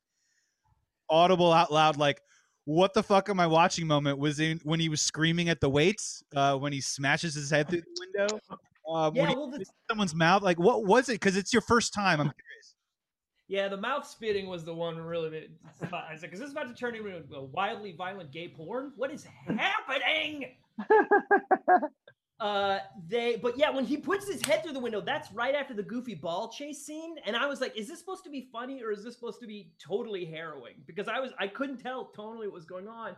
audible 1.08 1.52
out 1.52 1.72
loud, 1.72 1.96
like, 1.96 2.20
what 2.70 2.94
the 2.94 3.02
fuck 3.02 3.28
am 3.28 3.40
I 3.40 3.46
watching 3.48 3.86
moment 3.86 4.18
was 4.18 4.38
in 4.38 4.60
when 4.62 4.78
he 4.78 4.88
was 4.88 5.02
screaming 5.02 5.48
at 5.48 5.60
the 5.60 5.68
weights, 5.68 6.22
uh, 6.36 6.56
when 6.56 6.72
he 6.72 6.80
smashes 6.80 7.34
his 7.34 7.50
head 7.50 7.68
through 7.68 7.80
the 7.80 8.06
window, 8.16 8.40
uh, 8.88 9.10
Yeah, 9.12 9.32
well, 9.32 9.50
the- 9.50 9.64
someone's 9.88 10.14
mouth. 10.14 10.42
Like, 10.42 10.58
what 10.58 10.84
was 10.84 11.08
it? 11.08 11.14
Because 11.14 11.36
it's 11.36 11.52
your 11.52 11.62
first 11.62 11.92
time. 11.92 12.20
I'm 12.20 12.26
curious. 12.30 12.76
Yeah, 13.48 13.66
the 13.66 13.76
mouth 13.76 14.06
spitting 14.06 14.46
was 14.48 14.64
the 14.64 14.72
one 14.72 14.96
really. 14.96 15.30
made- 15.30 15.50
I 15.92 16.12
was 16.12 16.22
like, 16.22 16.32
"Is 16.32 16.38
this 16.38 16.52
about 16.52 16.68
to 16.68 16.74
turn 16.74 16.94
into 16.94 17.34
a 17.34 17.42
wildly 17.44 17.90
violent 17.92 18.30
gay 18.30 18.46
porn? 18.48 18.92
What 18.94 19.10
is 19.10 19.24
happening?" 19.48 20.56
uh, 22.40 22.78
they, 23.06 23.36
but 23.36 23.58
yeah, 23.58 23.68
when 23.68 23.84
he 23.84 23.98
puts 23.98 24.26
his 24.26 24.44
head 24.46 24.62
through 24.62 24.72
the 24.72 24.80
window, 24.80 25.02
that's 25.02 25.30
right 25.32 25.54
after 25.54 25.74
the 25.74 25.82
goofy 25.82 26.14
ball 26.14 26.48
chase 26.48 26.84
scene, 26.86 27.16
and 27.26 27.36
I 27.36 27.46
was 27.46 27.60
like, 27.60 27.76
"Is 27.76 27.86
this 27.86 27.98
supposed 27.98 28.24
to 28.24 28.30
be 28.30 28.48
funny 28.50 28.82
or 28.82 28.90
is 28.90 29.04
this 29.04 29.14
supposed 29.14 29.40
to 29.40 29.46
be 29.46 29.72
totally 29.78 30.24
harrowing?" 30.24 30.76
Because 30.86 31.06
I 31.06 31.20
was, 31.20 31.32
I 31.38 31.48
couldn't 31.48 31.78
tell 31.78 32.10
tonally 32.16 32.46
what 32.46 32.52
was 32.52 32.64
going 32.64 32.88
on. 32.88 33.14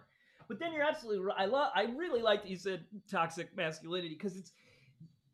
But 0.49 0.59
then 0.59 0.73
you're 0.73 0.83
absolutely 0.83 1.25
right. 1.25 1.37
I 1.39 1.45
love, 1.47 1.71
I 1.75 1.85
really 1.97 2.21
like 2.21 2.43
that 2.43 2.51
you 2.51 2.57
said 2.57 2.85
toxic 3.09 3.57
masculinity 3.57 4.09
because 4.09 4.37
it's 4.37 4.53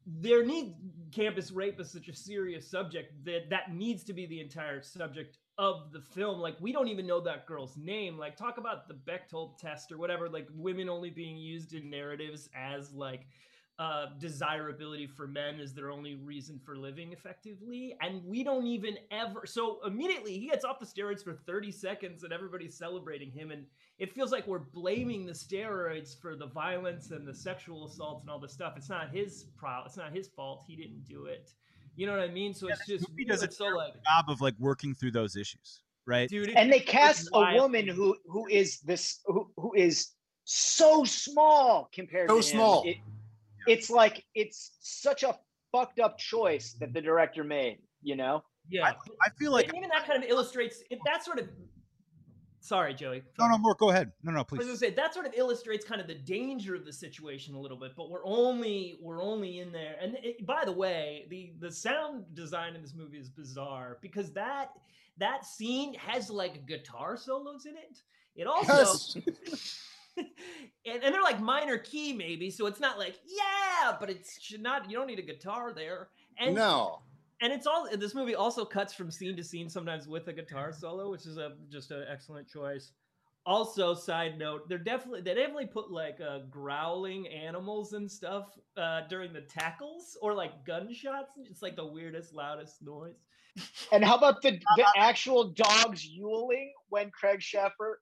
there 0.06 0.44
need 0.44 0.74
campus 1.12 1.50
rape 1.50 1.78
is 1.80 1.90
such 1.90 2.08
a 2.08 2.14
serious 2.14 2.70
subject 2.70 3.12
that 3.24 3.50
that 3.50 3.74
needs 3.74 4.04
to 4.04 4.12
be 4.12 4.26
the 4.26 4.40
entire 4.40 4.80
subject 4.80 5.36
of 5.58 5.92
the 5.92 6.00
film 6.00 6.40
like 6.40 6.56
we 6.60 6.72
don't 6.72 6.88
even 6.88 7.06
know 7.06 7.20
that 7.20 7.46
girl's 7.46 7.76
name 7.76 8.16
like 8.16 8.34
talk 8.36 8.56
about 8.56 8.88
the 8.88 8.94
Bechdel 8.94 9.58
test 9.58 9.92
or 9.92 9.98
whatever 9.98 10.28
like 10.28 10.48
women 10.54 10.88
only 10.88 11.10
being 11.10 11.36
used 11.36 11.74
in 11.74 11.90
narratives 11.90 12.48
as 12.54 12.92
like 12.92 13.26
uh, 13.78 14.06
desirability 14.18 15.06
for 15.06 15.28
men 15.28 15.60
is 15.60 15.72
their 15.72 15.90
only 15.90 16.16
reason 16.16 16.58
for 16.64 16.76
living 16.76 17.12
effectively 17.12 17.96
and 18.00 18.24
we 18.24 18.42
don't 18.42 18.66
even 18.66 18.96
ever 19.12 19.46
so 19.46 19.78
immediately 19.86 20.36
he 20.36 20.48
gets 20.48 20.64
off 20.64 20.80
the 20.80 20.86
steroids 20.86 21.22
for 21.22 21.32
30 21.32 21.70
seconds 21.70 22.24
and 22.24 22.32
everybody's 22.32 22.76
celebrating 22.76 23.30
him 23.30 23.52
and 23.52 23.64
it 23.98 24.12
feels 24.12 24.30
like 24.32 24.46
we're 24.46 24.58
blaming 24.60 25.26
the 25.26 25.32
steroids 25.32 26.20
for 26.20 26.36
the 26.36 26.46
violence 26.46 27.10
and 27.10 27.26
the 27.26 27.34
sexual 27.34 27.86
assaults 27.86 28.22
and 28.22 28.30
all 28.30 28.38
this 28.38 28.52
stuff. 28.52 28.74
It's 28.76 28.88
not 28.88 29.10
his 29.10 29.46
pro. 29.56 29.82
It's 29.84 29.96
not 29.96 30.12
his 30.12 30.28
fault. 30.28 30.64
He 30.66 30.76
didn't 30.76 31.04
do 31.04 31.24
it. 31.24 31.52
You 31.96 32.06
know 32.06 32.12
what 32.12 32.20
I 32.22 32.28
mean? 32.28 32.54
So 32.54 32.68
it's 32.68 32.86
just 32.86 33.08
movie 33.10 33.24
does 33.24 33.42
a 33.42 33.46
it's 33.46 33.58
so 33.58 33.66
like, 33.66 33.94
Job 33.94 34.26
of 34.28 34.40
like 34.40 34.54
working 34.60 34.94
through 34.94 35.10
those 35.10 35.34
issues, 35.34 35.80
right? 36.06 36.28
dude. 36.28 36.50
and 36.50 36.72
they 36.72 36.78
cast 36.78 37.28
a 37.34 37.54
woman 37.54 37.88
who 37.88 38.16
who 38.28 38.46
is 38.48 38.78
this 38.80 39.18
who, 39.26 39.50
who 39.56 39.74
is 39.74 40.10
so 40.44 41.02
small 41.02 41.88
compared 41.92 42.30
So 42.30 42.40
to 42.40 42.46
him. 42.46 42.52
small. 42.56 42.84
It- 42.86 42.98
it's 43.66 43.90
like 43.90 44.24
it's 44.34 44.72
such 44.80 45.22
a 45.22 45.36
fucked 45.72 46.00
up 46.00 46.18
choice 46.18 46.74
that 46.80 46.92
the 46.92 47.00
director 47.00 47.44
made. 47.44 47.78
You 48.02 48.14
know, 48.16 48.44
Yeah, 48.68 48.92
I 49.24 49.30
feel 49.38 49.50
like 49.50 49.68
and 49.68 49.76
even 49.76 49.88
that 49.90 50.06
kind 50.06 50.22
of 50.22 50.30
illustrates 50.30 50.82
it. 50.90 50.98
That 51.04 51.24
sort 51.24 51.40
of. 51.40 51.48
Sorry, 52.60 52.92
Joey. 52.92 53.22
no, 53.38 53.48
no 53.48 53.56
more. 53.58 53.74
Go 53.76 53.90
ahead. 53.90 54.12
No, 54.22 54.32
no, 54.32 54.38
I 54.38 54.40
was 54.40 54.46
please. 54.48 54.66
gonna 54.66 54.76
say 54.76 54.90
that 54.90 55.14
sort 55.14 55.26
of 55.26 55.32
illustrates 55.34 55.84
kind 55.84 56.00
of 56.00 56.06
the 56.06 56.14
danger 56.14 56.74
of 56.74 56.84
the 56.84 56.92
situation 56.92 57.54
a 57.54 57.58
little 57.60 57.76
bit, 57.78 57.92
but 57.96 58.10
we're 58.10 58.24
only 58.24 58.98
we're 59.00 59.22
only 59.22 59.60
in 59.60 59.72
there. 59.72 59.96
And 60.00 60.16
it, 60.22 60.44
by 60.44 60.64
the 60.64 60.72
way, 60.72 61.26
the 61.30 61.52
the 61.60 61.70
sound 61.72 62.24
design 62.34 62.74
in 62.74 62.82
this 62.82 62.94
movie 62.94 63.18
is 63.18 63.30
bizarre 63.30 63.98
because 64.02 64.32
that 64.32 64.70
that 65.18 65.44
scene 65.46 65.94
has 65.94 66.30
like 66.30 66.66
guitar 66.66 67.16
solos 67.16 67.66
in 67.66 67.76
it. 67.76 68.02
It 68.36 68.46
also 68.46 68.72
Yes. 68.72 69.16
and, 70.18 71.02
and 71.02 71.14
they're 71.14 71.22
like 71.22 71.40
minor 71.40 71.78
key 71.78 72.12
maybe, 72.12 72.50
so 72.50 72.66
it's 72.66 72.80
not 72.80 72.98
like 72.98 73.16
yeah, 73.26 73.96
but 73.98 74.10
it 74.10 74.26
should 74.40 74.62
not. 74.62 74.90
You 74.90 74.96
don't 74.96 75.06
need 75.06 75.18
a 75.18 75.22
guitar 75.22 75.72
there. 75.72 76.08
And 76.38 76.54
no. 76.54 77.00
and 77.40 77.52
it's 77.52 77.66
all 77.66 77.88
this 77.92 78.14
movie 78.14 78.34
also 78.34 78.64
cuts 78.64 78.92
from 78.92 79.10
scene 79.10 79.36
to 79.36 79.44
scene 79.44 79.68
sometimes 79.68 80.06
with 80.06 80.28
a 80.28 80.32
guitar 80.32 80.72
solo 80.72 81.10
which 81.10 81.26
is 81.26 81.36
a 81.36 81.54
just 81.70 81.90
an 81.90 82.04
excellent 82.10 82.48
choice 82.48 82.92
also 83.44 83.94
side 83.94 84.38
note 84.38 84.68
they're 84.68 84.78
definitely 84.78 85.20
they 85.20 85.34
definitely 85.34 85.66
put 85.66 85.90
like 85.90 86.20
uh 86.20 86.40
growling 86.50 87.26
animals 87.28 87.92
and 87.94 88.10
stuff 88.10 88.58
uh 88.76 89.00
during 89.08 89.32
the 89.32 89.40
tackles 89.40 90.16
or 90.22 90.34
like 90.34 90.64
gunshots 90.64 91.32
it's 91.44 91.62
like 91.62 91.74
the 91.74 91.84
weirdest 91.84 92.34
loudest 92.34 92.82
noise 92.82 93.24
and 93.92 94.04
how 94.04 94.16
about 94.16 94.42
the 94.42 94.58
the 94.76 94.84
actual 94.96 95.50
dogs 95.50 96.06
yowling 96.06 96.72
when 96.88 97.10
Craig 97.10 97.40
Sheffer 97.40 97.94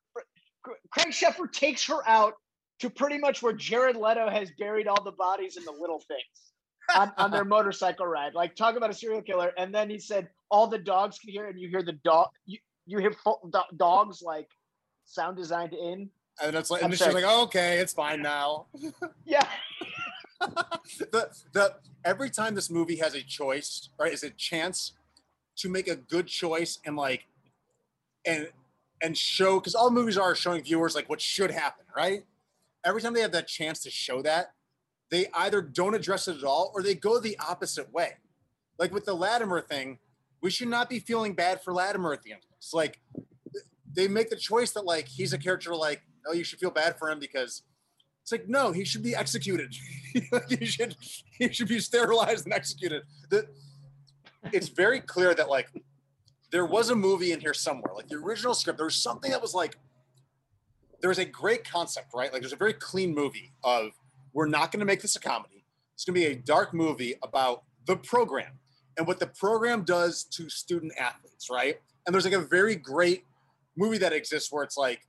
Craig 0.90 1.12
Sheffer 1.12 1.50
takes 1.50 1.86
her 1.86 2.06
out 2.08 2.34
to 2.80 2.90
pretty 2.90 3.18
much 3.18 3.42
where 3.42 3.52
Jared 3.52 3.96
Leto 3.96 4.28
has 4.28 4.50
buried 4.58 4.86
all 4.86 5.02
the 5.02 5.12
bodies 5.12 5.56
in 5.56 5.64
the 5.64 5.72
little 5.72 6.00
things. 6.00 6.52
on, 6.94 7.12
on 7.16 7.30
their 7.30 7.44
motorcycle 7.56 8.06
ride. 8.06 8.34
Like 8.34 8.54
talk 8.54 8.76
about 8.76 8.90
a 8.90 8.94
serial 8.94 9.22
killer. 9.22 9.52
And 9.58 9.74
then 9.74 9.88
he 9.88 9.98
said 9.98 10.28
all 10.50 10.66
the 10.66 10.78
dogs 10.78 11.18
can 11.18 11.30
hear, 11.30 11.46
and 11.46 11.58
you 11.58 11.68
hear 11.68 11.82
the 11.82 11.98
dog. 12.04 12.28
You, 12.44 12.58
you 12.86 12.98
hear 12.98 13.12
full, 13.12 13.48
do- 13.52 13.76
dogs 13.76 14.22
like 14.22 14.48
sound 15.04 15.36
designed 15.36 15.72
in. 15.72 16.10
And 16.42 16.54
it's 16.54 16.70
like, 16.70 16.82
I'm 16.82 16.90
and 16.90 16.98
she's 16.98 17.14
like, 17.14 17.24
oh, 17.26 17.44
okay, 17.44 17.78
it's 17.78 17.92
fine 17.92 18.22
now. 18.22 18.66
Yeah, 19.24 19.46
the 20.40 21.30
the 21.52 21.74
every 22.04 22.30
time 22.30 22.54
this 22.54 22.70
movie 22.70 22.96
has 22.96 23.14
a 23.14 23.22
choice, 23.22 23.88
right, 23.98 24.12
is 24.12 24.22
a 24.22 24.30
chance 24.30 24.92
to 25.56 25.68
make 25.68 25.88
a 25.88 25.96
good 25.96 26.26
choice 26.26 26.78
and 26.84 26.96
like 26.96 27.26
and 28.24 28.48
and 29.02 29.16
show 29.16 29.58
because 29.58 29.74
all 29.74 29.90
movies 29.90 30.16
are 30.16 30.34
showing 30.34 30.62
viewers 30.62 30.94
like 30.94 31.08
what 31.08 31.20
should 31.20 31.50
happen, 31.50 31.84
right? 31.96 32.24
Every 32.84 33.02
time 33.02 33.14
they 33.14 33.20
have 33.20 33.32
that 33.32 33.48
chance 33.48 33.80
to 33.82 33.90
show 33.90 34.22
that, 34.22 34.52
they 35.10 35.26
either 35.34 35.60
don't 35.62 35.94
address 35.94 36.28
it 36.28 36.38
at 36.38 36.44
all 36.44 36.72
or 36.74 36.82
they 36.82 36.94
go 36.94 37.20
the 37.20 37.38
opposite 37.38 37.92
way. 37.92 38.14
Like 38.78 38.92
with 38.92 39.04
the 39.04 39.14
Lattimer 39.14 39.60
thing, 39.60 39.98
we 40.42 40.50
should 40.50 40.68
not 40.68 40.88
be 40.88 40.98
feeling 40.98 41.34
bad 41.34 41.62
for 41.62 41.72
Lattimer 41.72 42.12
at 42.12 42.22
the 42.22 42.32
end. 42.32 42.42
It's 42.56 42.74
like 42.74 43.00
they 43.92 44.08
make 44.08 44.30
the 44.30 44.36
choice 44.36 44.72
that 44.72 44.84
like 44.84 45.08
he's 45.08 45.32
a 45.32 45.38
character 45.38 45.74
like, 45.74 46.02
oh, 46.26 46.32
you 46.32 46.44
should 46.44 46.58
feel 46.58 46.70
bad 46.70 46.98
for 46.98 47.10
him 47.10 47.18
because 47.18 47.62
It's 48.22 48.32
like 48.32 48.48
no, 48.48 48.72
he 48.72 48.84
should 48.84 49.02
be 49.02 49.14
executed. 49.14 49.74
he 50.48 50.66
should 50.66 50.96
he 51.38 51.52
should 51.52 51.68
be 51.68 51.80
sterilized 51.80 52.44
and 52.44 52.54
executed. 52.54 53.02
The, 53.30 53.48
it's 54.52 54.68
very 54.68 55.00
clear 55.00 55.34
that 55.34 55.48
like 55.48 55.68
there 56.50 56.66
was 56.66 56.90
a 56.90 56.96
movie 56.96 57.32
in 57.32 57.40
here 57.40 57.54
somewhere, 57.54 57.92
like 57.94 58.08
the 58.08 58.16
original 58.16 58.54
script. 58.54 58.78
There 58.78 58.86
was 58.86 58.96
something 58.96 59.30
that 59.30 59.42
was 59.42 59.54
like 59.54 59.76
there 61.00 61.08
was 61.08 61.18
a 61.18 61.24
great 61.24 61.68
concept, 61.68 62.12
right? 62.14 62.32
Like 62.32 62.42
there's 62.42 62.52
a 62.52 62.56
very 62.56 62.72
clean 62.72 63.14
movie 63.14 63.52
of 63.62 63.90
we're 64.32 64.46
not 64.46 64.72
going 64.72 64.80
to 64.80 64.86
make 64.86 65.02
this 65.02 65.16
a 65.16 65.20
comedy. 65.20 65.64
It's 65.94 66.04
going 66.04 66.14
to 66.14 66.20
be 66.20 66.26
a 66.26 66.36
dark 66.36 66.74
movie 66.74 67.14
about 67.22 67.64
the 67.86 67.96
program 67.96 68.52
and 68.96 69.06
what 69.06 69.18
the 69.18 69.26
program 69.26 69.82
does 69.82 70.24
to 70.24 70.48
student 70.48 70.92
athletes, 70.98 71.48
right? 71.50 71.76
And 72.04 72.14
there's 72.14 72.24
like 72.24 72.34
a 72.34 72.40
very 72.40 72.76
great 72.76 73.24
movie 73.76 73.98
that 73.98 74.12
exists 74.12 74.50
where 74.50 74.64
it's 74.64 74.76
like 74.76 75.06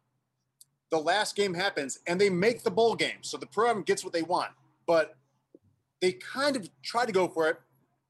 the 0.91 0.97
last 0.97 1.35
game 1.35 1.53
happens 1.53 1.99
and 2.07 2.19
they 2.19 2.29
make 2.29 2.63
the 2.63 2.71
bowl 2.71 2.95
game. 2.95 3.21
So 3.21 3.37
the 3.37 3.47
program 3.47 3.83
gets 3.83 4.03
what 4.03 4.13
they 4.13 4.23
want, 4.23 4.51
but 4.85 5.15
they 6.01 6.13
kind 6.13 6.55
of 6.55 6.69
try 6.83 7.05
to 7.05 7.11
go 7.11 7.27
for 7.27 7.49
it. 7.49 7.57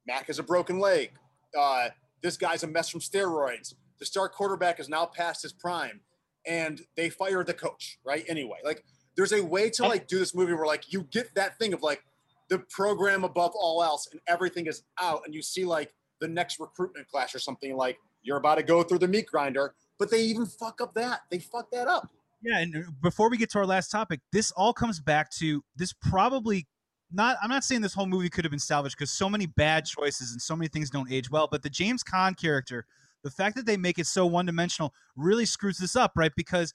Mac 0.07 0.27
has 0.27 0.39
a 0.39 0.43
broken 0.43 0.79
leg. 0.79 1.11
Uh, 1.57 1.89
this 2.21 2.37
guy's 2.37 2.63
a 2.63 2.67
mess 2.67 2.89
from 2.89 3.01
steroids. 3.01 3.73
The 3.99 4.05
star 4.05 4.29
quarterback 4.29 4.79
is 4.79 4.89
now 4.89 5.05
past 5.05 5.43
his 5.43 5.53
prime 5.53 6.01
and 6.45 6.81
they 6.95 7.09
fire 7.09 7.43
the 7.43 7.53
coach, 7.53 7.99
right? 8.05 8.23
Anyway, 8.27 8.57
like 8.63 8.83
there's 9.15 9.33
a 9.33 9.43
way 9.43 9.69
to 9.71 9.83
like 9.83 10.07
do 10.07 10.19
this 10.19 10.35
movie 10.35 10.53
where 10.53 10.65
like 10.65 10.91
you 10.93 11.03
get 11.03 11.33
that 11.35 11.57
thing 11.57 11.73
of 11.73 11.81
like 11.81 12.03
the 12.49 12.59
program 12.59 13.23
above 13.23 13.51
all 13.59 13.83
else 13.83 14.07
and 14.11 14.21
everything 14.27 14.67
is 14.67 14.83
out 15.01 15.21
and 15.25 15.33
you 15.33 15.41
see 15.41 15.65
like 15.65 15.93
the 16.19 16.27
next 16.27 16.59
recruitment 16.59 17.07
class 17.07 17.35
or 17.35 17.39
something 17.39 17.75
like 17.75 17.97
you're 18.23 18.37
about 18.37 18.55
to 18.55 18.63
go 18.63 18.83
through 18.83 18.99
the 18.99 19.07
meat 19.07 19.27
grinder, 19.27 19.73
but 19.99 20.09
they 20.11 20.21
even 20.21 20.45
fuck 20.45 20.81
up 20.81 20.93
that. 20.95 21.21
They 21.29 21.39
fuck 21.39 21.71
that 21.71 21.87
up. 21.87 22.09
Yeah, 22.41 22.59
and 22.59 22.75
uh, 22.75 22.79
before 23.01 23.29
we 23.29 23.37
get 23.37 23.49
to 23.51 23.59
our 23.59 23.65
last 23.65 23.89
topic, 23.89 24.19
this 24.31 24.51
all 24.51 24.73
comes 24.73 24.99
back 24.99 25.31
to 25.37 25.63
this 25.75 25.93
probably 25.93 26.67
not 27.11 27.37
I'm 27.41 27.49
not 27.49 27.63
saying 27.63 27.81
this 27.81 27.93
whole 27.93 28.05
movie 28.05 28.29
could 28.29 28.43
have 28.45 28.51
been 28.51 28.59
salvaged 28.59 28.97
because 28.97 29.11
so 29.11 29.29
many 29.29 29.45
bad 29.45 29.85
choices 29.85 30.31
and 30.31 30.41
so 30.41 30.55
many 30.55 30.67
things 30.67 30.89
don't 30.89 31.11
age 31.11 31.29
well, 31.31 31.47
but 31.49 31.63
the 31.63 31.69
James 31.69 32.03
Caan 32.03 32.37
character, 32.37 32.85
the 33.23 33.31
fact 33.31 33.55
that 33.55 33.65
they 33.65 33.77
make 33.77 33.99
it 33.99 34.07
so 34.07 34.25
one-dimensional 34.25 34.93
really 35.15 35.45
screws 35.45 35.77
this 35.77 35.95
up, 35.95 36.13
right? 36.15 36.31
Because 36.35 36.73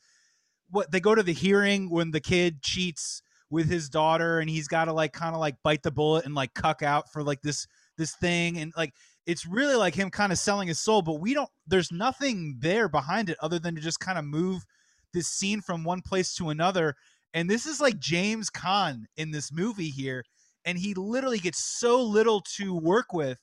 what 0.70 0.90
they 0.90 1.00
go 1.00 1.14
to 1.14 1.22
the 1.22 1.32
hearing 1.32 1.90
when 1.90 2.10
the 2.10 2.20
kid 2.20 2.62
cheats 2.62 3.22
with 3.50 3.68
his 3.68 3.90
daughter 3.90 4.40
and 4.40 4.48
he's 4.48 4.66
got 4.66 4.86
to 4.86 4.92
like 4.92 5.12
kind 5.12 5.34
of 5.34 5.40
like 5.40 5.56
bite 5.62 5.82
the 5.82 5.90
bullet 5.90 6.24
and 6.24 6.34
like 6.34 6.54
cuck 6.54 6.82
out 6.82 7.12
for 7.12 7.22
like 7.22 7.42
this 7.42 7.66
this 7.98 8.14
thing 8.16 8.56
and 8.56 8.72
like 8.76 8.94
it's 9.26 9.46
really 9.46 9.74
like 9.74 9.94
him 9.94 10.08
kind 10.10 10.32
of 10.32 10.38
selling 10.38 10.66
his 10.66 10.80
soul 10.80 11.02
but 11.02 11.20
we 11.20 11.34
don't 11.34 11.50
there's 11.66 11.92
nothing 11.92 12.56
there 12.60 12.88
behind 12.88 13.28
it 13.28 13.36
other 13.42 13.58
than 13.58 13.74
to 13.74 13.80
just 13.82 14.00
kind 14.00 14.18
of 14.18 14.24
move 14.24 14.64
this 15.12 15.28
scene 15.28 15.60
from 15.60 15.84
one 15.84 16.00
place 16.00 16.34
to 16.34 16.48
another 16.48 16.96
and 17.34 17.48
this 17.48 17.66
is 17.66 17.80
like 17.80 17.98
James 17.98 18.50
Caan 18.50 19.04
in 19.16 19.30
this 19.30 19.52
movie 19.52 19.90
here 19.90 20.24
and 20.64 20.78
he 20.78 20.94
literally 20.94 21.38
gets 21.38 21.64
so 21.64 22.02
little 22.02 22.40
to 22.56 22.74
work 22.74 23.12
with 23.12 23.38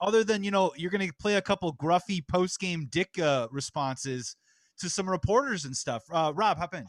other 0.00 0.24
than 0.24 0.44
you 0.44 0.50
know 0.50 0.72
you're 0.76 0.90
going 0.90 1.06
to 1.06 1.14
play 1.20 1.36
a 1.36 1.42
couple 1.42 1.74
gruffy 1.74 2.26
post 2.28 2.60
game 2.60 2.86
dick 2.90 3.18
uh, 3.18 3.48
responses 3.50 4.36
to 4.78 4.90
some 4.90 5.08
reporters 5.08 5.64
and 5.64 5.76
stuff. 5.76 6.02
Uh, 6.10 6.32
rob 6.34 6.58
hop 6.58 6.74
in. 6.74 6.84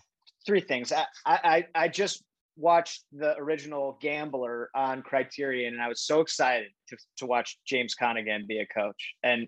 Three 0.46 0.62
things. 0.62 0.92
I, 0.92 1.06
I 1.26 1.66
i 1.76 1.88
just 1.88 2.24
watched 2.58 3.04
the 3.12 3.36
original 3.38 3.98
Gambler 4.02 4.70
on 4.76 5.02
Criterion, 5.02 5.74
and 5.74 5.82
I 5.84 5.88
was 5.88 6.02
so 6.02 6.22
excited 6.22 6.68
to, 6.90 6.98
to 7.18 7.26
watch 7.26 7.58
James 7.66 7.96
Caan 8.00 8.20
again 8.20 8.46
be 8.48 8.60
a 8.60 8.68
coach, 8.68 9.16
and 9.24 9.48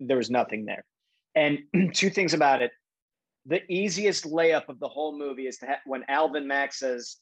there 0.00 0.16
was 0.16 0.30
nothing 0.30 0.64
there. 0.64 0.84
And 1.34 1.60
two 1.94 2.10
things 2.10 2.34
about 2.34 2.62
it: 2.62 2.70
the 3.48 3.60
easiest 3.72 4.24
layup 4.24 4.68
of 4.68 4.78
the 4.78 4.88
whole 4.88 5.18
movie 5.18 5.46
is 5.46 5.58
ha- 5.60 5.80
when 5.86 6.04
Alvin 6.08 6.46
Mack 6.46 6.72
says, 6.72 7.16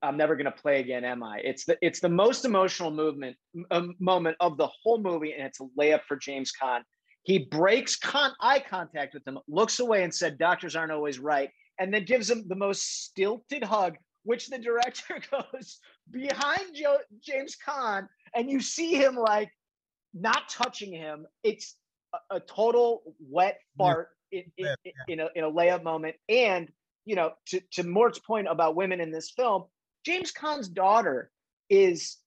"I'm 0.00 0.16
never 0.16 0.36
going 0.36 0.46
to 0.46 0.52
play 0.52 0.80
again, 0.80 1.04
am 1.04 1.22
I?" 1.22 1.38
It's 1.38 1.64
the 1.64 1.76
it's 1.82 2.00
the 2.00 2.08
most 2.08 2.44
emotional 2.44 2.90
movement 2.90 3.36
um, 3.70 3.94
moment 3.98 4.36
of 4.40 4.56
the 4.56 4.68
whole 4.82 4.98
movie, 4.98 5.32
and 5.32 5.42
it's 5.44 5.60
a 5.60 5.66
layup 5.78 6.04
for 6.08 6.16
James 6.16 6.52
Caan. 6.60 6.82
He 7.24 7.38
breaks 7.38 7.96
con- 7.96 8.34
eye 8.40 8.60
contact 8.60 9.14
with 9.14 9.26
him, 9.26 9.38
looks 9.48 9.80
away, 9.80 10.04
and 10.04 10.14
said, 10.14 10.38
"Doctors 10.38 10.76
aren't 10.76 10.92
always 10.92 11.18
right." 11.18 11.50
and 11.78 11.92
then 11.92 12.04
gives 12.04 12.30
him 12.30 12.44
the 12.48 12.54
most 12.54 13.04
stilted 13.04 13.64
hug, 13.64 13.96
which 14.22 14.48
the 14.48 14.58
director 14.58 15.18
goes 15.30 15.80
behind 16.10 16.74
Joe, 16.74 16.98
James 17.20 17.56
Caan, 17.56 18.06
and 18.34 18.50
you 18.50 18.60
see 18.60 18.94
him 18.94 19.16
like 19.16 19.50
not 20.12 20.48
touching 20.48 20.92
him. 20.92 21.26
It's 21.42 21.76
a, 22.14 22.36
a 22.36 22.40
total 22.40 23.02
wet 23.20 23.58
fart 23.76 24.10
in, 24.34 24.44
in, 24.56 24.74
yeah. 24.84 24.92
in, 25.08 25.20
a, 25.20 25.28
in 25.34 25.44
a 25.44 25.50
layup 25.50 25.82
moment. 25.82 26.16
And, 26.28 26.68
you 27.04 27.16
know, 27.16 27.32
to, 27.48 27.60
to 27.72 27.84
Mort's 27.84 28.18
point 28.18 28.48
about 28.48 28.76
women 28.76 29.00
in 29.00 29.10
this 29.10 29.30
film, 29.30 29.64
James 30.04 30.32
Caan's 30.32 30.68
daughter 30.68 31.30
is 31.70 32.18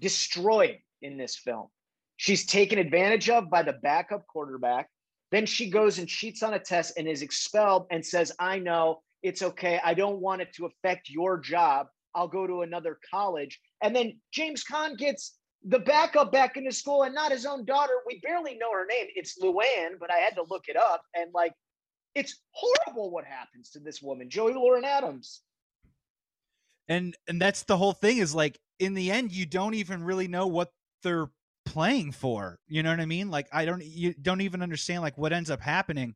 destroyed 0.00 0.78
in 1.02 1.16
this 1.16 1.36
film. 1.36 1.68
She's 2.16 2.46
taken 2.46 2.78
advantage 2.78 3.30
of 3.30 3.50
by 3.50 3.62
the 3.62 3.74
backup 3.74 4.26
quarterback. 4.26 4.88
Then 5.30 5.46
she 5.46 5.70
goes 5.70 5.98
and 5.98 6.08
cheats 6.08 6.42
on 6.42 6.54
a 6.54 6.58
test 6.58 6.94
and 6.96 7.06
is 7.06 7.22
expelled 7.22 7.86
and 7.90 8.04
says, 8.04 8.32
I 8.38 8.58
know 8.58 9.02
it's 9.22 9.42
okay. 9.42 9.80
I 9.84 9.94
don't 9.94 10.20
want 10.20 10.42
it 10.42 10.52
to 10.54 10.66
affect 10.66 11.10
your 11.10 11.38
job. 11.38 11.86
I'll 12.14 12.28
go 12.28 12.46
to 12.46 12.62
another 12.62 12.98
college. 13.10 13.60
And 13.82 13.94
then 13.94 14.18
James 14.32 14.64
Caan 14.64 14.96
gets 14.96 15.37
the 15.64 15.78
backup 15.78 16.32
back 16.32 16.56
into 16.56 16.72
school 16.72 17.02
and 17.02 17.14
not 17.14 17.32
his 17.32 17.44
own 17.44 17.64
daughter. 17.64 17.94
We 18.06 18.20
barely 18.20 18.56
know 18.56 18.72
her 18.72 18.86
name. 18.86 19.06
It's 19.14 19.38
Luann, 19.40 19.98
but 19.98 20.12
I 20.12 20.18
had 20.18 20.34
to 20.36 20.44
look 20.48 20.64
it 20.68 20.76
up. 20.76 21.02
And 21.14 21.32
like, 21.34 21.52
it's 22.14 22.40
horrible 22.52 23.10
what 23.10 23.24
happens 23.24 23.70
to 23.70 23.80
this 23.80 24.00
woman, 24.00 24.30
Joey 24.30 24.54
Lauren 24.54 24.84
Adams. 24.84 25.42
And 26.88 27.16
and 27.28 27.40
that's 27.40 27.64
the 27.64 27.76
whole 27.76 27.92
thing 27.92 28.18
is 28.18 28.34
like 28.34 28.58
in 28.78 28.94
the 28.94 29.10
end, 29.10 29.32
you 29.32 29.44
don't 29.44 29.74
even 29.74 30.02
really 30.02 30.26
know 30.26 30.46
what 30.46 30.72
they're 31.02 31.28
playing 31.66 32.12
for. 32.12 32.58
You 32.66 32.82
know 32.82 32.90
what 32.90 33.00
I 33.00 33.06
mean? 33.06 33.30
Like 33.30 33.46
I 33.52 33.66
don't 33.66 33.84
you 33.84 34.14
don't 34.14 34.40
even 34.40 34.62
understand 34.62 35.02
like 35.02 35.18
what 35.18 35.32
ends 35.32 35.50
up 35.50 35.60
happening. 35.60 36.14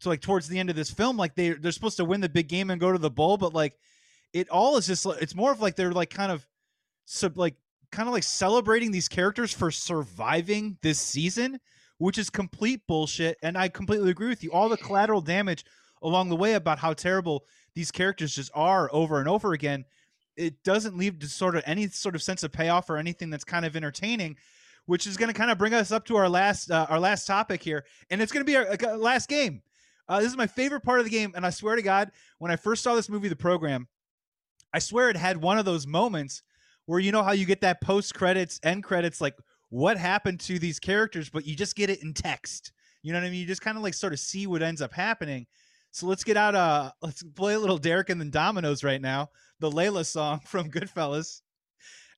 So 0.00 0.10
like 0.10 0.20
towards 0.20 0.48
the 0.48 0.58
end 0.58 0.68
of 0.68 0.76
this 0.76 0.90
film, 0.90 1.16
like 1.16 1.34
they 1.34 1.50
they're 1.50 1.72
supposed 1.72 1.96
to 1.96 2.04
win 2.04 2.20
the 2.20 2.28
big 2.28 2.48
game 2.48 2.70
and 2.70 2.80
go 2.80 2.92
to 2.92 2.98
the 2.98 3.10
bowl, 3.10 3.38
but 3.38 3.54
like 3.54 3.78
it 4.34 4.50
all 4.50 4.76
is 4.76 4.86
just 4.86 5.06
it's 5.06 5.34
more 5.34 5.52
of 5.52 5.60
like 5.60 5.76
they're 5.76 5.92
like 5.92 6.10
kind 6.10 6.30
of 6.30 6.46
sub 7.06 7.38
like 7.38 7.54
kind 7.94 8.08
of 8.08 8.12
like 8.12 8.22
celebrating 8.22 8.90
these 8.90 9.08
characters 9.08 9.52
for 9.52 9.70
surviving 9.70 10.76
this 10.82 10.98
season, 10.98 11.58
which 11.98 12.18
is 12.18 12.28
complete 12.28 12.82
bullshit. 12.86 13.38
And 13.42 13.56
I 13.56 13.68
completely 13.68 14.10
agree 14.10 14.28
with 14.28 14.42
you. 14.42 14.50
All 14.50 14.68
the 14.68 14.76
collateral 14.76 15.20
damage 15.20 15.64
along 16.02 16.28
the 16.28 16.36
way 16.36 16.54
about 16.54 16.78
how 16.78 16.92
terrible 16.92 17.44
these 17.74 17.90
characters 17.90 18.34
just 18.34 18.50
are 18.54 18.90
over 18.92 19.18
and 19.20 19.28
over 19.28 19.52
again. 19.52 19.84
It 20.36 20.62
doesn't 20.64 20.98
leave 20.98 21.20
to 21.20 21.28
sort 21.28 21.56
of 21.56 21.62
any 21.66 21.88
sort 21.88 22.14
of 22.14 22.22
sense 22.22 22.42
of 22.42 22.52
payoff 22.52 22.90
or 22.90 22.96
anything 22.96 23.30
that's 23.30 23.44
kind 23.44 23.64
of 23.64 23.76
entertaining 23.76 24.36
which 24.86 25.06
is 25.06 25.16
going 25.16 25.32
to 25.32 25.38
kind 25.38 25.50
of 25.50 25.58
bring 25.58 25.74
us 25.74 25.90
up 25.90 26.04
to 26.06 26.16
our 26.16 26.28
last 26.28 26.70
uh, 26.70 26.86
our 26.88 27.00
last 27.00 27.26
topic 27.26 27.62
here, 27.62 27.84
and 28.10 28.20
it's 28.20 28.32
going 28.32 28.44
to 28.44 28.50
be 28.50 28.56
our, 28.56 28.66
our 28.86 28.96
last 28.96 29.28
game. 29.28 29.62
Uh, 30.08 30.20
this 30.20 30.30
is 30.30 30.36
my 30.36 30.46
favorite 30.46 30.82
part 30.82 30.98
of 30.98 31.06
the 31.06 31.10
game, 31.10 31.32
and 31.34 31.46
I 31.46 31.50
swear 31.50 31.76
to 31.76 31.82
God, 31.82 32.10
when 32.38 32.50
I 32.50 32.56
first 32.56 32.82
saw 32.82 32.94
this 32.94 33.08
movie, 33.08 33.28
The 33.28 33.36
Program, 33.36 33.88
I 34.72 34.78
swear 34.78 35.08
it 35.08 35.16
had 35.16 35.38
one 35.38 35.58
of 35.58 35.64
those 35.64 35.86
moments 35.86 36.42
where 36.86 37.00
you 37.00 37.12
know 37.12 37.22
how 37.22 37.32
you 37.32 37.46
get 37.46 37.60
that 37.62 37.80
post 37.80 38.14
credits, 38.14 38.60
end 38.62 38.84
credits, 38.84 39.20
like 39.20 39.36
what 39.70 39.96
happened 39.96 40.40
to 40.40 40.58
these 40.58 40.78
characters, 40.78 41.30
but 41.30 41.46
you 41.46 41.56
just 41.56 41.76
get 41.76 41.90
it 41.90 42.02
in 42.02 42.14
text. 42.14 42.72
You 43.02 43.12
know 43.12 43.20
what 43.20 43.26
I 43.26 43.30
mean? 43.30 43.40
You 43.40 43.46
just 43.46 43.60
kind 43.60 43.76
of 43.76 43.82
like 43.82 43.94
sort 43.94 44.12
of 44.12 44.20
see 44.20 44.46
what 44.46 44.62
ends 44.62 44.80
up 44.80 44.92
happening. 44.92 45.46
So 45.90 46.06
let's 46.06 46.24
get 46.24 46.36
out. 46.36 46.54
Uh, 46.54 46.90
let's 47.02 47.22
play 47.22 47.54
a 47.54 47.58
little 47.58 47.78
Derek 47.78 48.10
and 48.10 48.20
the 48.20 48.24
Dominos 48.24 48.82
right 48.82 49.00
now, 49.00 49.30
the 49.60 49.70
Layla 49.70 50.04
song 50.04 50.40
from 50.46 50.70
Goodfellas, 50.70 51.42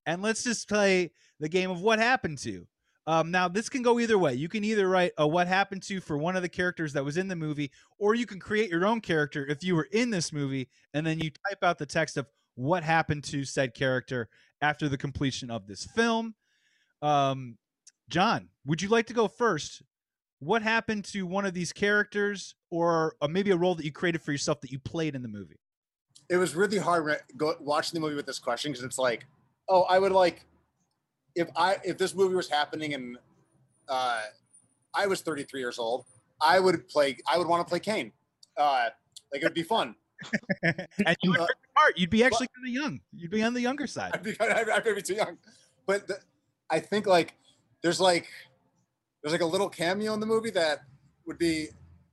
and 0.06 0.22
let's 0.22 0.42
just 0.44 0.68
play 0.68 1.12
the 1.40 1.48
game 1.48 1.70
of 1.70 1.80
what 1.80 1.98
happened 1.98 2.38
to. 2.38 2.66
Um, 3.08 3.30
now, 3.30 3.46
this 3.46 3.68
can 3.68 3.82
go 3.82 4.00
either 4.00 4.18
way. 4.18 4.34
You 4.34 4.48
can 4.48 4.64
either 4.64 4.88
write 4.88 5.12
a 5.16 5.26
what 5.26 5.46
happened 5.46 5.82
to 5.84 6.00
for 6.00 6.18
one 6.18 6.34
of 6.36 6.42
the 6.42 6.48
characters 6.48 6.92
that 6.94 7.04
was 7.04 7.16
in 7.16 7.28
the 7.28 7.36
movie, 7.36 7.70
or 7.98 8.14
you 8.14 8.26
can 8.26 8.40
create 8.40 8.68
your 8.68 8.84
own 8.84 9.00
character 9.00 9.46
if 9.46 9.62
you 9.62 9.76
were 9.76 9.88
in 9.92 10.10
this 10.10 10.32
movie, 10.32 10.68
and 10.92 11.06
then 11.06 11.20
you 11.20 11.30
type 11.30 11.62
out 11.62 11.78
the 11.78 11.86
text 11.86 12.16
of 12.16 12.26
what 12.56 12.82
happened 12.82 13.22
to 13.24 13.44
said 13.44 13.74
character 13.74 14.28
after 14.60 14.88
the 14.88 14.96
completion 14.96 15.50
of 15.50 15.66
this 15.66 15.84
film. 15.84 16.34
Um, 17.02 17.58
John, 18.08 18.48
would 18.64 18.82
you 18.82 18.88
like 18.88 19.06
to 19.06 19.14
go 19.14 19.28
first? 19.28 19.82
What 20.38 20.62
happened 20.62 21.04
to 21.06 21.26
one 21.26 21.46
of 21.46 21.54
these 21.54 21.72
characters, 21.72 22.54
or 22.70 23.16
uh, 23.20 23.28
maybe 23.28 23.50
a 23.50 23.56
role 23.56 23.74
that 23.74 23.84
you 23.84 23.92
created 23.92 24.22
for 24.22 24.32
yourself 24.32 24.60
that 24.60 24.70
you 24.70 24.78
played 24.78 25.14
in 25.14 25.22
the 25.22 25.28
movie? 25.28 25.58
It 26.28 26.36
was 26.36 26.54
really 26.54 26.78
hard 26.78 27.20
go, 27.36 27.54
watching 27.60 27.98
the 27.98 28.04
movie 28.04 28.16
with 28.16 28.26
this 28.26 28.38
question 28.38 28.72
because 28.72 28.84
it's 28.84 28.98
like, 28.98 29.26
oh, 29.68 29.82
I 29.82 29.98
would 29.98 30.12
like 30.12 30.44
if 31.36 31.48
I 31.54 31.76
if 31.84 31.98
this 31.98 32.14
movie 32.14 32.34
was 32.34 32.48
happening 32.48 32.94
and 32.94 33.18
uh, 33.88 34.22
I 34.94 35.06
was 35.06 35.20
33 35.20 35.60
years 35.60 35.78
old, 35.78 36.04
I 36.40 36.58
would 36.58 36.88
play. 36.88 37.18
I 37.30 37.38
would 37.38 37.46
want 37.46 37.66
to 37.66 37.70
play 37.70 37.78
Kane. 37.78 38.12
Uh, 38.56 38.88
like 39.32 39.42
it'd 39.42 39.54
be 39.54 39.62
fun. 39.62 39.94
And 40.62 41.16
you 41.22 41.30
would 41.30 41.38
part. 41.38 41.96
You'd 41.96 42.10
be 42.10 42.24
actually 42.24 42.48
kind 42.48 42.66
of 42.66 42.72
young. 42.72 43.00
You'd 43.12 43.30
be 43.30 43.42
on 43.42 43.54
the 43.54 43.60
younger 43.60 43.86
side. 43.86 44.12
I'd 44.14 44.22
be, 44.22 44.36
I'd 44.40 44.84
be 44.84 45.02
too 45.02 45.14
young. 45.14 45.38
But 45.86 46.08
the, 46.08 46.18
I 46.70 46.80
think 46.80 47.06
like 47.06 47.34
there's 47.82 48.00
like 48.00 48.28
there's 49.22 49.32
like 49.32 49.42
a 49.42 49.46
little 49.46 49.68
cameo 49.68 50.14
in 50.14 50.20
the 50.20 50.26
movie 50.26 50.50
that 50.50 50.80
would 51.26 51.38
be 51.38 51.68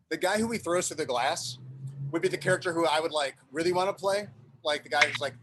the 0.10 0.18
guy 0.18 0.38
who 0.38 0.52
he 0.52 0.58
throws 0.58 0.88
through 0.88 0.98
the 0.98 1.06
glass. 1.06 1.58
would 2.12 2.22
be 2.22 2.28
the 2.28 2.38
character 2.38 2.74
who 2.74 2.86
I 2.86 3.00
would 3.00 3.12
like 3.12 3.36
really 3.52 3.72
want 3.72 3.90
to 3.90 3.94
play. 3.94 4.28
Like 4.64 4.84
the 4.84 4.90
guy 4.90 5.06
who's 5.06 5.20
like, 5.20 5.36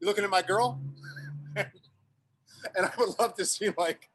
"You 0.00 0.06
looking 0.06 0.24
at 0.24 0.30
my 0.30 0.42
girl?" 0.42 0.80
and 1.56 1.66
I 2.86 2.90
would 2.98 3.18
love 3.18 3.34
to 3.34 3.44
see 3.44 3.70
like 3.76 4.08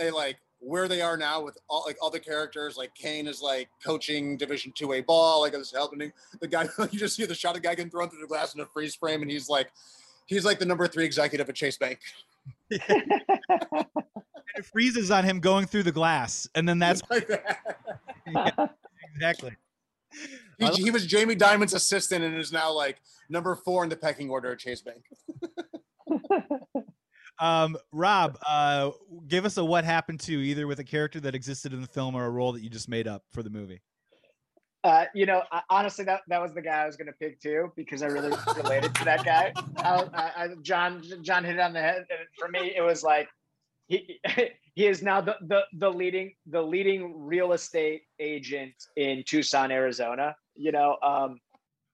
a 0.00 0.10
like 0.10 0.38
where 0.60 0.88
they 0.88 1.00
are 1.00 1.16
now 1.16 1.42
with 1.42 1.58
all 1.68 1.84
like 1.86 1.96
all 2.00 2.10
the 2.10 2.20
characters. 2.20 2.76
Like 2.76 2.94
Kane 2.94 3.26
is 3.26 3.42
like 3.42 3.68
coaching 3.84 4.36
Division 4.36 4.72
Two 4.74 4.92
A 4.92 5.00
ball, 5.00 5.42
like 5.42 5.52
this 5.52 5.72
helping 5.72 6.12
the 6.40 6.48
guy. 6.48 6.68
You 6.90 6.98
just 6.98 7.16
see 7.16 7.24
the 7.24 7.34
shot 7.34 7.56
of 7.56 7.62
the 7.62 7.68
guy 7.68 7.74
getting 7.74 7.90
thrown 7.90 8.08
through 8.08 8.20
the 8.20 8.26
glass 8.26 8.54
in 8.54 8.60
a 8.60 8.66
freeze 8.66 8.94
frame, 8.94 9.22
and 9.22 9.30
he's 9.30 9.48
like, 9.48 9.70
he's 10.26 10.44
like 10.44 10.58
the 10.58 10.66
number 10.66 10.86
three 10.86 11.04
executive 11.04 11.48
at 11.48 11.54
Chase 11.54 11.78
Bank. 11.78 12.00
it 12.70 14.64
freezes 14.72 15.10
on 15.10 15.24
him 15.24 15.40
going 15.40 15.66
through 15.66 15.82
the 15.82 15.92
glass, 15.92 16.48
and 16.54 16.68
then 16.68 16.78
that's 16.78 17.02
like 17.10 17.28
that. 17.28 17.76
yeah, 18.26 18.66
exactly. 19.14 19.56
He, 20.58 20.84
he 20.84 20.90
was 20.90 21.06
Jamie 21.06 21.34
Dimon's 21.34 21.74
assistant 21.74 22.24
and 22.24 22.34
is 22.36 22.50
now 22.50 22.72
like 22.72 23.00
number 23.28 23.54
four 23.54 23.84
in 23.84 23.90
the 23.90 23.96
pecking 23.96 24.30
order 24.30 24.52
at 24.52 24.58
Chase 24.58 24.80
Bank. 24.80 25.02
Um, 27.38 27.76
Rob, 27.92 28.38
uh, 28.48 28.90
give 29.28 29.44
us 29.44 29.56
a 29.56 29.64
what 29.64 29.84
happened 29.84 30.20
to 30.20 30.32
either 30.32 30.66
with 30.66 30.78
a 30.78 30.84
character 30.84 31.20
that 31.20 31.34
existed 31.34 31.72
in 31.72 31.80
the 31.80 31.86
film 31.86 32.14
or 32.14 32.24
a 32.24 32.30
role 32.30 32.52
that 32.52 32.62
you 32.62 32.70
just 32.70 32.88
made 32.88 33.06
up 33.06 33.24
for 33.32 33.42
the 33.42 33.50
movie. 33.50 33.82
Uh, 34.84 35.06
you 35.14 35.26
know, 35.26 35.42
I, 35.50 35.62
honestly, 35.68 36.04
that, 36.04 36.20
that 36.28 36.40
was 36.40 36.54
the 36.54 36.62
guy 36.62 36.82
I 36.82 36.86
was 36.86 36.96
going 36.96 37.08
to 37.08 37.12
pick 37.12 37.40
too 37.40 37.72
because 37.74 38.02
I 38.02 38.06
really 38.06 38.30
related 38.56 38.94
to 38.94 39.04
that 39.04 39.24
guy. 39.24 39.52
I, 39.78 40.04
I, 40.14 40.48
John 40.62 41.02
John 41.22 41.42
hit 41.42 41.56
it 41.56 41.60
on 41.60 41.72
the 41.72 41.80
head. 41.80 42.06
And 42.08 42.28
for 42.38 42.48
me, 42.48 42.72
it 42.76 42.82
was 42.82 43.02
like 43.02 43.28
he 43.88 44.20
he 44.74 44.86
is 44.86 45.02
now 45.02 45.20
the, 45.20 45.36
the 45.42 45.62
the 45.78 45.90
leading 45.90 46.34
the 46.46 46.62
leading 46.62 47.26
real 47.26 47.52
estate 47.52 48.02
agent 48.20 48.74
in 48.96 49.24
Tucson, 49.26 49.72
Arizona. 49.72 50.36
You 50.54 50.70
know, 50.70 50.96
um, 51.02 51.40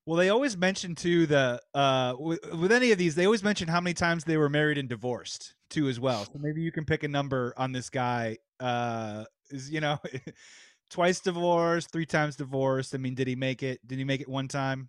Well, 0.06 0.16
they 0.16 0.30
always 0.30 0.56
mention 0.56 0.94
too 0.94 1.26
the 1.26 1.60
uh 1.74 2.14
with, 2.18 2.40
with 2.54 2.72
any 2.72 2.92
of 2.92 2.98
these, 2.98 3.14
they 3.14 3.24
always 3.24 3.44
mention 3.44 3.68
how 3.68 3.80
many 3.80 3.94
times 3.94 4.24
they 4.24 4.36
were 4.36 4.48
married 4.48 4.78
and 4.78 4.88
divorced 4.88 5.54
too 5.70 5.88
as 5.88 6.00
well. 6.00 6.24
So 6.24 6.38
maybe 6.40 6.60
you 6.60 6.72
can 6.72 6.84
pick 6.84 7.02
a 7.04 7.08
number 7.08 7.54
on 7.56 7.72
this 7.72 7.88
guy. 7.88 8.38
Uh, 8.58 9.24
is 9.50 9.70
you 9.70 9.80
know, 9.80 9.98
twice 10.90 11.20
divorced, 11.20 11.92
three 11.92 12.06
times 12.06 12.36
divorced. 12.36 12.94
I 12.94 12.98
mean, 12.98 13.14
did 13.14 13.28
he 13.28 13.36
make 13.36 13.62
it? 13.62 13.86
Did 13.86 13.98
he 13.98 14.04
make 14.04 14.20
it 14.20 14.28
one 14.28 14.48
time? 14.48 14.88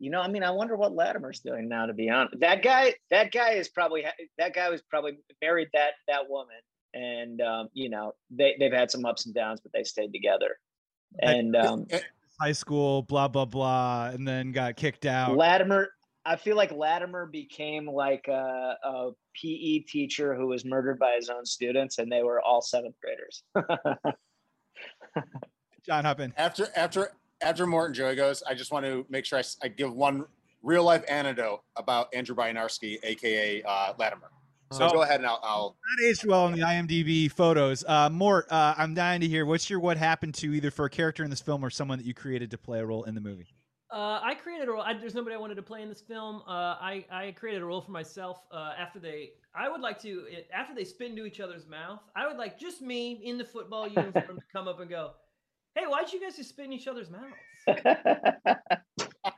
you 0.00 0.10
know, 0.10 0.20
I 0.20 0.28
mean, 0.28 0.42
I 0.42 0.50
wonder 0.50 0.76
what 0.76 0.94
Lattimer's 0.94 1.40
doing 1.40 1.68
now. 1.68 1.84
To 1.86 1.92
be 1.92 2.08
honest, 2.08 2.40
that 2.40 2.62
guy, 2.62 2.94
that 3.10 3.30
guy 3.30 3.52
is 3.52 3.68
probably 3.68 4.04
that 4.38 4.54
guy 4.54 4.70
was 4.70 4.80
probably 4.80 5.18
married 5.42 5.68
that 5.74 5.92
that 6.08 6.28
woman, 6.28 6.56
and 6.94 7.40
um, 7.42 7.68
you 7.74 7.90
know, 7.90 8.14
they 8.30 8.56
they've 8.58 8.72
had 8.72 8.90
some 8.90 9.04
ups 9.04 9.26
and 9.26 9.34
downs, 9.34 9.60
but 9.60 9.72
they 9.72 9.84
stayed 9.84 10.12
together. 10.12 10.56
And 11.20 11.54
um, 11.54 11.86
High 12.40 12.52
school, 12.52 13.02
blah 13.02 13.28
blah 13.28 13.44
blah, 13.44 14.10
and 14.12 14.26
then 14.26 14.52
got 14.52 14.76
kicked 14.76 15.04
out. 15.04 15.36
Lattimer, 15.36 15.90
I 16.24 16.36
feel 16.36 16.56
like 16.56 16.72
Lattimer 16.72 17.26
became 17.26 17.86
like 17.86 18.26
a, 18.28 18.76
a 18.82 19.10
PE 19.34 19.80
teacher 19.80 20.34
who 20.34 20.46
was 20.46 20.64
murdered 20.64 20.98
by 20.98 21.16
his 21.16 21.28
own 21.28 21.44
students, 21.44 21.98
and 21.98 22.10
they 22.10 22.22
were 22.22 22.40
all 22.40 22.62
seventh 22.62 22.96
graders. 23.02 23.42
John 25.86 26.04
Huppin. 26.04 26.32
After 26.36 26.68
after 26.76 27.12
after 27.42 27.66
Morton 27.66 27.94
Joey 27.94 28.16
goes, 28.16 28.42
I 28.42 28.54
just 28.54 28.72
want 28.72 28.84
to 28.86 29.04
make 29.08 29.24
sure 29.24 29.38
I, 29.38 29.42
I 29.62 29.68
give 29.68 29.92
one 29.92 30.24
real 30.62 30.84
life 30.84 31.04
anecdote 31.08 31.62
about 31.76 32.08
Andrew 32.14 32.36
Bryniarski, 32.36 32.98
aka 33.02 33.62
uh, 33.62 33.92
Lattimer. 33.98 34.30
So 34.72 34.86
Oh. 34.86 34.92
go 34.92 35.02
ahead 35.02 35.16
and 35.20 35.26
I'll, 35.26 35.40
I'll 35.42 35.76
Not 35.98 36.06
aged 36.06 36.24
well 36.26 36.46
in 36.46 36.52
the 36.54 36.60
IMDb 36.60 37.30
photos. 37.30 37.84
Uh, 37.86 38.08
Mort, 38.08 38.46
uh, 38.52 38.74
I'm 38.78 38.94
dying 38.94 39.20
to 39.20 39.26
hear 39.26 39.44
what's 39.44 39.68
your 39.68 39.80
what 39.80 39.96
happened 39.96 40.34
to 40.36 40.54
either 40.54 40.70
for 40.70 40.84
a 40.84 40.90
character 40.90 41.24
in 41.24 41.30
this 41.30 41.40
film 41.40 41.64
or 41.64 41.70
someone 41.70 41.98
that 41.98 42.06
you 42.06 42.14
created 42.14 42.52
to 42.52 42.58
play 42.58 42.78
a 42.78 42.86
role 42.86 43.02
in 43.04 43.16
the 43.16 43.20
movie. 43.20 43.48
Uh, 43.92 44.20
I 44.22 44.34
created 44.36 44.68
a 44.68 44.70
role. 44.72 44.82
I, 44.82 44.94
there's 44.94 45.16
nobody 45.16 45.34
I 45.34 45.38
wanted 45.40 45.56
to 45.56 45.62
play 45.62 45.82
in 45.82 45.88
this 45.88 46.00
film. 46.00 46.42
Uh, 46.46 46.76
I, 46.80 47.04
I 47.10 47.32
created 47.32 47.62
a 47.62 47.64
role 47.64 47.80
for 47.80 47.90
myself. 47.90 48.38
Uh, 48.52 48.74
after 48.78 49.00
they, 49.00 49.30
I 49.56 49.68
would 49.68 49.80
like 49.80 50.00
to 50.02 50.26
after 50.54 50.72
they 50.76 50.84
spit 50.84 51.10
into 51.10 51.24
each 51.26 51.40
other's 51.40 51.66
mouth. 51.66 51.98
I 52.14 52.28
would 52.28 52.36
like 52.36 52.56
just 52.56 52.80
me 52.80 53.20
in 53.24 53.36
the 53.36 53.44
football 53.44 53.88
uniform 53.88 54.36
to 54.38 54.44
come 54.52 54.68
up 54.68 54.78
and 54.78 54.88
go, 54.88 55.14
"Hey, 55.74 55.86
why'd 55.88 56.12
you 56.12 56.20
guys 56.20 56.36
just 56.36 56.50
spit 56.50 56.66
in 56.66 56.72
each 56.72 56.86
other's 56.86 57.08
mouths?" 57.10 57.34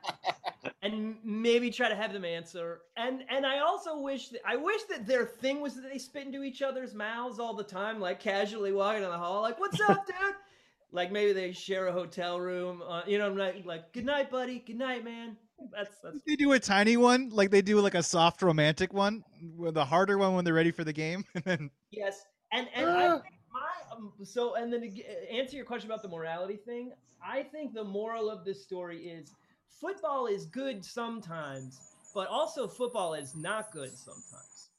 and 0.83 1.15
maybe 1.23 1.71
try 1.71 1.87
to 1.87 1.95
have 1.95 2.13
them 2.13 2.25
answer. 2.25 2.81
And 2.97 3.23
and 3.29 3.45
I 3.45 3.59
also 3.59 3.99
wish 3.99 4.29
that 4.29 4.41
I 4.45 4.57
wish 4.57 4.83
that 4.89 5.07
their 5.07 5.25
thing 5.25 5.61
was 5.61 5.75
that 5.75 5.89
they 5.89 5.97
spit 5.97 6.25
into 6.25 6.43
each 6.43 6.61
other's 6.61 6.93
mouths 6.93 7.39
all 7.39 7.55
the 7.55 7.63
time, 7.63 7.99
like 7.99 8.19
casually 8.19 8.73
walking 8.73 9.01
down 9.01 9.11
the 9.11 9.17
hall, 9.17 9.41
like 9.41 9.59
"What's 9.59 9.79
up, 9.79 10.05
dude?" 10.05 10.35
like 10.91 11.11
maybe 11.11 11.31
they 11.31 11.53
share 11.53 11.87
a 11.87 11.93
hotel 11.93 12.39
room. 12.39 12.83
Uh, 12.87 13.01
you 13.07 13.17
know, 13.17 13.27
I'm 13.27 13.37
like, 13.37 13.65
like 13.65 13.93
"Good 13.93 14.05
night, 14.05 14.29
buddy. 14.29 14.59
Good 14.59 14.77
night, 14.77 15.05
man." 15.05 15.37
That's 15.71 15.95
that's. 16.03 16.19
They 16.27 16.35
do 16.35 16.51
a 16.51 16.59
tiny 16.59 16.97
one, 16.97 17.29
like 17.29 17.49
they 17.49 17.61
do 17.61 17.79
like 17.79 17.95
a 17.95 18.03
soft 18.03 18.41
romantic 18.41 18.93
one, 18.93 19.23
with 19.55 19.77
a 19.77 19.85
harder 19.85 20.17
one 20.17 20.35
when 20.35 20.43
they're 20.43 20.53
ready 20.53 20.71
for 20.71 20.83
the 20.83 20.93
game. 20.93 21.23
and 21.35 21.43
then 21.45 21.69
Yes, 21.91 22.25
and 22.51 22.67
and 22.75 22.89
I 22.89 23.11
think 23.11 23.23
my 23.53 23.95
um, 23.95 24.11
so 24.23 24.55
and 24.55 24.73
then 24.73 24.81
to 24.81 25.31
answer 25.33 25.55
your 25.55 25.65
question 25.65 25.89
about 25.89 26.01
the 26.01 26.09
morality 26.09 26.57
thing, 26.57 26.91
I 27.25 27.43
think 27.43 27.73
the 27.73 27.85
moral 27.85 28.29
of 28.29 28.43
this 28.43 28.61
story 28.61 28.97
is 28.97 29.33
football 29.79 30.27
is 30.27 30.45
good 30.45 30.83
sometimes, 30.83 31.79
but 32.13 32.27
also 32.27 32.67
football 32.67 33.13
is 33.13 33.35
not 33.35 33.71
good 33.71 33.91
sometimes. 33.97 34.69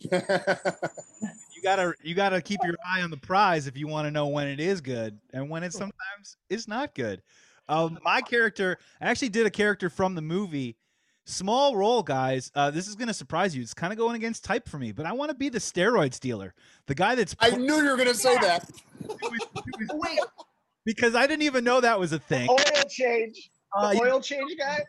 you 0.00 1.62
gotta 1.62 1.92
you 2.02 2.14
gotta 2.14 2.40
keep 2.40 2.60
your 2.62 2.76
eye 2.88 3.02
on 3.02 3.10
the 3.10 3.16
prize 3.16 3.66
if 3.66 3.76
you 3.76 3.88
want 3.88 4.06
to 4.06 4.12
know 4.12 4.28
when 4.28 4.46
it 4.46 4.60
is 4.60 4.80
good 4.80 5.18
and 5.32 5.50
when 5.50 5.64
it 5.64 5.72
sometimes 5.72 6.36
is 6.48 6.68
not 6.68 6.94
good. 6.94 7.20
Um, 7.68 7.98
my 8.04 8.20
character 8.20 8.78
I 9.00 9.06
actually 9.08 9.30
did 9.30 9.46
a 9.46 9.50
character 9.50 9.90
from 9.90 10.14
the 10.14 10.22
movie. 10.22 10.76
Small 11.24 11.76
role, 11.76 12.02
guys. 12.02 12.50
Uh, 12.54 12.70
this 12.70 12.88
is 12.88 12.94
gonna 12.94 13.12
surprise 13.12 13.54
you. 13.54 13.60
It's 13.60 13.74
kind 13.74 13.92
of 13.92 13.98
going 13.98 14.14
against 14.16 14.44
type 14.44 14.68
for 14.68 14.78
me, 14.78 14.92
but 14.92 15.04
I 15.04 15.12
want 15.12 15.30
to 15.30 15.34
be 15.34 15.48
the 15.48 15.58
steroids 15.58 16.20
dealer, 16.20 16.54
the 16.86 16.94
guy 16.94 17.16
that's 17.16 17.34
I 17.40 17.50
knew 17.50 17.82
you 17.82 17.90
were 17.90 17.96
gonna 17.96 18.14
say 18.14 18.36
that. 18.36 18.70
Wait, 19.92 20.20
because 20.84 21.14
I 21.14 21.26
didn't 21.26 21.42
even 21.42 21.64
know 21.64 21.80
that 21.80 21.98
was 21.98 22.12
a 22.12 22.18
thing. 22.18 22.48
oil 22.48 22.82
change, 22.88 23.50
Uh, 23.76 23.92
the 23.92 24.00
oil 24.00 24.20
change 24.20 24.56
guy. 24.58 24.84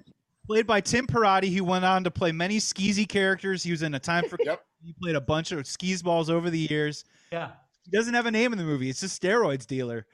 played 0.46 0.66
by 0.68 0.82
Tim 0.82 1.06
Parati. 1.08 1.50
He 1.50 1.62
went 1.62 1.86
on 1.86 2.04
to 2.04 2.12
play 2.12 2.32
many 2.32 2.58
skeezy 2.58 3.08
characters. 3.08 3.64
He 3.64 3.72
was 3.72 3.82
in 3.82 3.94
A 3.96 4.00
Time 4.00 4.28
for 4.30 4.38
Yep. 4.44 4.66
He 4.84 4.94
played 5.02 5.16
a 5.16 5.22
bunch 5.22 5.52
of 5.52 5.68
skis 5.68 6.02
balls 6.02 6.30
over 6.30 6.50
the 6.50 6.60
years. 6.60 7.04
yeah. 7.32 7.52
He 7.90 7.98
doesn't 7.98 8.14
have 8.14 8.28
a 8.28 8.32
name 8.32 8.52
in 8.52 8.60
the 8.60 8.66
movie. 8.66 8.90
It's 8.90 9.00
just 9.00 9.20
steroids 9.20 9.66
dealer. 9.66 10.06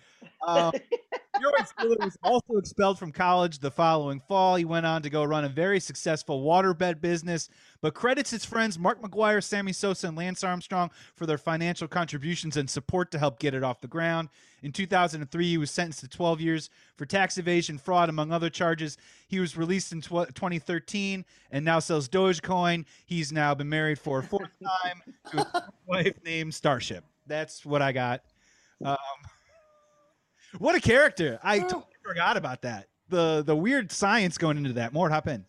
Um, 0.48 0.72
steroids 1.36 1.74
dealer 1.78 1.98
was 2.00 2.18
also 2.24 2.56
expelled 2.56 2.98
from 2.98 3.12
college 3.12 3.60
the 3.60 3.70
following 3.70 4.22
fall. 4.30 4.56
He 4.56 4.64
went 4.64 4.86
on 4.86 5.02
to 5.02 5.10
go 5.10 5.26
run 5.26 5.44
a 5.44 5.50
very 5.50 5.82
successful 5.82 6.46
waterbed 6.46 7.02
business, 7.02 7.50
but 7.82 7.94
credits 7.94 8.32
his 8.32 8.46
friends 8.46 8.80
Mark 8.80 9.02
McGwire, 9.02 9.44
Sammy 9.44 9.74
Sosa, 9.74 10.08
and 10.08 10.16
Lance 10.16 10.42
Armstrong 10.42 10.90
for 11.16 11.26
their 11.26 11.38
financial 11.38 11.88
contributions 11.88 12.56
and 12.56 12.70
support 12.70 13.12
to 13.12 13.20
help 13.20 13.40
get 13.40 13.54
it 13.54 13.64
off 13.64 13.82
the 13.82 13.88
ground. 13.88 14.30
In 14.64 14.72
2003, 14.72 15.46
he 15.46 15.58
was 15.58 15.70
sentenced 15.70 16.00
to 16.00 16.08
12 16.08 16.40
years 16.40 16.70
for 16.96 17.06
tax 17.06 17.38
evasion, 17.38 17.78
fraud, 17.78 18.08
among 18.08 18.32
other 18.32 18.50
charges. 18.50 18.98
He 19.28 19.42
was 19.42 19.58
released 19.58 19.92
in 19.92 20.00
tw- 20.00 20.34
2013 20.34 21.26
and 21.52 21.66
now 21.66 21.80
sells 21.80 22.08
Dogecoin. 22.08 22.86
He's 23.06 23.34
now 23.34 23.54
been 23.54 23.68
married 23.68 24.00
for 24.00 24.20
a 24.20 24.24
fourth 24.24 24.52
time 24.64 25.14
to 25.32 25.58
a 25.58 25.64
wife 25.88 26.16
named 26.24 26.54
Starship. 26.54 27.04
That's 27.28 27.66
what 27.66 27.82
I 27.82 27.92
got. 27.92 28.22
Um, 28.84 28.98
what 30.60 30.76
a 30.76 30.80
character! 30.82 31.40
I 31.44 31.60
totally 31.60 31.84
forgot 32.04 32.38
about 32.38 32.62
that. 32.64 32.88
The 33.10 33.44
the 33.46 33.56
weird 33.56 33.92
science 33.92 34.38
going 34.38 34.58
into 34.58 34.74
that. 34.74 34.94
More 34.94 35.10
hop 35.10 35.28
in. 35.28 35.46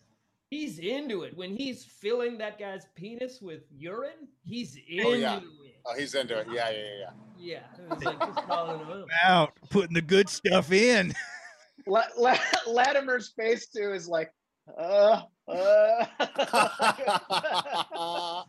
He's 0.49 0.79
into 0.79 1.23
it 1.23 1.35
when 1.35 1.55
he's 1.55 1.83
filling 1.83 2.37
that 2.37 2.57
guy's 2.57 2.85
penis 2.95 3.39
with 3.41 3.63
urine. 3.75 4.27
He's 4.43 4.77
into 4.87 5.07
Oh, 5.07 5.13
yeah. 5.13 5.37
it. 5.37 5.43
Oh, 5.85 5.93
he's 5.97 6.15
into 6.15 6.39
it. 6.39 6.47
Yeah, 6.51 6.69
yeah, 6.69 6.77
yeah, 6.77 6.99
yeah. 6.99 7.09
Yeah, 7.39 7.59
it's 7.93 8.03
like 8.03 8.19
just 8.19 8.47
calling 8.47 8.79
him 8.79 8.89
out. 8.89 9.07
Out 9.25 9.53
putting 9.69 9.93
the 9.93 10.01
good 10.01 10.27
stuff 10.29 10.71
in. 10.71 11.13
La- 11.87 12.03
La- 12.17 12.37
Lattimer's 12.65 13.33
face 13.37 13.67
too 13.67 13.91
is 13.93 14.07
like, 14.07 14.31
uh, 14.77 15.21
uh. 15.47 16.05
uh, 16.19 18.43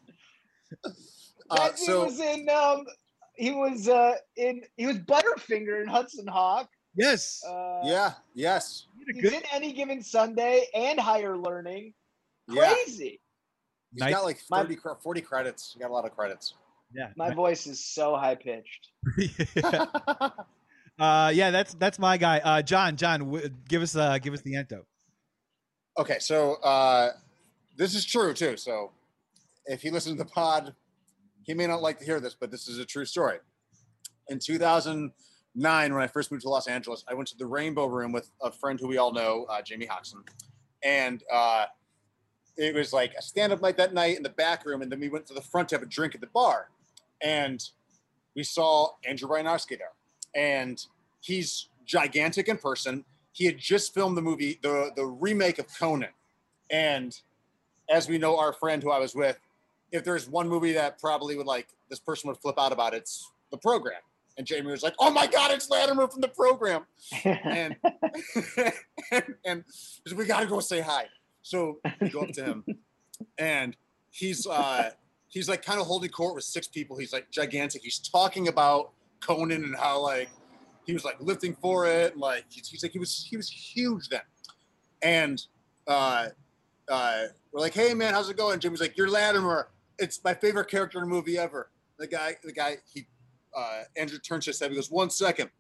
That 1.51 1.77
dude 1.77 1.87
so 1.87 2.05
was 2.05 2.19
in 2.21 2.49
um 2.49 2.85
he 3.39 3.53
was 3.53 3.89
uh 3.89 4.15
in 4.37 4.63
he 4.77 4.87
was 4.87 4.99
Butterfinger 4.99 5.81
in 5.83 5.89
Hudson 5.89 6.27
Hawk. 6.27 6.69
Yes. 6.97 7.43
Uh, 7.49 7.81
yeah, 7.85 8.13
yes, 8.35 8.87
He 9.07 9.13
he's 9.21 9.31
did 9.31 9.33
a 9.35 9.37
in 9.37 9.43
any 9.53 9.73
given 9.73 10.03
Sunday 10.03 10.67
and 10.75 10.99
higher 10.99 11.37
learning. 11.37 11.95
yeah. 12.49 12.73
Crazy. 12.75 13.21
He's 13.93 14.01
Nice. 14.01 14.13
got 14.15 14.25
like 14.25 14.39
30, 14.53 14.77
cre- 14.77 14.89
40 15.03 15.21
credits. 15.23 15.73
He 15.73 15.81
got 15.81 15.91
a 15.91 15.95
lot 15.95 16.05
of 16.05 16.15
credits. 16.15 16.55
yeah. 16.93 17.09
My 17.17 17.33
voice 17.33 17.67
is 17.67 17.83
so 17.85 18.17
high 18.17 18.35
pitched. 18.35 18.89
uh, 20.99 21.33
yeah. 21.35 21.51
That's 21.51 21.75
that's 21.75 21.99
my 21.99 22.17
guy. 22.17 22.39
Uh, 22.41 22.63
John. 22.63 22.97
John, 22.97 23.21
w- 23.21 23.49
give 23.69 23.83
us 23.83 23.95
uh, 23.97 24.19
give 24.19 24.35
us 24.35 24.41
the 24.43 24.57
antidote. 24.57 24.87
okay, 25.99 26.19
so 26.19 26.55
uh, 26.57 27.11
this 27.77 27.95
is 27.95 28.05
true 28.05 28.35
too. 28.35 28.57
So 28.57 28.91
if 29.67 29.85
you 29.85 29.91
listen 29.93 30.17
to 30.17 30.19
the 30.25 30.29
pod, 30.31 30.75
he 31.49 31.55
may 31.55 31.67
not 31.67 31.81
like 31.81 31.99
to 31.99 32.05
hear 32.05 32.21
this, 32.21 32.37
but 32.39 32.51
this 32.51 32.69
is 32.69 32.79
a 32.79 32.85
true 32.85 33.07
story. 33.07 33.39
In 34.29 34.39
2009, 34.39 35.95
when 35.95 36.03
I 36.03 36.07
first 36.07 36.31
moved 36.31 36.43
to 36.43 36.51
Los 36.51 36.69
Angeles. 36.69 37.03
I 37.09 37.15
went 37.15 37.27
to 37.29 37.39
the 37.39 37.47
Rainbow 37.47 37.87
Room 37.87 38.13
with 38.13 38.31
a 38.43 38.53
friend 38.53 38.79
who 38.79 38.87
we 38.87 38.99
all 38.99 39.15
know, 39.15 39.47
uh, 39.49 39.63
Jamie 39.63 39.87
Hoxton, 39.87 40.23
and 40.85 41.25
uh, 41.33 41.65
it 42.59 42.75
was 42.75 42.93
like 42.93 43.15
a 43.19 43.23
stand-up 43.23 43.63
night 43.63 43.79
that 43.79 43.95
night 43.95 44.19
in 44.19 44.23
the 44.23 44.29
back 44.29 44.67
room, 44.67 44.83
and 44.83 44.93
then 44.93 45.01
we 45.01 45.09
went 45.09 45.25
to 45.29 45.35
the 45.35 45.41
front 45.41 45.71
to 45.71 45.77
have 45.77 45.83
a 45.83 45.87
drink 45.87 46.15
at 46.15 46.21
the 46.21 46.27
bar, 46.27 46.69
and 47.23 47.71
we 48.37 48.45
saw 48.45 48.91
Andrew 49.07 49.27
Bryniarski 49.27 49.79
there, 49.79 49.95
and 50.35 50.85
he's 51.21 51.71
gigantic 51.87 52.49
in 52.49 52.59
person. 52.59 53.07
He 53.33 53.47
had 53.47 53.57
just 53.57 53.95
filmed 53.95 54.19
the 54.19 54.23
movie, 54.23 54.59
the 54.63 54.91
the 54.95 55.07
remake 55.07 55.59
of 55.59 55.67
Conan, 55.79 56.11
and 56.69 57.19
as 57.89 58.07
we 58.07 58.19
know, 58.19 58.37
our 58.37 58.53
friend 58.53 58.83
who 58.83 58.91
I 58.91 58.99
was 58.99 59.15
with, 59.15 59.41
if 59.93 60.05
there's 60.05 60.29
one 60.29 60.49
movie 60.49 60.73
that 60.73 60.99
probably 60.99 61.37
would 61.37 61.47
like 61.47 61.69
this 61.89 61.99
person 61.99 62.29
would 62.29 62.39
flip 62.39 62.57
out 62.59 62.73
about, 62.73 62.95
it's 62.95 63.31
the 63.51 63.59
program. 63.59 64.01
And 64.37 64.47
Jamie 64.47 64.71
was 64.71 64.83
like, 64.85 64.95
"Oh 65.01 65.11
my 65.11 65.27
God, 65.27 65.51
it's 65.51 65.69
Lattimer 65.69 66.07
from 66.07 66.21
the 66.21 66.29
program," 66.29 66.87
and 67.25 67.75
and, 69.11 69.35
and 69.45 69.65
we 70.17 70.27
got 70.27 70.41
to 70.41 70.47
go 70.47 70.61
say 70.61 70.81
hi. 70.81 71.07
So 71.43 71.81
we 72.01 72.09
go 72.09 72.21
up 72.21 72.33
to 72.35 72.45
him, 72.45 72.65
and 73.37 73.77
he's 74.11 74.47
uh, 74.47 74.91
he's 75.29 75.49
like 75.49 75.65
kind 75.65 75.81
of 75.81 75.87
holding 75.87 76.11
court 76.11 76.37
with 76.37 76.45
six 76.45 76.69
people. 76.69 76.97
He's 76.97 77.13
like 77.13 77.31
gigantic. 77.31 77.83
He's 77.83 77.99
talking 77.99 78.47
about 78.47 78.93
Conan 79.21 79.65
and 79.65 79.75
how 79.75 80.01
like 80.01 80.29
he 80.87 80.93
was 80.93 81.05
like 81.05 81.17
lifting 81.21 81.57
for 81.61 81.87
it. 81.87 82.17
Like 82.17 82.45
he's, 82.49 82.69
he's 82.69 82.83
like 82.83 82.93
he 82.93 82.99
was 82.99 83.27
he 83.29 83.37
was 83.37 83.49
huge 83.51 84.09
then, 84.09 84.21
and 85.03 85.43
uh, 85.87 86.29
uh, 86.89 87.25
we're 87.53 87.61
like, 87.61 87.75
"Hey 87.75 87.93
man, 87.95 88.15
how's 88.15 88.31
it 88.31 88.37
going?" 88.37 88.61
Jimmy's 88.61 88.81
like, 88.81 88.97
"You're 88.97 89.11
Lattimer. 89.11 89.69
It's 89.99 90.23
my 90.23 90.35
favorite 90.35 90.69
character 90.69 90.99
in 90.99 91.05
a 91.05 91.09
movie 91.09 91.39
ever." 91.39 91.71
The 91.99 92.07
guy, 92.07 92.37
the 92.45 92.53
guy, 92.53 92.77
he 92.93 93.07
uh, 93.57 93.83
Andrew 93.97 94.19
turns 94.19 94.45
to 94.45 94.51
us 94.51 94.61
and 94.61 94.71
he 94.71 94.77
goes, 94.77 94.91
one 94.91 95.11
second. 95.11 95.51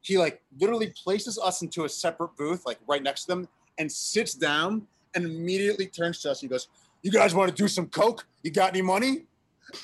He 0.00 0.18
like 0.18 0.42
literally 0.60 0.92
places 1.02 1.38
us 1.38 1.62
into 1.62 1.84
a 1.84 1.88
separate 1.88 2.36
booth, 2.36 2.66
like 2.66 2.78
right 2.86 3.02
next 3.02 3.22
to 3.22 3.28
them, 3.28 3.48
and 3.78 3.90
sits 3.90 4.34
down 4.34 4.86
and 5.14 5.24
immediately 5.24 5.86
turns 5.86 6.20
to 6.22 6.30
us. 6.30 6.42
And 6.42 6.50
he 6.50 6.52
goes, 6.52 6.68
"You 7.02 7.10
guys 7.10 7.34
want 7.34 7.48
to 7.48 7.54
do 7.54 7.68
some 7.68 7.86
coke? 7.86 8.26
You 8.42 8.50
got 8.50 8.70
any 8.70 8.82
money?" 8.82 9.24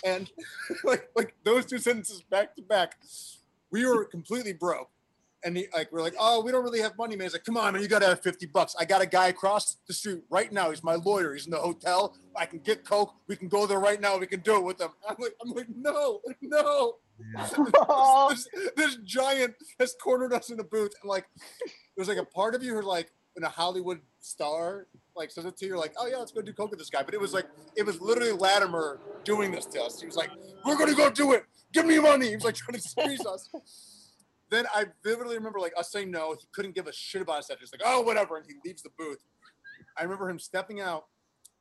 And 0.05 0.31
like 0.85 1.09
like 1.17 1.35
those 1.43 1.65
two 1.65 1.79
sentences 1.79 2.23
back 2.23 2.55
to 2.57 2.63
back, 2.63 2.97
we 3.71 3.87
were 3.87 4.05
completely 4.05 4.53
broke. 4.53 4.91
And 5.43 5.57
he, 5.57 5.67
like 5.75 5.91
we're 5.91 6.03
like, 6.03 6.15
oh, 6.19 6.43
we 6.43 6.53
don't 6.53 6.63
really 6.63 6.81
have 6.81 6.97
money, 6.99 7.17
man. 7.17 7.25
He's 7.27 7.33
like, 7.33 7.45
come 7.45 7.57
on, 7.57 7.73
man, 7.73 7.83
you 7.83 7.89
gotta 7.89 8.07
have 8.07 8.21
50 8.23 8.47
bucks. 8.47 8.77
I 8.79 8.85
got 8.85 9.01
a 9.01 9.07
guy 9.07 9.29
across 9.29 9.79
the 9.87 9.95
street 9.95 10.23
right 10.29 10.53
now. 10.53 10.71
He's 10.71 10.85
my 10.85 10.97
lawyer. 10.97 11.33
He's 11.33 11.47
in 11.47 11.51
the 11.51 11.59
hotel. 11.59 12.17
I 12.37 12.47
can 12.47 12.59
get 12.59 12.85
coke. 12.85 13.15
We 13.27 13.37
can 13.37 13.49
go 13.49 13.67
there 13.67 13.81
right 13.81 14.01
now. 14.01 14.19
We 14.19 14.27
can 14.27 14.41
do 14.41 14.57
it 14.57 14.65
with 14.65 14.81
him. 14.81 14.91
I'm 15.09 15.17
like, 15.19 15.35
I'm 15.43 15.51
like, 15.51 15.67
no, 15.75 16.21
no. 16.43 16.97
this, 18.31 18.49
this 18.77 18.97
giant 19.05 19.55
has 19.79 19.95
cornered 20.03 20.33
us 20.33 20.51
in 20.51 20.57
the 20.57 20.65
booth, 20.65 20.93
and 21.03 21.09
like, 21.09 21.27
there's 21.97 22.09
like 22.09 22.19
a 22.19 22.25
part 22.25 22.55
of 22.55 22.63
you 22.63 22.75
who's 22.75 22.85
like 22.85 23.11
in 23.37 23.45
a 23.45 23.49
Hollywood 23.49 24.01
star, 24.21 24.87
like 25.17 25.31
says 25.31 25.45
it 25.45 25.57
to 25.59 25.67
you, 25.67 25.79
like, 25.79 25.95
oh 25.99 26.07
yeah, 26.07 26.17
let's 26.17 26.33
go 26.33 26.43
do 26.43 26.53
coke 26.53 26.71
with 26.71 26.79
this 26.79 26.91
guy. 26.91 27.03
But 27.03 27.15
it 27.15 27.21
was 27.21 27.33
like, 27.33 27.47
it 27.77 27.85
was 27.85 28.01
literally 28.01 28.33
Lattimer 28.33 29.01
doing 29.25 29.51
this 29.51 29.67
to 29.67 29.83
us. 29.83 30.01
He 30.01 30.07
was 30.07 30.17
like, 30.17 30.31
we're 30.65 30.77
gonna 30.77 30.95
go 30.95 31.11
do 31.11 31.33
it. 31.33 31.45
Give 31.73 31.87
me 31.87 31.99
money. 31.99 32.29
He 32.29 32.35
was 32.35 32.45
like 32.45 32.55
trying 32.55 32.81
to 32.81 32.81
squeeze 32.81 33.25
us. 33.25 33.49
Then 34.51 34.67
I 34.75 34.87
vividly 35.05 35.37
remember 35.37 35.61
like 35.61 35.73
us 35.77 35.93
saying 35.93 36.11
no. 36.11 36.33
He 36.33 36.47
couldn't 36.53 36.75
give 36.75 36.87
a 36.87 36.93
shit 36.93 37.23
about 37.23 37.39
us. 37.39 37.47
That 37.47 37.61
just 37.61 37.73
like, 37.73 37.83
oh 37.85 38.01
whatever, 38.01 38.37
and 38.37 38.47
he 38.47 38.55
leaves 38.65 38.83
the 38.83 38.91
booth. 38.99 39.23
I 39.97 40.03
remember 40.03 40.29
him 40.29 40.39
stepping 40.39 40.81
out, 40.81 41.05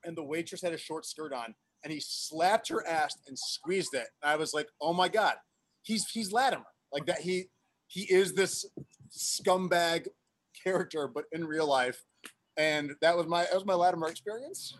and 0.03 0.15
the 0.17 0.23
waitress 0.23 0.61
had 0.61 0.73
a 0.73 0.77
short 0.77 1.05
skirt 1.05 1.33
on, 1.33 1.53
and 1.83 1.93
he 1.93 1.99
slapped 1.99 2.69
her 2.69 2.85
ass 2.87 3.15
and 3.27 3.37
squeezed 3.37 3.93
it. 3.93 4.07
And 4.21 4.31
I 4.31 4.35
was 4.35 4.53
like, 4.53 4.67
oh 4.81 4.93
my 4.93 5.07
god, 5.07 5.35
he's 5.83 6.07
he's 6.09 6.31
Lattimer. 6.31 6.65
Like 6.91 7.05
that 7.05 7.19
he 7.21 7.49
he 7.87 8.01
is 8.01 8.33
this 8.33 8.65
scumbag 9.11 10.07
character, 10.63 11.07
but 11.07 11.25
in 11.31 11.45
real 11.45 11.67
life. 11.67 12.03
And 12.57 12.91
that 13.01 13.15
was 13.15 13.27
my 13.27 13.43
that 13.43 13.53
was 13.53 13.65
my 13.65 13.75
Lattimer 13.75 14.07
experience. 14.07 14.75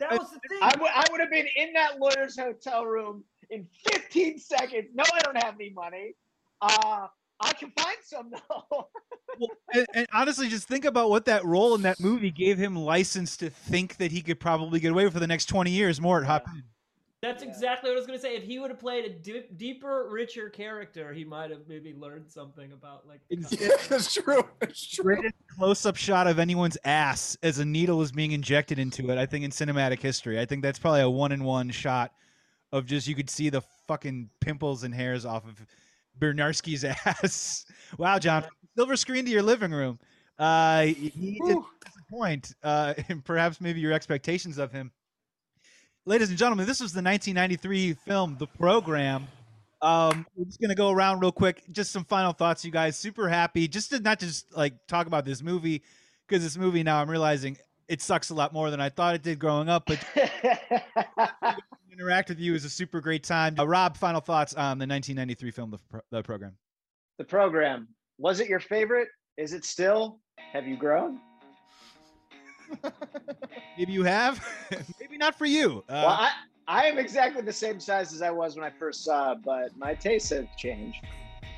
That 0.00 0.12
was 0.12 0.30
the 0.30 0.40
thing. 0.48 0.58
I 0.60 0.74
would 0.78 0.90
would 1.12 1.20
have 1.20 1.30
been 1.30 1.48
in 1.56 1.72
that 1.74 1.98
lawyer's 1.98 2.38
hotel 2.38 2.84
room 2.84 3.24
in 3.50 3.66
15 3.90 4.38
seconds. 4.38 4.88
No, 4.94 5.04
I 5.12 5.20
don't 5.20 5.42
have 5.42 5.54
any 5.54 5.70
money. 5.70 6.14
Uh, 6.60 7.06
I 7.40 7.52
can 7.52 7.72
find 7.76 7.96
some 8.02 8.30
though. 8.30 8.88
Well, 9.36 9.50
and, 9.72 9.86
and 9.94 10.06
honestly, 10.12 10.48
just 10.48 10.68
think 10.68 10.84
about 10.84 11.10
what 11.10 11.24
that 11.24 11.44
role 11.44 11.74
in 11.74 11.82
that 11.82 11.98
movie 11.98 12.30
gave 12.30 12.56
him 12.56 12.76
license 12.76 13.36
to 13.38 13.50
think 13.50 13.96
that 13.96 14.12
he 14.12 14.22
could 14.22 14.38
probably 14.38 14.78
get 14.78 14.92
away 14.92 15.02
with 15.02 15.12
for 15.12 15.18
the 15.18 15.26
next 15.26 15.46
20 15.46 15.72
years 15.72 16.00
more 16.00 16.20
at 16.20 16.26
Hop 16.26 16.46
In. 16.54 16.62
That's 17.20 17.42
exactly 17.42 17.90
what 17.90 17.96
I 17.96 17.98
was 17.98 18.06
going 18.06 18.18
to 18.18 18.22
say. 18.22 18.36
If 18.36 18.44
he 18.44 18.58
would 18.58 18.70
have 18.70 18.78
played 18.78 19.06
a 19.06 19.08
d- 19.08 19.46
deeper, 19.56 20.08
richer 20.10 20.50
character, 20.50 21.12
he 21.12 21.24
might 21.24 21.50
have 21.50 21.62
maybe 21.66 21.94
learned 21.94 22.30
something 22.30 22.70
about 22.72 23.08
like. 23.08 23.22
Yeah, 23.28 23.70
that's 23.88 24.12
true. 24.14 24.44
It's 24.60 24.86
true. 24.86 25.20
Close-up 25.58 25.96
shot 25.96 26.26
of 26.26 26.38
anyone's 26.38 26.76
ass 26.84 27.36
as 27.42 27.58
a 27.58 27.64
needle 27.64 28.02
is 28.02 28.12
being 28.12 28.32
injected 28.32 28.78
into 28.78 29.10
it. 29.10 29.18
I 29.18 29.26
think 29.26 29.44
in 29.44 29.50
cinematic 29.50 30.00
history, 30.00 30.38
I 30.38 30.44
think 30.44 30.62
that's 30.62 30.78
probably 30.78 31.00
a 31.00 31.10
one-in-one 31.10 31.70
shot 31.70 32.12
of 32.72 32.86
just 32.86 33.08
you 33.08 33.14
could 33.14 33.30
see 33.30 33.48
the 33.48 33.62
fucking 33.88 34.28
pimples 34.40 34.84
and 34.84 34.94
hairs 34.94 35.24
off 35.24 35.44
of 35.48 35.64
Bryniarski's 36.18 36.84
ass. 37.06 37.66
wow, 37.98 38.18
John, 38.18 38.44
silver 38.76 38.96
screen 38.96 39.24
to 39.24 39.30
your 39.30 39.42
living 39.42 39.72
room. 39.72 39.98
Uh, 40.38 40.82
he 40.86 41.40
did 41.44 41.58
disappoint, 41.84 42.54
uh, 42.62 42.94
and 43.08 43.24
perhaps 43.24 43.60
maybe 43.60 43.80
your 43.80 43.92
expectations 43.92 44.58
of 44.58 44.72
him. 44.72 44.90
Ladies 46.06 46.28
and 46.28 46.38
gentlemen, 46.38 46.66
this 46.66 46.80
was 46.80 46.92
the 46.92 47.02
1993 47.02 47.94
film, 47.94 48.36
The 48.38 48.46
Program. 48.46 49.26
Um, 49.80 50.26
we're 50.36 50.44
just 50.46 50.60
gonna 50.60 50.74
go 50.74 50.90
around 50.90 51.20
real 51.20 51.32
quick. 51.32 51.62
Just 51.70 51.92
some 51.92 52.04
final 52.04 52.32
thoughts, 52.32 52.64
you 52.64 52.70
guys. 52.70 52.98
Super 52.98 53.28
happy, 53.28 53.68
just 53.68 53.90
to 53.90 54.00
not 54.00 54.18
just 54.18 54.54
like 54.56 54.86
talk 54.86 55.06
about 55.06 55.24
this 55.24 55.42
movie, 55.42 55.82
because 56.26 56.42
this 56.42 56.56
movie 56.56 56.82
now 56.82 57.00
I'm 57.00 57.10
realizing 57.10 57.56
it 57.88 58.00
sucks 58.00 58.30
a 58.30 58.34
lot 58.34 58.52
more 58.52 58.70
than 58.70 58.80
I 58.80 58.88
thought 58.88 59.14
it 59.14 59.22
did 59.22 59.38
growing 59.38 59.68
up. 59.68 59.84
But 59.86 60.02
interact 61.94 62.28
with 62.28 62.38
you 62.40 62.54
is 62.54 62.64
a 62.64 62.70
super 62.70 63.00
great 63.00 63.22
time. 63.22 63.54
Uh, 63.58 63.66
Rob, 63.66 63.96
final 63.96 64.20
thoughts 64.20 64.52
on 64.54 64.78
the 64.78 64.86
1993 64.86 65.50
film, 65.50 65.70
The, 65.70 65.78
Pro- 65.90 66.00
the 66.10 66.22
Program. 66.22 66.56
the 67.18 67.24
program 67.24 67.88
was 68.18 68.40
it 68.40 68.48
your 68.48 68.60
favorite? 68.60 69.08
Is 69.36 69.52
it 69.52 69.64
still? 69.64 70.18
Have 70.52 70.66
you 70.66 70.76
grown? 70.76 71.20
Maybe 73.78 73.92
you 73.92 74.04
have, 74.04 74.44
maybe 75.00 75.18
not 75.18 75.36
for 75.36 75.44
you. 75.46 75.84
Uh, 75.88 76.02
well, 76.06 76.08
I 76.08 76.30
I 76.66 76.84
am 76.86 76.96
exactly 76.98 77.42
the 77.42 77.52
same 77.52 77.78
size 77.78 78.12
as 78.14 78.22
I 78.22 78.30
was 78.30 78.56
when 78.56 78.64
I 78.64 78.70
first 78.70 79.04
saw 79.04 79.32
it, 79.32 79.38
but 79.44 79.76
my 79.76 79.94
tastes 79.94 80.30
have 80.30 80.46
changed. 80.56 80.98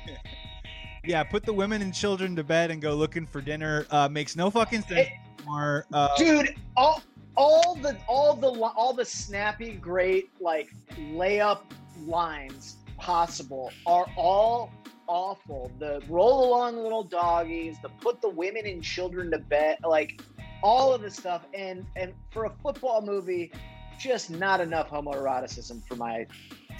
yeah, 1.05 1.23
put 1.23 1.45
the 1.45 1.53
women 1.53 1.81
and 1.81 1.93
children 1.93 2.35
to 2.35 2.43
bed 2.43 2.71
and 2.71 2.81
go 2.81 2.93
looking 2.95 3.25
for 3.25 3.39
dinner. 3.39 3.85
Uh, 3.89 4.09
makes 4.09 4.35
no 4.35 4.49
fucking 4.49 4.81
sense 4.81 5.09
anymore. 5.39 5.85
Uh, 5.93 6.09
dude 6.17 6.55
all 6.75 7.01
all 7.37 7.75
the 7.75 7.95
all 8.07 8.35
the 8.35 8.49
all 8.49 8.93
the 8.93 9.05
snappy 9.05 9.73
great 9.73 10.31
like 10.41 10.73
layup 11.13 11.61
lines 12.05 12.77
possible 12.97 13.71
are 13.85 14.07
all 14.17 14.71
awful. 15.07 15.71
The 15.79 16.01
roll 16.09 16.49
along 16.49 16.77
little 16.77 17.03
doggies 17.03 17.77
the 17.81 17.89
put 17.89 18.21
the 18.21 18.29
women 18.29 18.65
and 18.65 18.83
children 18.83 19.31
to 19.31 19.37
bed 19.37 19.77
like 19.87 20.19
all 20.63 20.93
of 20.93 21.01
the 21.01 21.11
stuff. 21.11 21.45
And 21.53 21.85
and 21.95 22.13
for 22.31 22.45
a 22.45 22.49
football 22.49 23.01
movie 23.01 23.51
just 23.99 24.29
not 24.29 24.59
enough 24.59 24.89
homoeroticism 24.89 25.87
for 25.87 25.95
my 25.95 26.25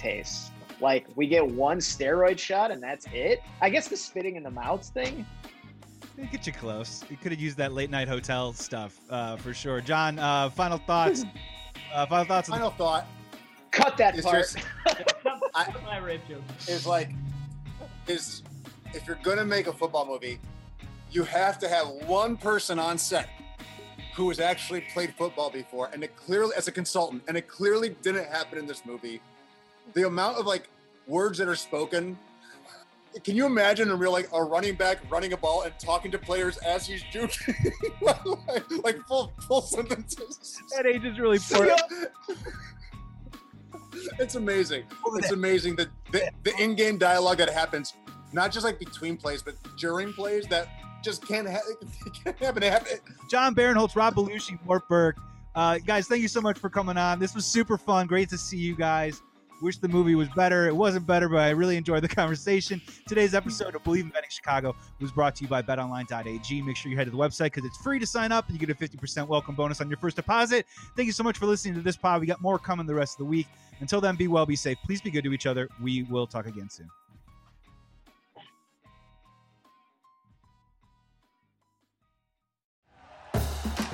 taste. 0.00 0.52
Like 0.80 1.06
we 1.16 1.26
get 1.26 1.46
one 1.46 1.78
steroid 1.78 2.38
shot 2.38 2.70
and 2.70 2.82
that's 2.82 3.06
it? 3.12 3.40
I 3.60 3.70
guess 3.70 3.88
the 3.88 3.96
spitting 3.96 4.36
in 4.36 4.42
the 4.42 4.50
mouths 4.50 4.90
thing 4.90 5.24
They 6.18 6.26
get 6.26 6.46
you 6.48 6.52
close. 6.52 7.04
You 7.08 7.16
could 7.16 7.30
have 7.30 7.40
used 7.40 7.56
that 7.58 7.72
late 7.72 7.90
night 7.90 8.08
hotel 8.08 8.52
stuff 8.52 8.98
uh, 9.08 9.36
for 9.36 9.54
sure. 9.54 9.80
John, 9.80 10.18
uh, 10.18 10.50
final 10.50 10.78
thoughts. 10.78 11.24
Uh, 11.94 12.04
final 12.04 12.24
thoughts. 12.26 12.50
On 12.50 12.58
Final 12.58 12.70
thought 12.72 13.06
cut 13.70 13.96
that 13.96 14.14
is 14.18 14.22
part 14.24 14.40
just 14.42 14.58
I- 15.54 15.72
my 15.86 15.96
rape 15.98 16.20
joke. 16.28 16.42
is 16.66 16.86
like 16.86 17.10
is 18.06 18.42
if 18.92 19.06
you're 19.06 19.18
gonna 19.22 19.44
make 19.44 19.68
a 19.68 19.72
football 19.72 20.04
movie, 20.04 20.38
you 21.10 21.22
have 21.24 21.58
to 21.60 21.68
have 21.68 21.86
one 22.06 22.36
person 22.36 22.78
on 22.78 22.98
set 22.98 23.30
who 24.14 24.28
has 24.28 24.38
actually 24.38 24.82
played 24.92 25.14
football 25.16 25.48
before, 25.48 25.88
and 25.94 26.02
it 26.04 26.14
clearly 26.14 26.52
as 26.58 26.68
a 26.68 26.72
consultant, 26.72 27.22
and 27.26 27.38
it 27.38 27.48
clearly 27.48 27.96
didn't 28.02 28.26
happen 28.26 28.58
in 28.58 28.66
this 28.66 28.84
movie. 28.84 29.22
The 29.94 30.06
amount 30.06 30.36
of 30.36 30.44
like 30.44 30.68
words 31.06 31.38
that 31.38 31.48
are 31.48 31.56
spoken. 31.56 32.18
Can 33.24 33.36
you 33.36 33.46
imagine 33.46 33.90
a 33.90 33.96
real 33.96 34.12
like 34.12 34.28
a 34.32 34.42
running 34.42 34.74
back 34.74 34.98
running 35.10 35.32
a 35.32 35.36
ball 35.36 35.62
and 35.62 35.74
talking 35.78 36.10
to 36.10 36.18
players 36.18 36.56
as 36.58 36.86
he's 36.86 37.02
juking, 37.04 37.72
like, 38.00 38.24
like 38.84 39.06
full 39.06 39.32
full 39.46 39.62
sentences? 39.62 40.60
that 40.76 40.86
age 40.86 41.04
is 41.04 41.18
really 41.18 41.38
poor. 41.38 41.68
it's 44.18 44.34
amazing. 44.34 44.84
It's 45.14 45.32
amazing 45.32 45.76
that 45.76 45.88
the, 46.12 46.30
the 46.44 46.54
in-game 46.62 46.98
dialogue 46.98 47.38
that 47.38 47.50
happens, 47.50 47.94
not 48.32 48.52
just 48.52 48.64
like 48.64 48.78
between 48.78 49.16
plays, 49.16 49.42
but 49.42 49.54
during 49.76 50.12
plays 50.12 50.46
that 50.48 50.68
just 51.02 51.26
can't, 51.26 51.48
ha- 51.48 51.60
can't 52.24 52.38
happen. 52.38 52.62
Happen. 52.62 52.98
John 53.28 53.54
Barinholtz, 53.54 53.96
Rob 53.96 54.14
Belushi, 54.14 54.58
Mort 54.64 54.88
Burke. 54.88 55.16
Uh, 55.54 55.78
guys, 55.78 56.06
thank 56.06 56.22
you 56.22 56.28
so 56.28 56.40
much 56.40 56.58
for 56.58 56.70
coming 56.70 56.96
on. 56.96 57.18
This 57.18 57.34
was 57.34 57.44
super 57.44 57.76
fun. 57.78 58.06
Great 58.06 58.28
to 58.30 58.38
see 58.38 58.58
you 58.58 58.76
guys. 58.76 59.22
Wish 59.60 59.78
the 59.78 59.88
movie 59.88 60.14
was 60.14 60.28
better. 60.36 60.68
It 60.68 60.76
wasn't 60.76 61.06
better, 61.06 61.28
but 61.28 61.38
I 61.38 61.50
really 61.50 61.76
enjoyed 61.76 62.04
the 62.04 62.08
conversation. 62.08 62.80
Today's 63.08 63.34
episode 63.34 63.74
of 63.74 63.82
Bleav 63.82 64.02
in 64.02 64.08
Betting 64.08 64.30
Chicago 64.30 64.76
was 65.00 65.10
brought 65.10 65.34
to 65.36 65.42
you 65.42 65.48
by 65.48 65.62
betonline.ag. 65.62 66.62
Make 66.62 66.76
sure 66.76 66.90
you 66.90 66.96
head 66.96 67.06
to 67.06 67.10
the 67.10 67.16
website 67.16 67.46
because 67.46 67.64
it's 67.64 67.76
free 67.78 67.98
to 67.98 68.06
sign 68.06 68.30
up 68.30 68.48
and 68.48 68.60
you 68.60 68.64
get 68.64 68.70
a 68.70 68.78
50% 68.78 69.26
welcome 69.26 69.56
bonus 69.56 69.80
on 69.80 69.88
your 69.88 69.98
first 69.98 70.14
deposit. 70.14 70.64
Thank 70.94 71.06
you 71.06 71.12
so 71.12 71.24
much 71.24 71.38
for 71.38 71.46
listening 71.46 71.74
to 71.74 71.80
this 71.80 71.96
pod. 71.96 72.20
We 72.20 72.26
got 72.28 72.40
more 72.40 72.58
coming 72.58 72.86
the 72.86 72.94
rest 72.94 73.14
of 73.14 73.18
the 73.18 73.30
week. 73.30 73.48
Until 73.80 74.00
then, 74.00 74.14
be 74.14 74.28
well, 74.28 74.46
be 74.46 74.56
safe. 74.56 74.78
Please 74.84 75.00
be 75.00 75.10
good 75.10 75.24
to 75.24 75.32
each 75.32 75.46
other. 75.46 75.68
We 75.82 76.04
will 76.04 76.26
talk 76.26 76.46
again 76.46 76.70
soon. 76.70 76.88